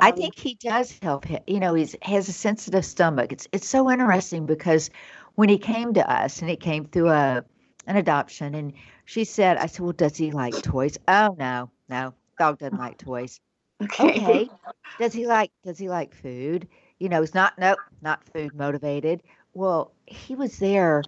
I 0.00 0.10
Um, 0.10 0.12
think 0.12 0.38
he 0.38 0.54
does 0.56 0.98
help. 1.00 1.26
You 1.46 1.60
know, 1.60 1.74
he's 1.74 1.96
has 2.02 2.28
a 2.28 2.32
sensitive 2.32 2.84
stomach. 2.84 3.32
It's 3.32 3.46
it's 3.52 3.68
so 3.68 3.90
interesting 3.90 4.44
because 4.46 4.90
when 5.34 5.48
he 5.48 5.58
came 5.58 5.94
to 5.94 6.10
us 6.10 6.40
and 6.40 6.50
he 6.50 6.56
came 6.56 6.84
through 6.86 7.10
a 7.10 7.44
an 7.86 7.96
adoption, 7.96 8.54
and 8.54 8.72
she 9.06 9.24
said, 9.24 9.56
I 9.56 9.66
said, 9.66 9.80
well, 9.80 9.92
does 9.92 10.16
he 10.16 10.30
like 10.32 10.60
toys? 10.62 10.98
Oh 11.08 11.36
no, 11.38 11.70
no, 11.88 12.14
dog 12.38 12.58
doesn't 12.58 12.76
like 12.78 12.98
toys. 12.98 13.40
okay, 13.80 14.00
Okay, 14.00 14.50
does 14.98 15.12
he 15.14 15.26
like 15.26 15.52
does 15.64 15.78
he 15.78 15.88
like 15.88 16.14
food? 16.14 16.68
You 16.98 17.08
know, 17.08 17.20
he's 17.20 17.34
not 17.34 17.58
nope, 17.58 17.80
not 18.02 18.24
food 18.24 18.54
motivated. 18.54 19.22
Well, 19.54 19.92
he 20.06 20.34
was 20.36 20.58
there 20.58 21.06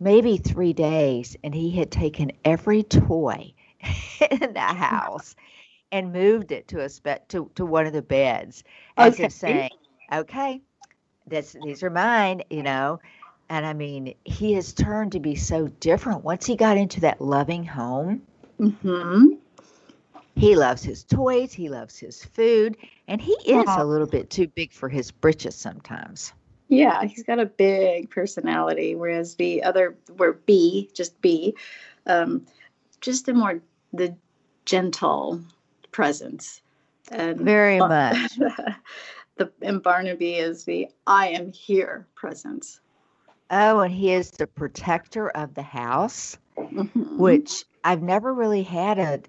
maybe 0.00 0.38
three 0.38 0.72
days, 0.72 1.36
and 1.44 1.54
he 1.54 1.70
had 1.70 1.90
taken 1.92 2.32
every 2.44 2.82
toy 2.82 3.54
in 4.30 4.54
the 4.54 4.60
house 4.60 5.36
and 5.92 6.12
moved 6.12 6.52
it 6.52 6.68
to 6.68 6.80
a 6.80 6.88
spe- 6.88 7.28
to, 7.28 7.50
to 7.56 7.66
one 7.66 7.86
of 7.86 7.92
the 7.92 8.02
beds 8.02 8.64
as 8.96 9.20
Okay. 9.20 9.24
if 9.24 9.32
saying, 9.32 9.70
"Okay, 10.12 10.62
this 11.26 11.52
these 11.52 11.82
are 11.82 11.90
mine," 11.90 12.42
you 12.50 12.62
know. 12.62 13.00
And 13.50 13.66
I 13.66 13.74
mean, 13.74 14.14
he 14.24 14.54
has 14.54 14.72
turned 14.72 15.12
to 15.12 15.20
be 15.20 15.36
so 15.36 15.68
different 15.68 16.24
once 16.24 16.46
he 16.46 16.56
got 16.56 16.76
into 16.78 17.00
that 17.00 17.20
loving 17.20 17.64
home. 17.64 18.22
Mm-hmm. 18.60 19.34
He 20.36 20.56
loves 20.56 20.82
his 20.82 21.04
toys, 21.04 21.52
he 21.52 21.68
loves 21.68 21.98
his 21.98 22.24
food, 22.24 22.76
and 23.08 23.20
he 23.20 23.32
is 23.44 23.76
a 23.76 23.84
little 23.84 24.06
bit 24.06 24.30
too 24.30 24.48
big 24.48 24.72
for 24.72 24.88
his 24.88 25.10
britches 25.10 25.54
sometimes. 25.56 26.32
Yeah 26.70 27.04
he's 27.04 27.22
got 27.24 27.38
a 27.38 27.44
big 27.46 28.08
personality 28.10 28.94
whereas 28.94 29.34
the 29.34 29.62
other 29.62 29.96
where 30.16 30.32
b 30.32 30.88
just 30.94 31.20
b 31.20 31.54
um, 32.06 32.46
just 33.02 33.28
a 33.28 33.34
more 33.34 33.60
the 33.92 34.14
gentle 34.64 35.40
presence 35.92 36.62
and 37.12 37.40
Very 37.40 37.78
much. 37.78 38.38
the 39.36 39.52
and 39.62 39.82
barnaby 39.82 40.34
is 40.36 40.64
the 40.64 40.88
i 41.06 41.28
am 41.28 41.52
here 41.52 42.06
presence 42.14 42.80
Oh, 43.52 43.80
and 43.80 43.92
he 43.92 44.12
is 44.12 44.30
the 44.30 44.46
protector 44.46 45.28
of 45.28 45.54
the 45.54 45.62
house, 45.62 46.38
Mhm. 46.56 47.18
which 47.18 47.64
I've 47.82 48.00
never 48.02 48.32
really 48.32 48.62
had 48.62 48.98
a. 49.00 49.20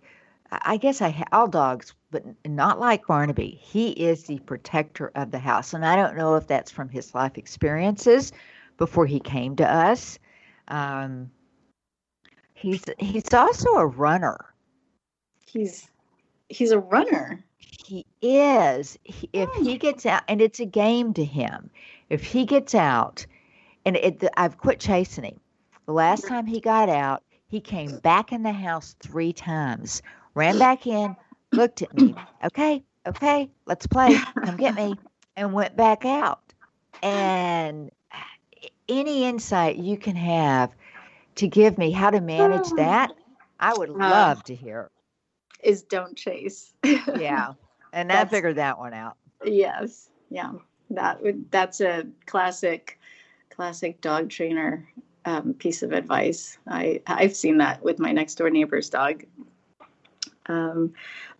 I 0.51 0.77
guess 0.77 1.01
I 1.01 1.23
all 1.31 1.47
dogs, 1.47 1.95
but 2.11 2.23
not 2.45 2.79
like 2.79 3.07
Barnaby. 3.07 3.57
He 3.61 3.91
is 3.91 4.25
the 4.25 4.39
protector 4.39 5.11
of 5.15 5.31
the 5.31 5.39
house, 5.39 5.73
and 5.73 5.85
I 5.85 5.95
don't 5.95 6.17
know 6.17 6.35
if 6.35 6.45
that's 6.45 6.69
from 6.69 6.89
his 6.89 7.15
life 7.15 7.37
experiences 7.37 8.33
before 8.77 9.05
he 9.05 9.19
came 9.19 9.55
to 9.55 9.69
us. 9.69 10.19
Um, 10.67 11.31
he's 12.53 12.83
he's 12.99 13.33
also 13.33 13.71
a 13.75 13.85
runner. 13.87 14.53
he's 15.47 15.89
he's 16.49 16.71
a 16.71 16.79
runner 16.79 17.43
He 17.57 18.05
is. 18.21 18.97
He, 19.03 19.29
if 19.33 19.49
he 19.55 19.77
gets 19.77 20.05
out, 20.05 20.23
and 20.27 20.41
it's 20.41 20.59
a 20.59 20.65
game 20.65 21.13
to 21.13 21.23
him. 21.23 21.69
If 22.09 22.23
he 22.23 22.45
gets 22.45 22.75
out, 22.75 23.25
and 23.85 23.95
it, 23.95 24.23
I've 24.35 24.57
quit 24.57 24.79
chasing 24.79 25.23
him. 25.23 25.39
The 25.85 25.93
last 25.93 26.27
time 26.27 26.45
he 26.45 26.59
got 26.59 26.89
out, 26.89 27.23
he 27.47 27.59
came 27.59 27.99
back 27.99 28.31
in 28.31 28.43
the 28.43 28.51
house 28.51 28.95
three 28.99 29.33
times, 29.33 30.01
ran 30.35 30.57
back 30.57 30.87
in, 30.87 31.15
looked 31.51 31.81
at 31.81 31.93
me. 31.93 32.15
Okay, 32.43 32.83
okay, 33.07 33.49
let's 33.65 33.87
play. 33.87 34.17
Come 34.43 34.57
get 34.57 34.75
me, 34.75 34.97
and 35.35 35.53
went 35.53 35.75
back 35.75 36.05
out. 36.05 36.41
And 37.03 37.91
any 38.87 39.25
insight 39.25 39.77
you 39.77 39.97
can 39.97 40.15
have 40.15 40.71
to 41.35 41.47
give 41.47 41.77
me 41.77 41.91
how 41.91 42.09
to 42.09 42.21
manage 42.21 42.69
that, 42.73 43.11
I 43.59 43.73
would 43.73 43.89
love 43.89 44.43
to 44.45 44.55
hear. 44.55 44.89
is 45.63 45.83
don't 45.83 46.15
chase 46.15 46.73
Yeah. 46.83 47.53
And 47.93 48.11
I 48.11 48.25
figured 48.25 48.55
that 48.57 48.77
one 48.79 48.93
out. 48.93 49.17
yes 49.45 50.09
yeah 50.29 50.51
that 50.89 51.21
would 51.21 51.49
that's 51.51 51.81
a 51.81 52.05
classic 52.25 52.99
classic 53.49 53.99
dog 54.01 54.29
trainer 54.29 54.87
um, 55.25 55.53
piece 55.53 55.83
of 55.83 55.91
advice 55.91 56.57
i 56.67 57.01
i've 57.07 57.35
seen 57.35 57.57
that 57.57 57.83
with 57.83 57.99
my 57.99 58.11
next 58.11 58.35
door 58.35 58.49
neighbor's 58.49 58.89
dog 58.89 59.23
um, 60.47 60.93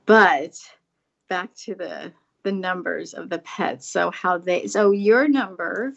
but 0.06 0.60
back 1.30 1.54
to 1.56 1.76
the 1.76 2.12
the 2.44 2.52
numbers 2.52 3.14
of 3.14 3.30
the 3.30 3.40
pets 3.40 3.88
so 3.88 4.10
how 4.12 4.38
they 4.38 4.68
so 4.68 4.92
your 4.92 5.28
number 5.28 5.94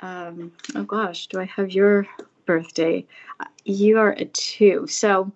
um, 0.00 0.52
oh 0.74 0.84
gosh 0.84 1.26
do 1.26 1.40
i 1.40 1.44
have 1.44 1.70
your 1.70 2.06
birthday 2.46 3.04
you 3.64 3.98
are 3.98 4.12
a 4.12 4.24
two 4.26 4.86
so 4.86 5.30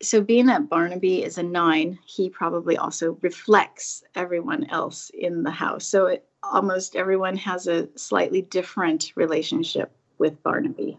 so 0.00 0.20
being 0.20 0.46
that 0.46 0.68
Barnaby 0.68 1.24
is 1.24 1.38
a 1.38 1.42
nine, 1.42 1.98
he 2.04 2.28
probably 2.30 2.76
also 2.76 3.18
reflects 3.20 4.04
everyone 4.14 4.64
else 4.70 5.10
in 5.10 5.42
the 5.42 5.50
house. 5.50 5.86
So 5.86 6.06
it 6.06 6.24
almost 6.42 6.94
everyone 6.94 7.36
has 7.36 7.66
a 7.66 7.88
slightly 7.96 8.42
different 8.42 9.12
relationship 9.16 9.90
with 10.18 10.40
Barnaby. 10.42 10.98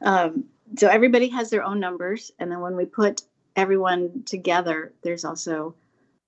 Um, 0.00 0.44
so 0.76 0.88
everybody 0.88 1.28
has 1.28 1.50
their 1.50 1.62
own 1.62 1.80
numbers, 1.80 2.32
and 2.38 2.50
then 2.50 2.60
when 2.60 2.76
we 2.76 2.86
put 2.86 3.22
everyone 3.56 4.22
together, 4.24 4.92
there's 5.02 5.24
also 5.24 5.74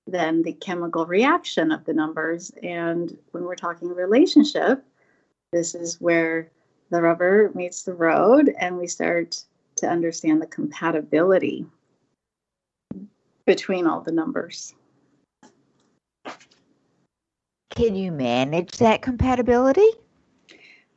then 0.06 0.42
the 0.42 0.52
chemical 0.52 1.06
reaction 1.06 1.72
of 1.72 1.84
the 1.84 1.92
numbers. 1.92 2.52
And 2.62 3.16
when 3.32 3.44
we're 3.44 3.56
talking 3.56 3.88
relationship, 3.88 4.84
this 5.52 5.74
is 5.74 6.00
where 6.00 6.50
the 6.90 7.02
rubber 7.02 7.50
meets 7.54 7.82
the 7.82 7.94
road, 7.94 8.54
and 8.60 8.78
we 8.78 8.86
start 8.86 9.42
to 9.76 9.88
understand 9.88 10.40
the 10.40 10.46
compatibility 10.46 11.66
between 13.44 13.86
all 13.86 14.00
the 14.00 14.12
numbers. 14.12 14.74
Can 17.70 17.94
you 17.94 18.12
manage 18.12 18.78
that 18.78 19.02
compatibility? 19.02 19.88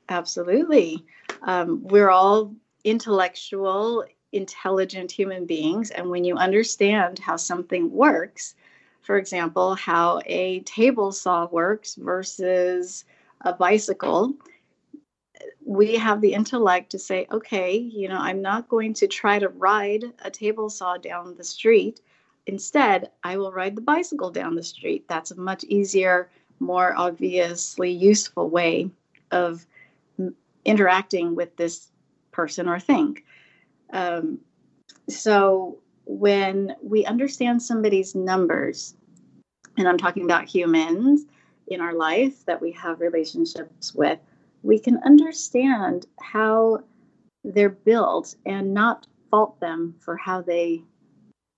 Absolutely. 0.07 1.05
Um, 1.41 1.83
we're 1.83 2.09
all 2.09 2.55
intellectual, 2.83 4.05
intelligent 4.31 5.11
human 5.11 5.45
beings. 5.45 5.91
And 5.91 6.09
when 6.09 6.23
you 6.23 6.35
understand 6.35 7.19
how 7.19 7.35
something 7.35 7.91
works, 7.91 8.55
for 9.01 9.17
example, 9.17 9.75
how 9.75 10.21
a 10.25 10.59
table 10.61 11.11
saw 11.11 11.47
works 11.47 11.95
versus 11.95 13.05
a 13.41 13.53
bicycle, 13.53 14.33
we 15.65 15.95
have 15.95 16.21
the 16.21 16.33
intellect 16.33 16.91
to 16.91 16.99
say, 16.99 17.27
okay, 17.31 17.77
you 17.77 18.07
know, 18.07 18.17
I'm 18.19 18.41
not 18.41 18.69
going 18.69 18.93
to 18.95 19.07
try 19.07 19.39
to 19.39 19.49
ride 19.49 20.03
a 20.23 20.29
table 20.29 20.69
saw 20.69 20.97
down 20.97 21.35
the 21.35 21.43
street. 21.43 22.01
Instead, 22.45 23.11
I 23.23 23.37
will 23.37 23.51
ride 23.51 23.75
the 23.75 23.81
bicycle 23.81 24.31
down 24.31 24.55
the 24.55 24.63
street. 24.63 25.07
That's 25.07 25.31
a 25.31 25.39
much 25.39 25.63
easier, 25.65 26.29
more 26.59 26.93
obviously 26.97 27.91
useful 27.91 28.49
way 28.49 28.89
of 29.31 29.65
interacting 30.65 31.35
with 31.35 31.55
this 31.55 31.89
person 32.31 32.67
or 32.67 32.79
thing. 32.79 33.17
Um, 33.91 34.39
so 35.07 35.79
when 36.05 36.75
we 36.81 37.05
understand 37.05 37.61
somebody's 37.61 38.15
numbers, 38.15 38.95
and 39.77 39.87
I'm 39.87 39.97
talking 39.97 40.23
about 40.23 40.45
humans 40.45 41.25
in 41.67 41.81
our 41.81 41.93
life 41.93 42.45
that 42.45 42.61
we 42.61 42.71
have 42.73 42.99
relationships 42.99 43.93
with, 43.93 44.19
we 44.63 44.79
can 44.79 44.97
understand 45.05 46.05
how 46.19 46.83
they're 47.43 47.69
built 47.69 48.35
and 48.45 48.73
not 48.73 49.07
fault 49.31 49.59
them 49.59 49.95
for 49.99 50.17
how 50.17 50.41
they 50.41 50.83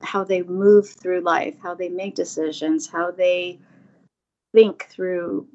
how 0.04 0.24
they 0.24 0.42
move 0.42 0.90
through 0.90 1.22
life, 1.22 1.56
how 1.62 1.76
they 1.76 1.90
make 1.90 2.16
decisions, 2.16 2.88
how 2.88 3.12
they 3.12 3.60
think 4.54 4.88
through 4.90 5.48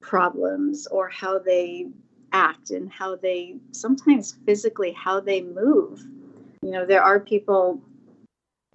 problems 0.00 0.86
or 0.86 1.08
how 1.08 1.38
they 1.38 1.88
act 2.34 2.70
and 2.70 2.90
how 2.90 3.14
they 3.14 3.54
sometimes 3.70 4.36
physically 4.44 4.92
how 4.92 5.20
they 5.20 5.40
move. 5.40 6.04
You 6.62 6.72
know 6.72 6.84
there 6.84 7.02
are 7.02 7.20
people 7.20 7.80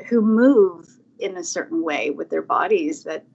who 0.07 0.21
move 0.21 0.87
in 1.19 1.37
a 1.37 1.43
certain 1.43 1.83
way 1.83 2.09
with 2.09 2.29
their 2.29 2.41
bodies 2.41 3.03
that 3.03 3.25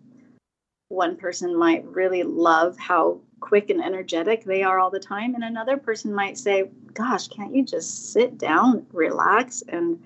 one 0.88 1.16
person 1.16 1.56
might 1.56 1.84
really 1.84 2.22
love 2.22 2.78
how 2.78 3.20
quick 3.40 3.68
and 3.68 3.82
energetic 3.82 4.44
they 4.44 4.62
are 4.62 4.78
all 4.78 4.90
the 4.90 4.98
time. 4.98 5.34
And 5.34 5.44
another 5.44 5.76
person 5.76 6.12
might 6.12 6.38
say 6.38 6.70
gosh 6.94 7.28
can't 7.28 7.54
you 7.54 7.64
just 7.64 8.12
sit 8.12 8.38
down 8.38 8.86
relax 8.92 9.62
and 9.68 10.02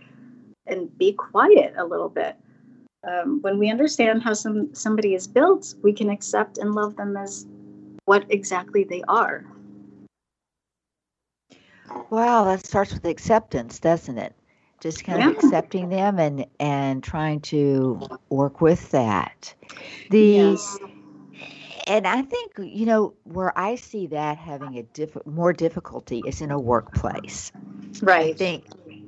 and 0.66 0.98
be 0.98 1.12
quiet 1.12 1.74
a 1.76 1.84
little 1.84 2.08
bit? 2.08 2.36
Um, 3.08 3.40
when 3.42 3.58
we 3.60 3.70
understand 3.70 4.24
how 4.24 4.32
some 4.32 4.74
somebody 4.74 5.14
is 5.14 5.28
built 5.28 5.74
we 5.84 5.92
can 5.92 6.10
accept 6.10 6.58
and 6.58 6.74
love 6.74 6.96
them 6.96 7.16
as 7.16 7.46
what 8.06 8.24
exactly 8.28 8.82
they 8.82 9.02
are 9.06 9.44
Wow, 12.10 12.44
that 12.44 12.66
starts 12.66 12.92
with 12.92 13.04
acceptance, 13.04 13.78
doesn't 13.78 14.18
it? 14.18 14.34
Just 14.80 15.04
kind 15.04 15.22
of 15.22 15.36
accepting 15.36 15.88
them 15.88 16.18
and 16.18 16.46
and 16.60 17.02
trying 17.02 17.40
to 17.40 18.00
work 18.30 18.60
with 18.60 18.90
that. 18.92 19.54
The 20.10 20.20
yes 20.20 20.78
and 21.88 22.06
I 22.06 22.22
think 22.22 22.52
you 22.58 22.86
know 22.86 23.14
where 23.24 23.58
I 23.58 23.76
see 23.76 24.08
that 24.08 24.36
having 24.36 24.76
a 24.76 24.82
diff- 24.82 25.26
more 25.26 25.52
difficulty 25.52 26.20
is 26.20 26.40
in 26.42 26.50
a 26.50 26.60
workplace. 26.60 27.50
Right. 28.02 28.34
I 28.34 28.36
think, 28.36 28.64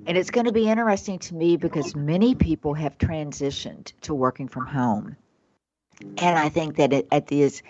and 0.07 0.17
it's 0.17 0.31
going 0.31 0.47
to 0.47 0.53
be 0.53 0.69
interesting 0.69 1.19
to 1.21 1.35
me 1.35 1.59
because 1.59 1.95
many 1.95 2.35
people 2.35 2.73
have 2.75 2.97
transitioned 2.97 3.93
to 4.03 4.15
working 4.15 4.49
from 4.49 4.67
home, 4.67 5.17
and 6.17 6.39
I 6.39 6.49
think 6.49 6.77
that 6.77 6.93
it, 6.95 7.07
at 7.13 7.27
this, 7.27 7.63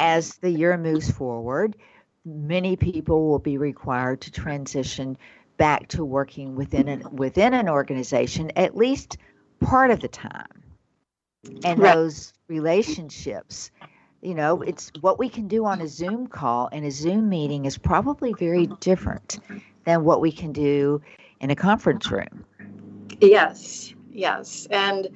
as 0.00 0.36
the 0.36 0.50
year 0.50 0.78
moves 0.78 1.10
forward, 1.10 1.76
many 2.24 2.76
people 2.76 3.28
will 3.28 3.38
be 3.38 3.58
required 3.58 4.20
to 4.22 4.30
transition 4.30 5.16
back 5.56 5.88
to 5.88 6.04
working 6.04 6.56
within 6.56 6.88
an 6.88 7.04
within 7.12 7.54
an 7.54 7.68
organization 7.68 8.50
at 8.56 8.76
least 8.76 9.18
part 9.60 9.90
of 9.90 10.00
the 10.00 10.08
time, 10.08 10.62
and 11.64 11.80
Right. 11.80 11.94
those 11.94 12.32
relationships. 12.48 13.70
You 14.22 14.34
know, 14.34 14.62
it's 14.62 14.90
what 15.00 15.18
we 15.18 15.28
can 15.28 15.48
do 15.48 15.66
on 15.66 15.80
a 15.82 15.88
Zoom 15.88 16.26
call 16.28 16.68
and 16.72 16.84
a 16.84 16.90
Zoom 16.90 17.28
meeting 17.28 17.66
is 17.66 17.76
probably 17.78 18.32
very 18.32 18.66
different 18.80 19.38
than 19.84 20.04
what 20.04 20.20
we 20.20 20.32
can 20.32 20.52
do 20.52 21.02
in 21.40 21.50
a 21.50 21.56
conference 21.56 22.10
room. 22.10 22.44
Yes, 23.20 23.94
yes, 24.10 24.66
and 24.70 25.08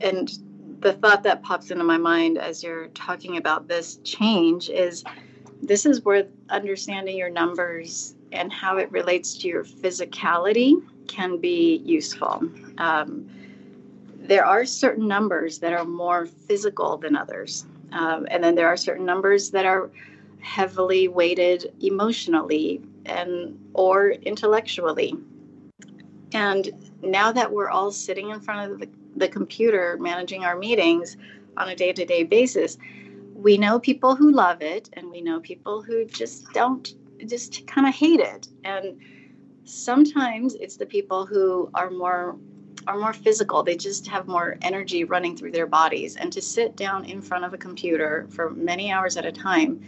and 0.00 0.38
the 0.80 0.92
thought 0.94 1.22
that 1.24 1.42
pops 1.42 1.70
into 1.70 1.84
my 1.84 1.98
mind 1.98 2.38
as 2.38 2.62
you're 2.62 2.88
talking 2.88 3.36
about 3.36 3.68
this 3.68 3.96
change 4.04 4.68
is 4.70 5.04
this 5.62 5.86
is 5.86 6.04
where 6.04 6.26
understanding 6.50 7.16
your 7.16 7.30
numbers 7.30 8.14
and 8.32 8.52
how 8.52 8.76
it 8.76 8.90
relates 8.90 9.34
to 9.38 9.48
your 9.48 9.64
physicality 9.64 10.74
can 11.06 11.38
be 11.38 11.76
useful. 11.84 12.42
Um, 12.78 13.28
there 14.18 14.44
are 14.44 14.64
certain 14.64 15.06
numbers 15.06 15.58
that 15.60 15.72
are 15.72 15.84
more 15.84 16.26
physical 16.26 16.96
than 16.96 17.16
others, 17.16 17.64
um, 17.92 18.26
and 18.30 18.42
then 18.42 18.54
there 18.54 18.68
are 18.68 18.76
certain 18.76 19.04
numbers 19.04 19.50
that 19.50 19.64
are 19.64 19.90
heavily 20.40 21.08
weighted 21.08 21.72
emotionally 21.80 22.80
and 23.04 23.58
or 23.74 24.10
intellectually. 24.10 25.14
And 26.32 26.70
now 27.02 27.32
that 27.32 27.52
we're 27.52 27.70
all 27.70 27.90
sitting 27.92 28.30
in 28.30 28.40
front 28.40 28.72
of 28.72 28.80
the, 28.80 28.88
the 29.16 29.28
computer 29.28 29.96
managing 30.00 30.44
our 30.44 30.56
meetings 30.56 31.16
on 31.56 31.68
a 31.68 31.76
day 31.76 31.92
to 31.92 32.04
day 32.04 32.24
basis, 32.24 32.78
we 33.36 33.58
know 33.58 33.78
people 33.78 34.16
who 34.16 34.32
love 34.32 34.62
it 34.62 34.90
and 34.94 35.10
we 35.10 35.20
know 35.20 35.40
people 35.40 35.82
who 35.82 36.04
just 36.06 36.50
don't, 36.52 36.94
just 37.26 37.66
kind 37.66 37.86
of 37.86 37.94
hate 37.94 38.20
it. 38.20 38.48
And 38.64 39.00
sometimes 39.64 40.54
it's 40.54 40.76
the 40.76 40.86
people 40.86 41.26
who 41.26 41.70
are 41.74 41.90
more 41.90 42.36
are 42.86 42.98
more 42.98 43.12
physical. 43.12 43.64
They 43.64 43.76
just 43.76 44.06
have 44.06 44.28
more 44.28 44.56
energy 44.62 45.02
running 45.02 45.36
through 45.36 45.50
their 45.50 45.66
bodies. 45.66 46.14
And 46.14 46.32
to 46.32 46.40
sit 46.40 46.76
down 46.76 47.04
in 47.04 47.20
front 47.20 47.44
of 47.44 47.52
a 47.52 47.58
computer 47.58 48.28
for 48.30 48.50
many 48.50 48.92
hours 48.92 49.16
at 49.16 49.26
a 49.26 49.32
time 49.32 49.80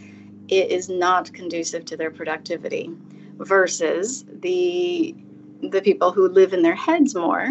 it 0.49 0.71
is 0.71 0.89
not 0.89 1.31
conducive 1.31 1.85
to 1.85 1.95
their 1.95 2.11
productivity 2.11 2.91
versus 3.37 4.25
the 4.41 5.15
the 5.61 5.81
people 5.81 6.11
who 6.11 6.27
live 6.27 6.53
in 6.53 6.61
their 6.61 6.75
heads 6.75 7.15
more 7.15 7.49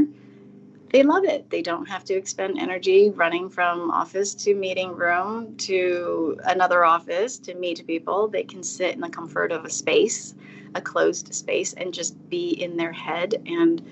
they 0.91 1.03
love 1.03 1.25
it. 1.25 1.51
They 1.51 1.63
don't 1.63 1.87
have 1.89 2.05
to 2.05 2.15
expend 2.15 2.59
energy 2.59 3.11
running 3.11 3.51
from 3.51 3.91
office 3.91 4.35
to 4.37 4.55
meeting 4.55 4.95
room 4.95 5.57
to 5.59 6.39
another 6.45 6.85
office 6.85 7.39
to 7.41 7.55
meet 7.55 7.87
people. 7.87 8.29
They 8.29 8.45
can 8.45 8.63
sit 8.63 8.95
in 8.95 9.01
the 9.01 9.09
comfort 9.09 9.53
of 9.53 9.65
a 9.65 9.71
space 9.71 10.35
a 10.75 10.81
closed 10.81 11.35
space 11.35 11.73
and 11.75 11.93
just 11.93 12.29
be 12.29 12.51
in 12.51 12.77
their 12.77 12.93
head 12.93 13.35
and 13.47 13.83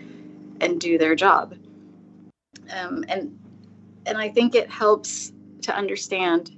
and 0.61 0.81
do 0.81 0.99
their 0.99 1.15
job. 1.15 1.55
Um, 2.71 3.05
and 3.09 3.39
and 4.07 4.19
i 4.19 4.29
think 4.29 4.55
it 4.55 4.71
helps 4.71 5.33
to 5.63 5.77
understand 5.77 6.53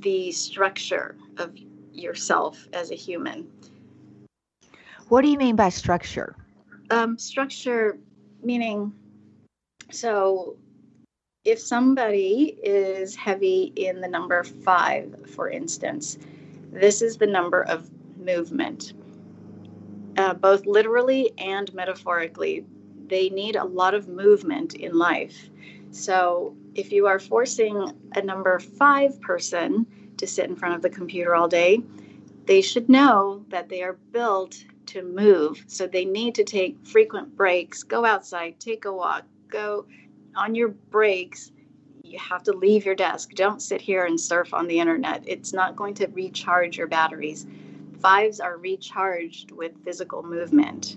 the 0.00 0.32
structure 0.32 1.16
of 1.38 1.56
yourself 1.92 2.68
as 2.72 2.90
a 2.90 2.94
human. 2.94 3.50
What 5.08 5.22
do 5.22 5.28
you 5.28 5.38
mean 5.38 5.56
by 5.56 5.68
structure? 5.68 6.36
um, 6.90 7.18
structure 7.18 7.98
meaning 8.42 8.92
so 9.94 10.56
if 11.44 11.58
somebody 11.58 12.58
is 12.62 13.14
heavy 13.14 13.72
in 13.76 14.00
the 14.00 14.08
number 14.08 14.42
five 14.42 15.14
for 15.30 15.48
instance 15.48 16.18
this 16.72 17.02
is 17.02 17.16
the 17.16 17.26
number 17.26 17.62
of 17.62 17.88
movement 18.18 18.94
uh, 20.16 20.34
both 20.34 20.66
literally 20.66 21.32
and 21.38 21.72
metaphorically 21.74 22.64
they 23.06 23.28
need 23.28 23.56
a 23.56 23.64
lot 23.64 23.94
of 23.94 24.08
movement 24.08 24.74
in 24.74 24.96
life 24.98 25.50
so 25.90 26.56
if 26.74 26.90
you 26.90 27.06
are 27.06 27.18
forcing 27.18 27.92
a 28.16 28.22
number 28.22 28.58
five 28.58 29.20
person 29.20 29.86
to 30.16 30.26
sit 30.26 30.48
in 30.48 30.56
front 30.56 30.74
of 30.74 30.82
the 30.82 30.90
computer 30.90 31.34
all 31.34 31.48
day 31.48 31.80
they 32.46 32.60
should 32.60 32.88
know 32.88 33.44
that 33.48 33.68
they 33.68 33.82
are 33.82 33.94
built 34.12 34.64
to 34.86 35.02
move. 35.02 35.64
So 35.66 35.86
they 35.86 36.04
need 36.04 36.34
to 36.36 36.44
take 36.44 36.76
frequent 36.86 37.36
breaks, 37.36 37.82
go 37.82 38.04
outside, 38.04 38.60
take 38.60 38.84
a 38.84 38.92
walk, 38.92 39.24
go 39.54 39.86
on 40.36 40.54
your 40.54 40.68
breaks. 40.68 41.52
you 42.02 42.18
have 42.18 42.42
to 42.42 42.52
leave 42.52 42.84
your 42.84 42.94
desk. 42.94 43.30
Don't 43.34 43.62
sit 43.62 43.80
here 43.80 44.04
and 44.04 44.20
surf 44.20 44.52
on 44.52 44.66
the 44.66 44.78
internet. 44.78 45.22
It's 45.26 45.52
not 45.52 45.74
going 45.74 45.94
to 45.94 46.06
recharge 46.08 46.76
your 46.76 46.86
batteries. 46.86 47.46
Fives 48.00 48.40
are 48.40 48.58
recharged 48.58 49.52
with 49.52 49.82
physical 49.84 50.22
movement. 50.22 50.96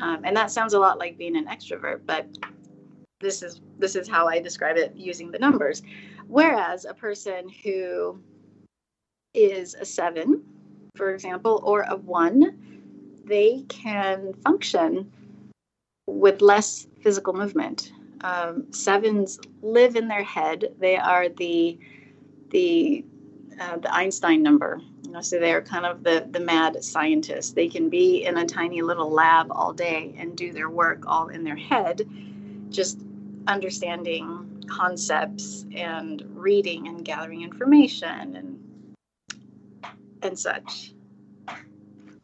Um, 0.00 0.22
and 0.24 0.36
that 0.36 0.50
sounds 0.50 0.72
a 0.72 0.78
lot 0.78 0.98
like 0.98 1.18
being 1.18 1.36
an 1.36 1.46
extrovert, 1.46 2.00
but 2.06 2.26
this 3.20 3.42
is 3.42 3.60
this 3.78 3.96
is 3.96 4.08
how 4.08 4.28
I 4.28 4.40
describe 4.40 4.76
it 4.76 4.94
using 4.94 5.30
the 5.30 5.38
numbers. 5.38 5.82
Whereas 6.26 6.84
a 6.84 6.94
person 6.94 7.48
who 7.62 8.18
is 9.34 9.74
a 9.74 9.84
seven, 9.84 10.42
for 10.96 11.12
example, 11.14 11.60
or 11.64 11.82
a 11.82 11.96
one, 11.96 12.58
they 13.24 13.64
can 13.68 14.32
function 14.44 15.12
with 16.06 16.40
less 16.40 16.86
physical 17.02 17.32
movement. 17.32 17.92
Um, 18.22 18.72
sevens 18.72 19.38
live 19.62 19.96
in 19.96 20.08
their 20.08 20.24
head. 20.24 20.74
They 20.78 20.96
are 20.96 21.28
the 21.28 21.78
the 22.50 23.04
uh, 23.60 23.78
the 23.78 23.94
Einstein 23.94 24.42
number. 24.42 24.80
You 25.04 25.12
know, 25.12 25.20
so 25.20 25.38
they 25.38 25.52
are 25.52 25.62
kind 25.62 25.86
of 25.86 26.02
the 26.02 26.26
the 26.30 26.40
mad 26.40 26.82
scientists. 26.82 27.52
They 27.52 27.68
can 27.68 27.88
be 27.88 28.24
in 28.24 28.36
a 28.38 28.46
tiny 28.46 28.82
little 28.82 29.10
lab 29.10 29.48
all 29.50 29.72
day 29.72 30.14
and 30.18 30.36
do 30.36 30.52
their 30.52 30.70
work 30.70 31.04
all 31.06 31.28
in 31.28 31.44
their 31.44 31.56
head, 31.56 32.02
just 32.70 32.98
understanding 33.46 34.64
concepts 34.68 35.64
and 35.74 36.24
reading 36.34 36.88
and 36.88 37.04
gathering 37.04 37.42
information 37.42 38.36
and 38.36 38.58
and 40.22 40.38
such. 40.38 40.92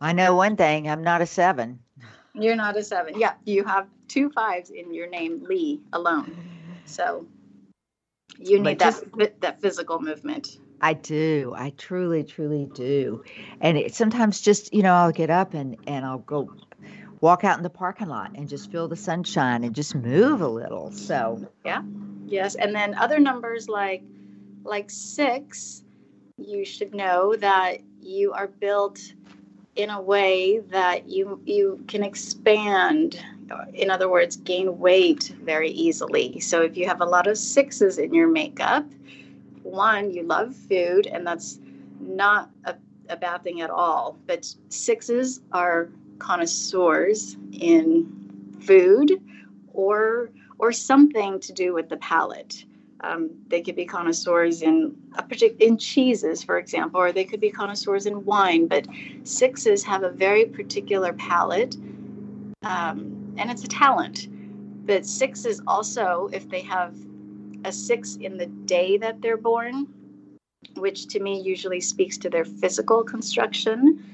I 0.00 0.12
know 0.12 0.34
one 0.34 0.56
thing. 0.56 0.88
I'm 0.88 1.04
not 1.04 1.22
a 1.22 1.26
seven. 1.26 1.78
You're 2.34 2.56
not 2.56 2.76
a 2.76 2.82
seven. 2.82 3.18
Yeah, 3.18 3.34
you 3.44 3.62
have 3.64 3.86
two 4.12 4.30
fives 4.30 4.70
in 4.70 4.92
your 4.92 5.08
name, 5.08 5.42
Lee, 5.48 5.80
alone. 5.92 6.36
So 6.84 7.26
you 8.38 8.58
need 8.58 8.78
But 8.78 9.06
that 9.14 9.40
that 9.40 9.60
physical 9.60 10.00
movement. 10.00 10.58
I 10.80 10.94
do. 10.94 11.54
I 11.56 11.70
truly, 11.70 12.24
truly 12.24 12.68
do. 12.74 13.22
And 13.60 13.78
it, 13.78 13.94
sometimes 13.94 14.40
just, 14.40 14.74
you 14.74 14.82
know, 14.82 14.92
I'll 14.94 15.12
get 15.12 15.30
up 15.30 15.54
and, 15.54 15.76
and 15.86 16.04
I'll 16.04 16.18
go 16.18 16.52
walk 17.20 17.44
out 17.44 17.56
in 17.56 17.62
the 17.62 17.70
parking 17.70 18.08
lot 18.08 18.32
and 18.34 18.48
just 18.48 18.72
feel 18.72 18.88
the 18.88 18.96
sunshine 18.96 19.62
and 19.62 19.76
just 19.76 19.94
move 19.94 20.40
a 20.40 20.48
little. 20.48 20.90
So, 20.90 21.48
yeah. 21.64 21.82
Yes, 22.26 22.56
and 22.56 22.74
then 22.74 22.94
other 22.94 23.20
numbers 23.20 23.68
like 23.68 24.02
like 24.64 24.90
six, 24.90 25.84
you 26.36 26.64
should 26.64 26.94
know 26.94 27.36
that 27.36 27.78
you 28.00 28.32
are 28.32 28.48
built 28.48 29.00
in 29.76 29.90
a 29.90 30.00
way 30.00 30.58
that 30.70 31.08
you 31.08 31.40
you 31.44 31.84
can 31.86 32.02
expand. 32.02 33.22
In 33.74 33.90
other 33.90 34.08
words, 34.08 34.36
gain 34.36 34.78
weight 34.78 35.34
very 35.42 35.70
easily. 35.70 36.40
So 36.40 36.62
if 36.62 36.76
you 36.76 36.86
have 36.86 37.00
a 37.00 37.06
lot 37.06 37.26
of 37.26 37.36
sixes 37.36 37.98
in 37.98 38.14
your 38.14 38.28
makeup, 38.28 38.86
one, 39.62 40.10
you 40.10 40.22
love 40.22 40.54
food, 40.54 41.06
and 41.06 41.26
that's 41.26 41.60
not 42.00 42.50
a, 42.64 42.74
a 43.08 43.16
bad 43.16 43.42
thing 43.42 43.60
at 43.60 43.70
all. 43.70 44.18
But 44.26 44.54
sixes 44.68 45.40
are 45.52 45.88
connoisseurs 46.18 47.36
in 47.52 48.58
food 48.60 49.20
or 49.72 50.30
or 50.58 50.70
something 50.70 51.40
to 51.40 51.52
do 51.52 51.74
with 51.74 51.88
the 51.88 51.96
palate. 51.96 52.64
Um, 53.00 53.30
they 53.48 53.60
could 53.62 53.74
be 53.74 53.84
connoisseurs 53.84 54.62
in 54.62 54.96
a 55.16 55.22
partic- 55.24 55.60
in 55.60 55.76
cheeses, 55.76 56.44
for 56.44 56.56
example, 56.56 57.00
or 57.00 57.10
they 57.10 57.24
could 57.24 57.40
be 57.40 57.50
connoisseurs 57.50 58.06
in 58.06 58.24
wine. 58.24 58.68
But 58.68 58.86
sixes 59.24 59.82
have 59.82 60.04
a 60.04 60.10
very 60.10 60.44
particular 60.44 61.12
palate, 61.14 61.76
um, 62.62 63.21
and 63.36 63.50
it's 63.50 63.64
a 63.64 63.68
talent. 63.68 64.28
But 64.86 65.06
six 65.06 65.44
is 65.44 65.62
also, 65.66 66.30
if 66.32 66.48
they 66.48 66.62
have 66.62 66.94
a 67.64 67.72
six 67.72 68.16
in 68.16 68.36
the 68.38 68.46
day 68.46 68.98
that 68.98 69.22
they're 69.22 69.36
born, 69.36 69.86
which 70.76 71.06
to 71.08 71.20
me 71.20 71.40
usually 71.40 71.80
speaks 71.80 72.18
to 72.18 72.30
their 72.30 72.44
physical 72.44 73.04
construction, 73.04 74.04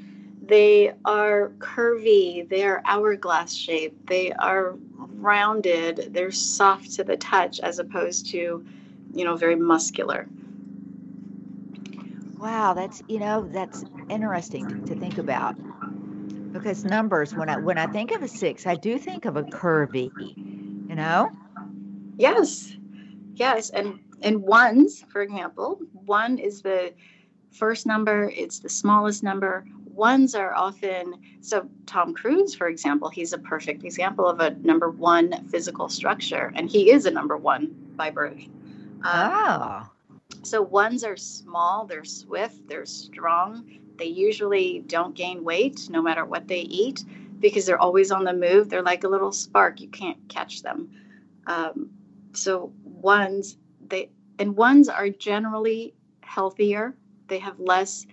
they 0.43 0.93
are 1.05 1.53
curvy, 1.59 2.49
they 2.49 2.65
are 2.65 2.83
hourglass 2.87 3.55
shaped, 3.55 4.07
they 4.07 4.33
are 4.33 4.77
rounded, 5.17 6.11
they're 6.13 6.33
soft 6.33 6.93
to 6.95 7.05
the 7.05 7.17
touch 7.17 7.61
as 7.61 7.79
opposed 7.79 8.31
to, 8.31 8.65
you 9.15 9.25
know, 9.25 9.37
very 9.37 9.57
muscular. 9.57 10.29
wow, 12.39 12.75
that's, 12.75 13.03
you 13.09 13.19
know, 13.19 13.49
that's 13.53 13.85
interesting 14.09 14.85
to 14.87 14.95
think 14.95 15.19
about. 15.19 15.57
Because 16.53 16.85
numbers, 16.85 17.35
when 17.35 17.49
I 17.49 17.57
when 17.59 17.79
I 17.79 17.87
think 17.87 18.13
of 18.13 18.23
a 18.23 18.29
six, 18.29 18.67
I 18.67 18.75
do 18.75 18.99
think 18.99 19.25
of 19.25 19.37
a 19.37 19.43
curvy, 19.43 20.11
you 20.89 20.95
know? 20.95 21.31
Yes. 22.17 22.75
Yes, 23.35 23.71
and 23.71 24.01
and 24.23 24.43
ones, 24.43 25.05
for 25.09 25.23
example, 25.23 25.79
one 25.93 26.39
is 26.39 26.63
the 26.63 26.93
first 27.53 27.87
number, 27.87 28.31
it's 28.35 28.59
the 28.59 28.69
smallest 28.69 29.23
number. 29.23 29.65
Ones 29.95 30.35
are 30.35 30.55
often 30.55 31.15
so 31.41 31.69
Tom 31.87 32.15
Cruise, 32.15 32.55
for 32.55 32.69
example, 32.69 33.09
he's 33.09 33.33
a 33.33 33.39
perfect 33.39 33.85
example 33.85 34.27
of 34.27 34.41
a 34.41 34.51
number 34.51 34.91
one 34.91 35.49
physical 35.49 35.89
structure, 35.89 36.53
and 36.55 36.71
he 36.71 36.91
is 36.91 37.07
a 37.07 37.11
number 37.11 37.37
one 37.37 37.75
by 37.97 38.11
birth. 38.11 38.39
Um, 39.03 39.33
Oh. 39.33 39.89
So 40.43 40.63
ones 40.63 41.05
are 41.05 41.17
small, 41.17 41.85
they're 41.85 42.05
swift, 42.05 42.69
they're 42.69 42.87
strong. 42.87 43.79
They 43.99 44.07
usually 44.07 44.85
don't 44.87 45.15
gain 45.15 45.45
weight 45.45 45.89
no 45.91 46.01
matter 46.01 46.25
what 46.25 46.49
they 46.49 46.61
eat 46.61 47.05
because 47.41 47.67
they're 47.67 47.81
always 47.81 48.11
on 48.11 48.25
the 48.25 48.33
move. 48.33 48.69
They're 48.69 48.83
like 48.83 49.05
a 49.05 49.09
little 49.09 49.33
spark. 49.33 49.81
You 49.81 49.89
can't 49.89 50.29
catch 50.29 50.63
them. 50.63 50.91
Um, 51.47 51.91
so 52.33 52.73
ones, 52.85 53.57
they 53.87 54.11
and 54.39 54.57
ones 54.57 54.89
are 54.89 55.09
generally 55.09 55.95
healthier. 56.21 56.95
They 57.27 57.39
have 57.39 57.59
less, 57.59 58.07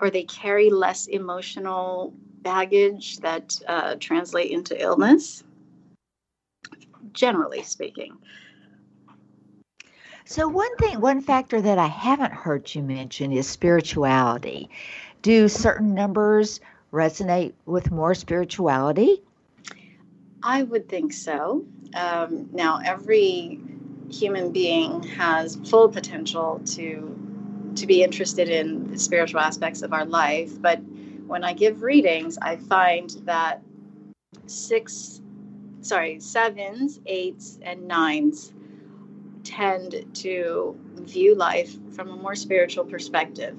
or 0.00 0.10
they 0.10 0.24
carry 0.24 0.70
less 0.70 1.06
emotional 1.06 2.14
baggage 2.42 3.18
that 3.18 3.58
uh, 3.68 3.96
translate 4.00 4.50
into 4.50 4.80
illness. 4.80 5.44
Generally 7.12 7.64
speaking. 7.64 8.16
So 10.28 10.48
one 10.48 10.74
thing, 10.78 11.00
one 11.00 11.20
factor 11.20 11.60
that 11.60 11.78
I 11.78 11.86
haven't 11.86 12.32
heard 12.32 12.74
you 12.74 12.82
mention 12.82 13.30
is 13.30 13.48
spirituality. 13.48 14.70
Do 15.26 15.48
certain 15.48 15.92
numbers 15.92 16.60
resonate 16.92 17.54
with 17.64 17.90
more 17.90 18.14
spirituality? 18.14 19.24
I 20.40 20.62
would 20.62 20.88
think 20.88 21.12
so. 21.12 21.64
Um, 21.96 22.48
now, 22.52 22.78
every 22.84 23.58
human 24.08 24.52
being 24.52 25.02
has 25.02 25.56
full 25.68 25.88
potential 25.88 26.60
to 26.76 27.72
to 27.74 27.86
be 27.88 28.04
interested 28.04 28.48
in 28.48 28.88
the 28.88 29.00
spiritual 29.00 29.40
aspects 29.40 29.82
of 29.82 29.92
our 29.92 30.04
life, 30.04 30.62
but 30.62 30.80
when 31.26 31.42
I 31.42 31.54
give 31.54 31.82
readings, 31.82 32.38
I 32.40 32.54
find 32.54 33.10
that 33.24 33.62
six, 34.46 35.20
sorry, 35.80 36.20
sevens, 36.20 37.00
eights, 37.04 37.58
and 37.62 37.88
nines 37.88 38.52
tend 39.42 40.06
to 40.22 40.78
view 41.00 41.34
life 41.34 41.74
from 41.96 42.10
a 42.10 42.16
more 42.16 42.36
spiritual 42.36 42.84
perspective. 42.84 43.56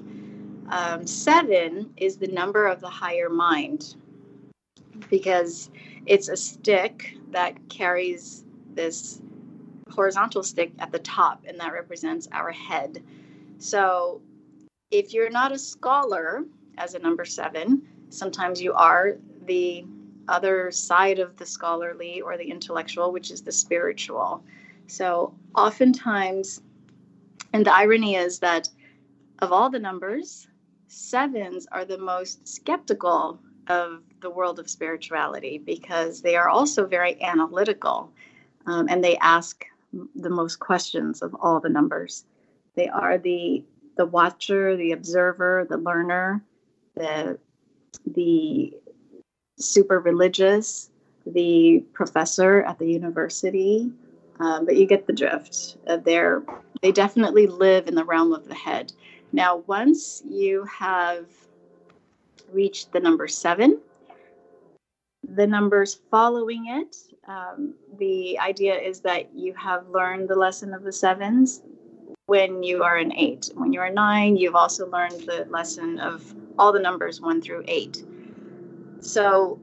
Um, 0.70 1.06
seven 1.06 1.92
is 1.96 2.18
the 2.18 2.26
number 2.26 2.66
of 2.66 2.80
the 2.80 2.90
higher 2.90 3.30
mind 3.30 3.96
because 5.08 5.70
it's 6.06 6.28
a 6.28 6.36
stick 6.36 7.16
that 7.30 7.56
carries 7.68 8.44
this 8.74 9.22
horizontal 9.90 10.42
stick 10.42 10.72
at 10.78 10.92
the 10.92 10.98
top, 10.98 11.44
and 11.46 11.58
that 11.58 11.72
represents 11.72 12.28
our 12.32 12.52
head. 12.52 13.02
So, 13.58 14.20
if 14.90 15.12
you're 15.12 15.30
not 15.30 15.52
a 15.52 15.58
scholar 15.58 16.44
as 16.76 16.94
a 16.94 16.98
number 16.98 17.24
seven, 17.24 17.82
sometimes 18.10 18.60
you 18.60 18.72
are 18.74 19.16
the 19.46 19.84
other 20.28 20.70
side 20.70 21.18
of 21.18 21.36
the 21.36 21.46
scholarly 21.46 22.20
or 22.20 22.36
the 22.36 22.50
intellectual, 22.50 23.12
which 23.12 23.30
is 23.30 23.42
the 23.42 23.52
spiritual. 23.52 24.42
So, 24.86 25.34
oftentimes, 25.54 26.62
and 27.52 27.64
the 27.64 27.74
irony 27.74 28.16
is 28.16 28.38
that 28.40 28.68
of 29.40 29.52
all 29.52 29.70
the 29.70 29.78
numbers, 29.78 30.48
sevens 30.88 31.66
are 31.70 31.84
the 31.84 31.98
most 31.98 32.48
skeptical 32.48 33.38
of 33.68 34.02
the 34.20 34.30
world 34.30 34.58
of 34.58 34.68
spirituality 34.68 35.58
because 35.58 36.22
they 36.22 36.34
are 36.36 36.48
also 36.48 36.86
very 36.86 37.22
analytical 37.22 38.10
um, 38.66 38.88
and 38.88 39.04
they 39.04 39.16
ask 39.18 39.64
the 40.14 40.30
most 40.30 40.56
questions 40.56 41.22
of 41.22 41.34
all 41.40 41.60
the 41.60 41.68
numbers. 41.68 42.24
They 42.74 42.88
are 42.88 43.18
the 43.18 43.64
the 43.96 44.06
watcher, 44.06 44.76
the 44.76 44.92
observer, 44.92 45.66
the 45.68 45.78
learner, 45.78 46.42
the 46.94 47.38
the 48.06 48.74
super 49.58 49.98
religious, 49.98 50.90
the 51.26 51.84
professor 51.92 52.62
at 52.62 52.78
the 52.78 52.86
university. 52.86 53.90
Um, 54.40 54.66
but 54.66 54.76
you 54.76 54.86
get 54.86 55.06
the 55.06 55.12
drift. 55.12 55.78
Uh, 55.86 55.96
they're 55.96 56.44
they 56.80 56.92
definitely 56.92 57.46
live 57.46 57.88
in 57.88 57.94
the 57.94 58.04
realm 58.04 58.32
of 58.32 58.46
the 58.46 58.54
head. 58.54 58.92
Now, 59.32 59.58
once 59.66 60.22
you 60.28 60.64
have 60.64 61.26
reached 62.52 62.92
the 62.92 63.00
number 63.00 63.28
seven, 63.28 63.80
the 65.28 65.46
numbers 65.46 66.00
following 66.10 66.66
it, 66.68 66.96
um, 67.26 67.74
the 67.98 68.38
idea 68.38 68.74
is 68.74 69.00
that 69.00 69.34
you 69.34 69.52
have 69.54 69.88
learned 69.88 70.28
the 70.28 70.34
lesson 70.34 70.72
of 70.72 70.82
the 70.82 70.92
sevens. 70.92 71.62
when 72.26 72.62
you 72.62 72.82
are 72.82 72.96
an 72.98 73.12
eight. 73.16 73.50
When 73.54 73.72
you're 73.72 73.86
a 73.86 73.92
nine, 73.92 74.36
you've 74.36 74.54
also 74.54 74.86
learned 74.90 75.20
the 75.22 75.46
lesson 75.48 75.98
of 75.98 76.34
all 76.58 76.72
the 76.72 76.78
numbers 76.78 77.22
one 77.22 77.40
through 77.40 77.64
eight. 77.66 78.04
So, 79.00 79.58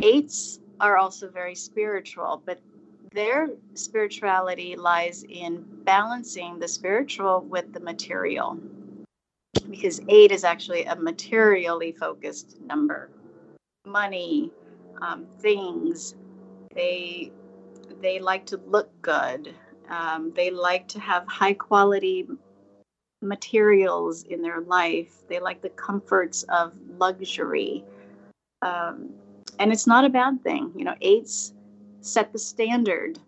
eights 0.00 0.58
are 0.80 0.96
also 0.96 1.28
very 1.30 1.54
spiritual, 1.54 2.42
but 2.44 2.58
their 3.12 3.50
spirituality 3.74 4.74
lies 4.74 5.24
in 5.28 5.64
balancing 5.84 6.58
the 6.58 6.66
spiritual 6.66 7.42
with 7.42 7.72
the 7.72 7.80
material 7.80 8.58
because 9.70 10.00
eight 10.08 10.30
is 10.32 10.44
actually 10.44 10.84
a 10.84 10.96
materially 10.96 11.92
focused 11.92 12.60
number. 12.60 13.10
Money 13.86 14.50
um, 15.00 15.26
things 15.38 16.14
they 16.74 17.32
they 18.00 18.18
like 18.18 18.46
to 18.46 18.56
look 18.66 18.90
good. 19.02 19.54
Um, 19.88 20.32
they 20.36 20.50
like 20.50 20.86
to 20.88 21.00
have 21.00 21.26
high 21.26 21.54
quality 21.54 22.28
materials 23.22 24.22
in 24.24 24.40
their 24.40 24.60
life. 24.60 25.26
They 25.28 25.40
like 25.40 25.60
the 25.60 25.70
comforts 25.70 26.44
of 26.44 26.72
luxury. 26.98 27.84
Um, 28.62 29.10
and 29.58 29.72
it's 29.72 29.86
not 29.86 30.04
a 30.04 30.08
bad 30.08 30.42
thing. 30.42 30.72
You 30.76 30.84
know 30.84 30.94
eights 31.00 31.54
set 32.00 32.32
the 32.32 32.38
standard 32.38 33.18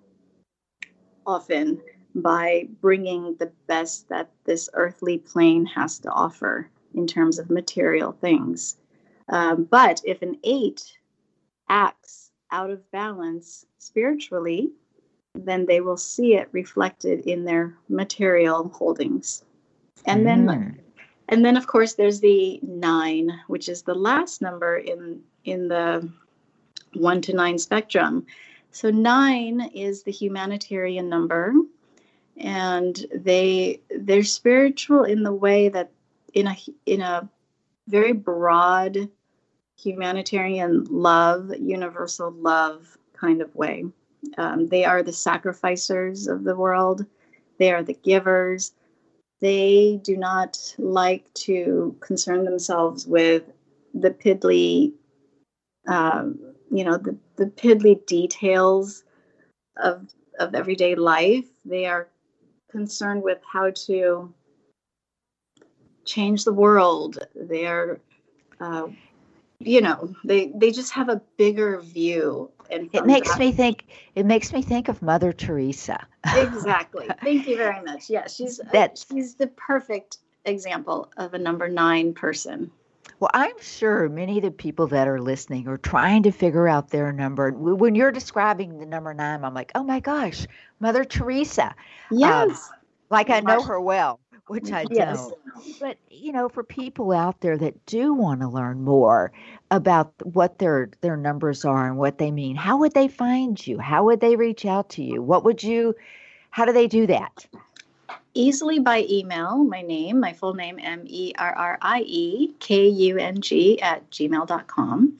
often 1.26 1.80
by 2.14 2.68
bringing 2.80 3.36
the 3.36 3.50
best 3.66 4.08
that 4.08 4.30
this 4.44 4.68
earthly 4.74 5.18
plane 5.18 5.66
has 5.66 5.98
to 6.00 6.10
offer 6.10 6.68
in 6.94 7.06
terms 7.06 7.38
of 7.38 7.50
material 7.50 8.12
things. 8.12 8.76
Um, 9.28 9.64
but 9.64 10.02
if 10.04 10.20
an 10.22 10.38
eight 10.44 10.98
acts 11.68 12.30
out 12.50 12.70
of 12.70 12.90
balance 12.90 13.64
spiritually, 13.78 14.72
then 15.34 15.64
they 15.64 15.80
will 15.80 15.96
see 15.96 16.34
it 16.34 16.48
reflected 16.52 17.20
in 17.26 17.44
their 17.44 17.74
material 17.88 18.68
holdings. 18.68 19.44
And 20.04 20.26
then 20.26 20.46
Mm. 20.46 20.78
and 21.28 21.44
then 21.44 21.56
of 21.56 21.66
course 21.66 21.94
there's 21.94 22.20
the 22.20 22.60
9, 22.62 23.40
which 23.46 23.68
is 23.68 23.82
the 23.82 23.94
last 23.94 24.42
number 24.42 24.76
in 24.76 25.22
in 25.44 25.68
the 25.68 26.06
1 26.94 27.22
to 27.22 27.32
9 27.32 27.58
spectrum. 27.58 28.26
So 28.70 28.90
9 28.90 29.70
is 29.74 30.02
the 30.02 30.12
humanitarian 30.12 31.08
number 31.08 31.54
and 32.36 33.06
they 33.14 33.80
they're 33.90 34.22
spiritual 34.22 35.04
in 35.04 35.22
the 35.22 35.32
way 35.32 35.68
that 35.68 35.90
in 36.34 36.46
a 36.46 36.56
in 36.86 37.00
a 37.00 37.28
very 37.88 38.12
broad 38.12 39.08
humanitarian 39.82 40.84
love, 40.90 41.52
universal 41.58 42.30
love 42.30 42.96
kind 43.14 43.42
of 43.42 43.54
way. 43.54 43.84
Um, 44.38 44.68
they 44.68 44.84
are 44.84 45.02
the 45.02 45.12
sacrificers 45.12 46.28
of 46.28 46.44
the 46.44 46.54
world. 46.54 47.04
They 47.58 47.72
are 47.72 47.82
the 47.82 47.94
givers. 47.94 48.72
They 49.40 50.00
do 50.04 50.16
not 50.16 50.74
like 50.78 51.32
to 51.34 51.96
concern 52.00 52.44
themselves 52.44 53.06
with 53.06 53.42
the 53.92 54.10
piddly, 54.10 54.92
um, 55.88 56.38
you 56.70 56.84
know, 56.84 56.96
the, 56.96 57.16
the 57.36 57.46
piddly 57.46 58.04
details 58.06 59.04
of 59.76 60.08
of 60.38 60.54
everyday 60.54 60.94
life. 60.94 61.46
They 61.64 61.86
are 61.86 62.08
concerned 62.72 63.22
with 63.22 63.38
how 63.50 63.70
to 63.70 64.32
change 66.04 66.44
the 66.44 66.52
world. 66.52 67.18
They 67.36 67.66
are, 67.66 68.00
uh, 68.58 68.88
you 69.60 69.80
know, 69.82 70.14
they 70.24 70.50
they 70.54 70.72
just 70.72 70.92
have 70.92 71.08
a 71.08 71.20
bigger 71.36 71.80
view. 71.80 72.50
And 72.70 72.88
It 72.92 73.06
makes 73.06 73.28
that- 73.28 73.38
me 73.38 73.52
think. 73.52 73.84
It 74.14 74.24
makes 74.26 74.52
me 74.52 74.62
think 74.62 74.88
of 74.88 75.02
Mother 75.02 75.32
Teresa. 75.32 75.98
exactly. 76.34 77.08
Thank 77.22 77.46
you 77.46 77.56
very 77.56 77.82
much. 77.84 78.08
Yeah, 78.10 78.26
she's 78.26 78.58
uh, 78.58 78.64
That's- 78.72 79.06
she's 79.12 79.34
the 79.34 79.48
perfect 79.48 80.18
example 80.46 81.12
of 81.18 81.34
a 81.34 81.38
number 81.38 81.68
nine 81.68 82.14
person. 82.14 82.70
Well, 83.22 83.30
I'm 83.34 83.54
sure 83.60 84.08
many 84.08 84.38
of 84.38 84.42
the 84.42 84.50
people 84.50 84.88
that 84.88 85.06
are 85.06 85.20
listening 85.20 85.68
are 85.68 85.78
trying 85.78 86.24
to 86.24 86.32
figure 86.32 86.66
out 86.66 86.90
their 86.90 87.12
number. 87.12 87.52
When 87.52 87.94
you're 87.94 88.10
describing 88.10 88.80
the 88.80 88.84
number 88.84 89.14
nine, 89.14 89.44
I'm 89.44 89.54
like, 89.54 89.70
oh 89.76 89.84
my 89.84 90.00
gosh, 90.00 90.44
Mother 90.80 91.04
Teresa. 91.04 91.66
Um, 91.66 92.18
yes. 92.18 92.68
Like 93.10 93.30
I 93.30 93.38
know 93.38 93.62
her 93.62 93.80
well, 93.80 94.18
which 94.48 94.72
I 94.72 94.86
yes. 94.90 95.18
don't. 95.18 95.78
But 95.78 95.98
you 96.10 96.32
know, 96.32 96.48
for 96.48 96.64
people 96.64 97.12
out 97.12 97.40
there 97.42 97.56
that 97.58 97.86
do 97.86 98.12
want 98.12 98.40
to 98.40 98.48
learn 98.48 98.82
more 98.82 99.30
about 99.70 100.12
what 100.24 100.58
their 100.58 100.90
their 101.00 101.16
numbers 101.16 101.64
are 101.64 101.86
and 101.86 101.98
what 101.98 102.18
they 102.18 102.32
mean, 102.32 102.56
how 102.56 102.78
would 102.78 102.94
they 102.94 103.06
find 103.06 103.64
you? 103.64 103.78
How 103.78 104.02
would 104.02 104.18
they 104.18 104.34
reach 104.34 104.66
out 104.66 104.88
to 104.90 105.04
you? 105.04 105.22
What 105.22 105.44
would 105.44 105.62
you? 105.62 105.94
How 106.50 106.64
do 106.64 106.72
they 106.72 106.88
do 106.88 107.06
that? 107.06 107.46
Easily 108.34 108.78
by 108.78 109.06
email, 109.10 109.58
my 109.58 109.82
name, 109.82 110.18
my 110.18 110.32
full 110.32 110.54
name, 110.54 110.78
M 110.80 111.04
E 111.06 111.32
R 111.38 111.54
R 111.54 111.78
I 111.82 112.00
E 112.06 112.54
K 112.60 112.88
U 112.88 113.18
N 113.18 113.40
G 113.40 113.80
at 113.80 114.08
gmail.com. 114.10 115.18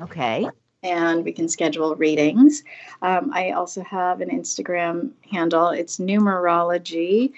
Okay. 0.00 0.48
and 0.82 1.24
we 1.24 1.32
can 1.32 1.48
schedule 1.48 1.94
readings. 1.96 2.62
Um, 3.02 3.30
I 3.34 3.50
also 3.52 3.82
have 3.82 4.20
an 4.20 4.30
Instagram 4.30 5.10
handle. 5.30 5.68
It's 5.68 5.98
numerology 5.98 7.32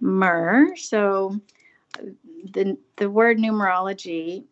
mer. 0.00 0.74
So 0.76 1.38
the 2.52 2.76
the 2.96 3.10
word 3.10 3.38
numerology, 3.38 4.44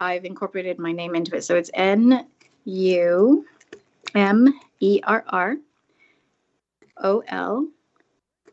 I've 0.00 0.24
incorporated 0.24 0.78
my 0.78 0.92
name 0.92 1.14
into 1.14 1.36
it. 1.36 1.42
So 1.42 1.56
it's 1.56 1.70
N 1.74 2.26
U 2.64 3.46
M 4.14 4.60
E 4.80 5.00
R 5.04 5.24
R 5.28 5.56
O 6.98 7.22
L 7.28 7.68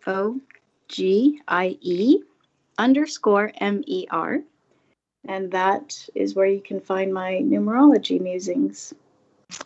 O 0.05 0.39
G 0.87 1.41
I 1.47 1.77
E 1.81 2.21
underscore 2.77 3.51
M 3.57 3.83
E 3.85 4.07
R. 4.11 4.39
And 5.27 5.51
that 5.51 6.07
is 6.15 6.35
where 6.35 6.45
you 6.45 6.61
can 6.61 6.79
find 6.79 7.13
my 7.13 7.41
numerology 7.43 8.21
musings. 8.21 8.93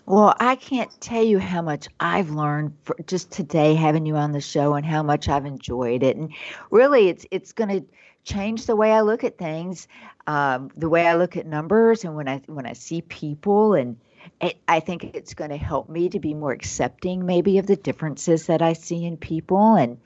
Well, 0.05 0.35
I 0.39 0.55
can't 0.55 0.91
tell 1.01 1.23
you 1.23 1.39
how 1.39 1.61
much 1.61 1.87
I've 1.99 2.29
learned 2.29 2.73
just 3.07 3.31
today 3.31 3.73
having 3.73 4.05
you 4.05 4.15
on 4.15 4.31
the 4.31 4.41
show 4.41 4.75
and 4.75 4.85
how 4.85 5.01
much 5.03 5.27
I've 5.27 5.45
enjoyed 5.45 6.03
it. 6.03 6.17
And 6.17 6.33
really, 6.69 7.09
it's 7.09 7.25
it's 7.31 7.51
going 7.51 7.69
to 7.69 7.85
change 8.23 8.65
the 8.65 8.75
way 8.75 8.91
I 8.91 9.01
look 9.01 9.23
at 9.23 9.37
things, 9.37 9.87
um, 10.27 10.69
the 10.77 10.89
way 10.89 11.07
I 11.07 11.15
look 11.15 11.35
at 11.35 11.47
numbers, 11.47 12.03
and 12.03 12.15
when 12.15 12.27
I 12.27 12.41
when 12.45 12.67
I 12.67 12.73
see 12.73 13.01
people, 13.01 13.73
and 13.73 13.97
it, 14.39 14.57
I 14.67 14.79
think 14.81 15.03
it's 15.03 15.33
going 15.33 15.49
to 15.49 15.57
help 15.57 15.89
me 15.89 16.09
to 16.09 16.19
be 16.19 16.35
more 16.35 16.51
accepting, 16.51 17.25
maybe, 17.25 17.57
of 17.57 17.65
the 17.65 17.75
differences 17.75 18.45
that 18.47 18.61
I 18.61 18.73
see 18.73 19.05
in 19.05 19.17
people, 19.17 19.75
and 19.75 19.97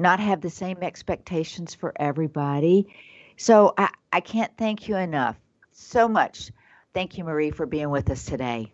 not 0.00 0.20
have 0.20 0.40
the 0.40 0.50
same 0.50 0.78
expectations 0.82 1.74
for 1.74 1.92
everybody. 1.96 2.94
So 3.36 3.74
I, 3.78 3.90
I 4.12 4.20
can't 4.20 4.52
thank 4.56 4.88
you 4.88 4.96
enough 4.96 5.36
so 5.72 6.08
much. 6.08 6.50
Thank 6.92 7.16
you, 7.16 7.24
Merrie, 7.24 7.54
for 7.54 7.66
being 7.66 7.90
with 7.90 8.10
us 8.10 8.24
today. 8.24 8.72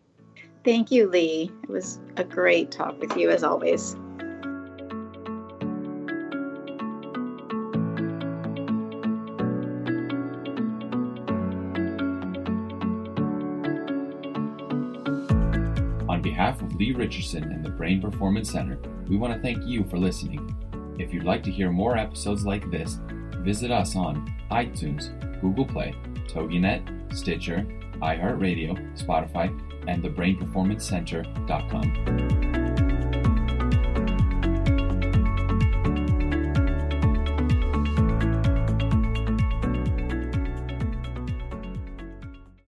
Thank 0.64 0.90
you, 0.90 1.08
Lee. 1.08 1.52
It 1.62 1.68
was 1.68 2.00
a 2.16 2.24
great 2.24 2.72
talk 2.72 2.98
with 3.00 3.16
you 3.16 3.30
as 3.30 3.44
always. 3.44 3.94
On 16.08 16.20
behalf 16.20 16.60
of 16.60 16.74
Lee 16.74 16.92
Richardson 16.92 17.44
and 17.44 17.64
the 17.64 17.70
Brain 17.70 18.00
Performance 18.00 18.50
Center, 18.50 18.78
we 19.06 19.16
want 19.16 19.32
to 19.34 19.40
thank 19.40 19.64
you 19.64 19.84
for 19.84 19.98
listening. 19.98 20.65
If 20.98 21.12
you'd 21.12 21.24
like 21.24 21.42
to 21.44 21.50
hear 21.50 21.70
more 21.70 21.96
episodes 21.96 22.44
like 22.46 22.70
this, 22.70 22.98
visit 23.40 23.70
us 23.70 23.96
on 23.96 24.34
iTunes, 24.50 25.10
Google 25.40 25.66
Play, 25.66 25.94
TogiNet, 26.28 27.14
Stitcher, 27.14 27.64
iHeartRadio, 28.00 28.76
Spotify, 29.00 29.48
and 29.88 30.02
thebrainperformancecenter.com. 30.02 32.65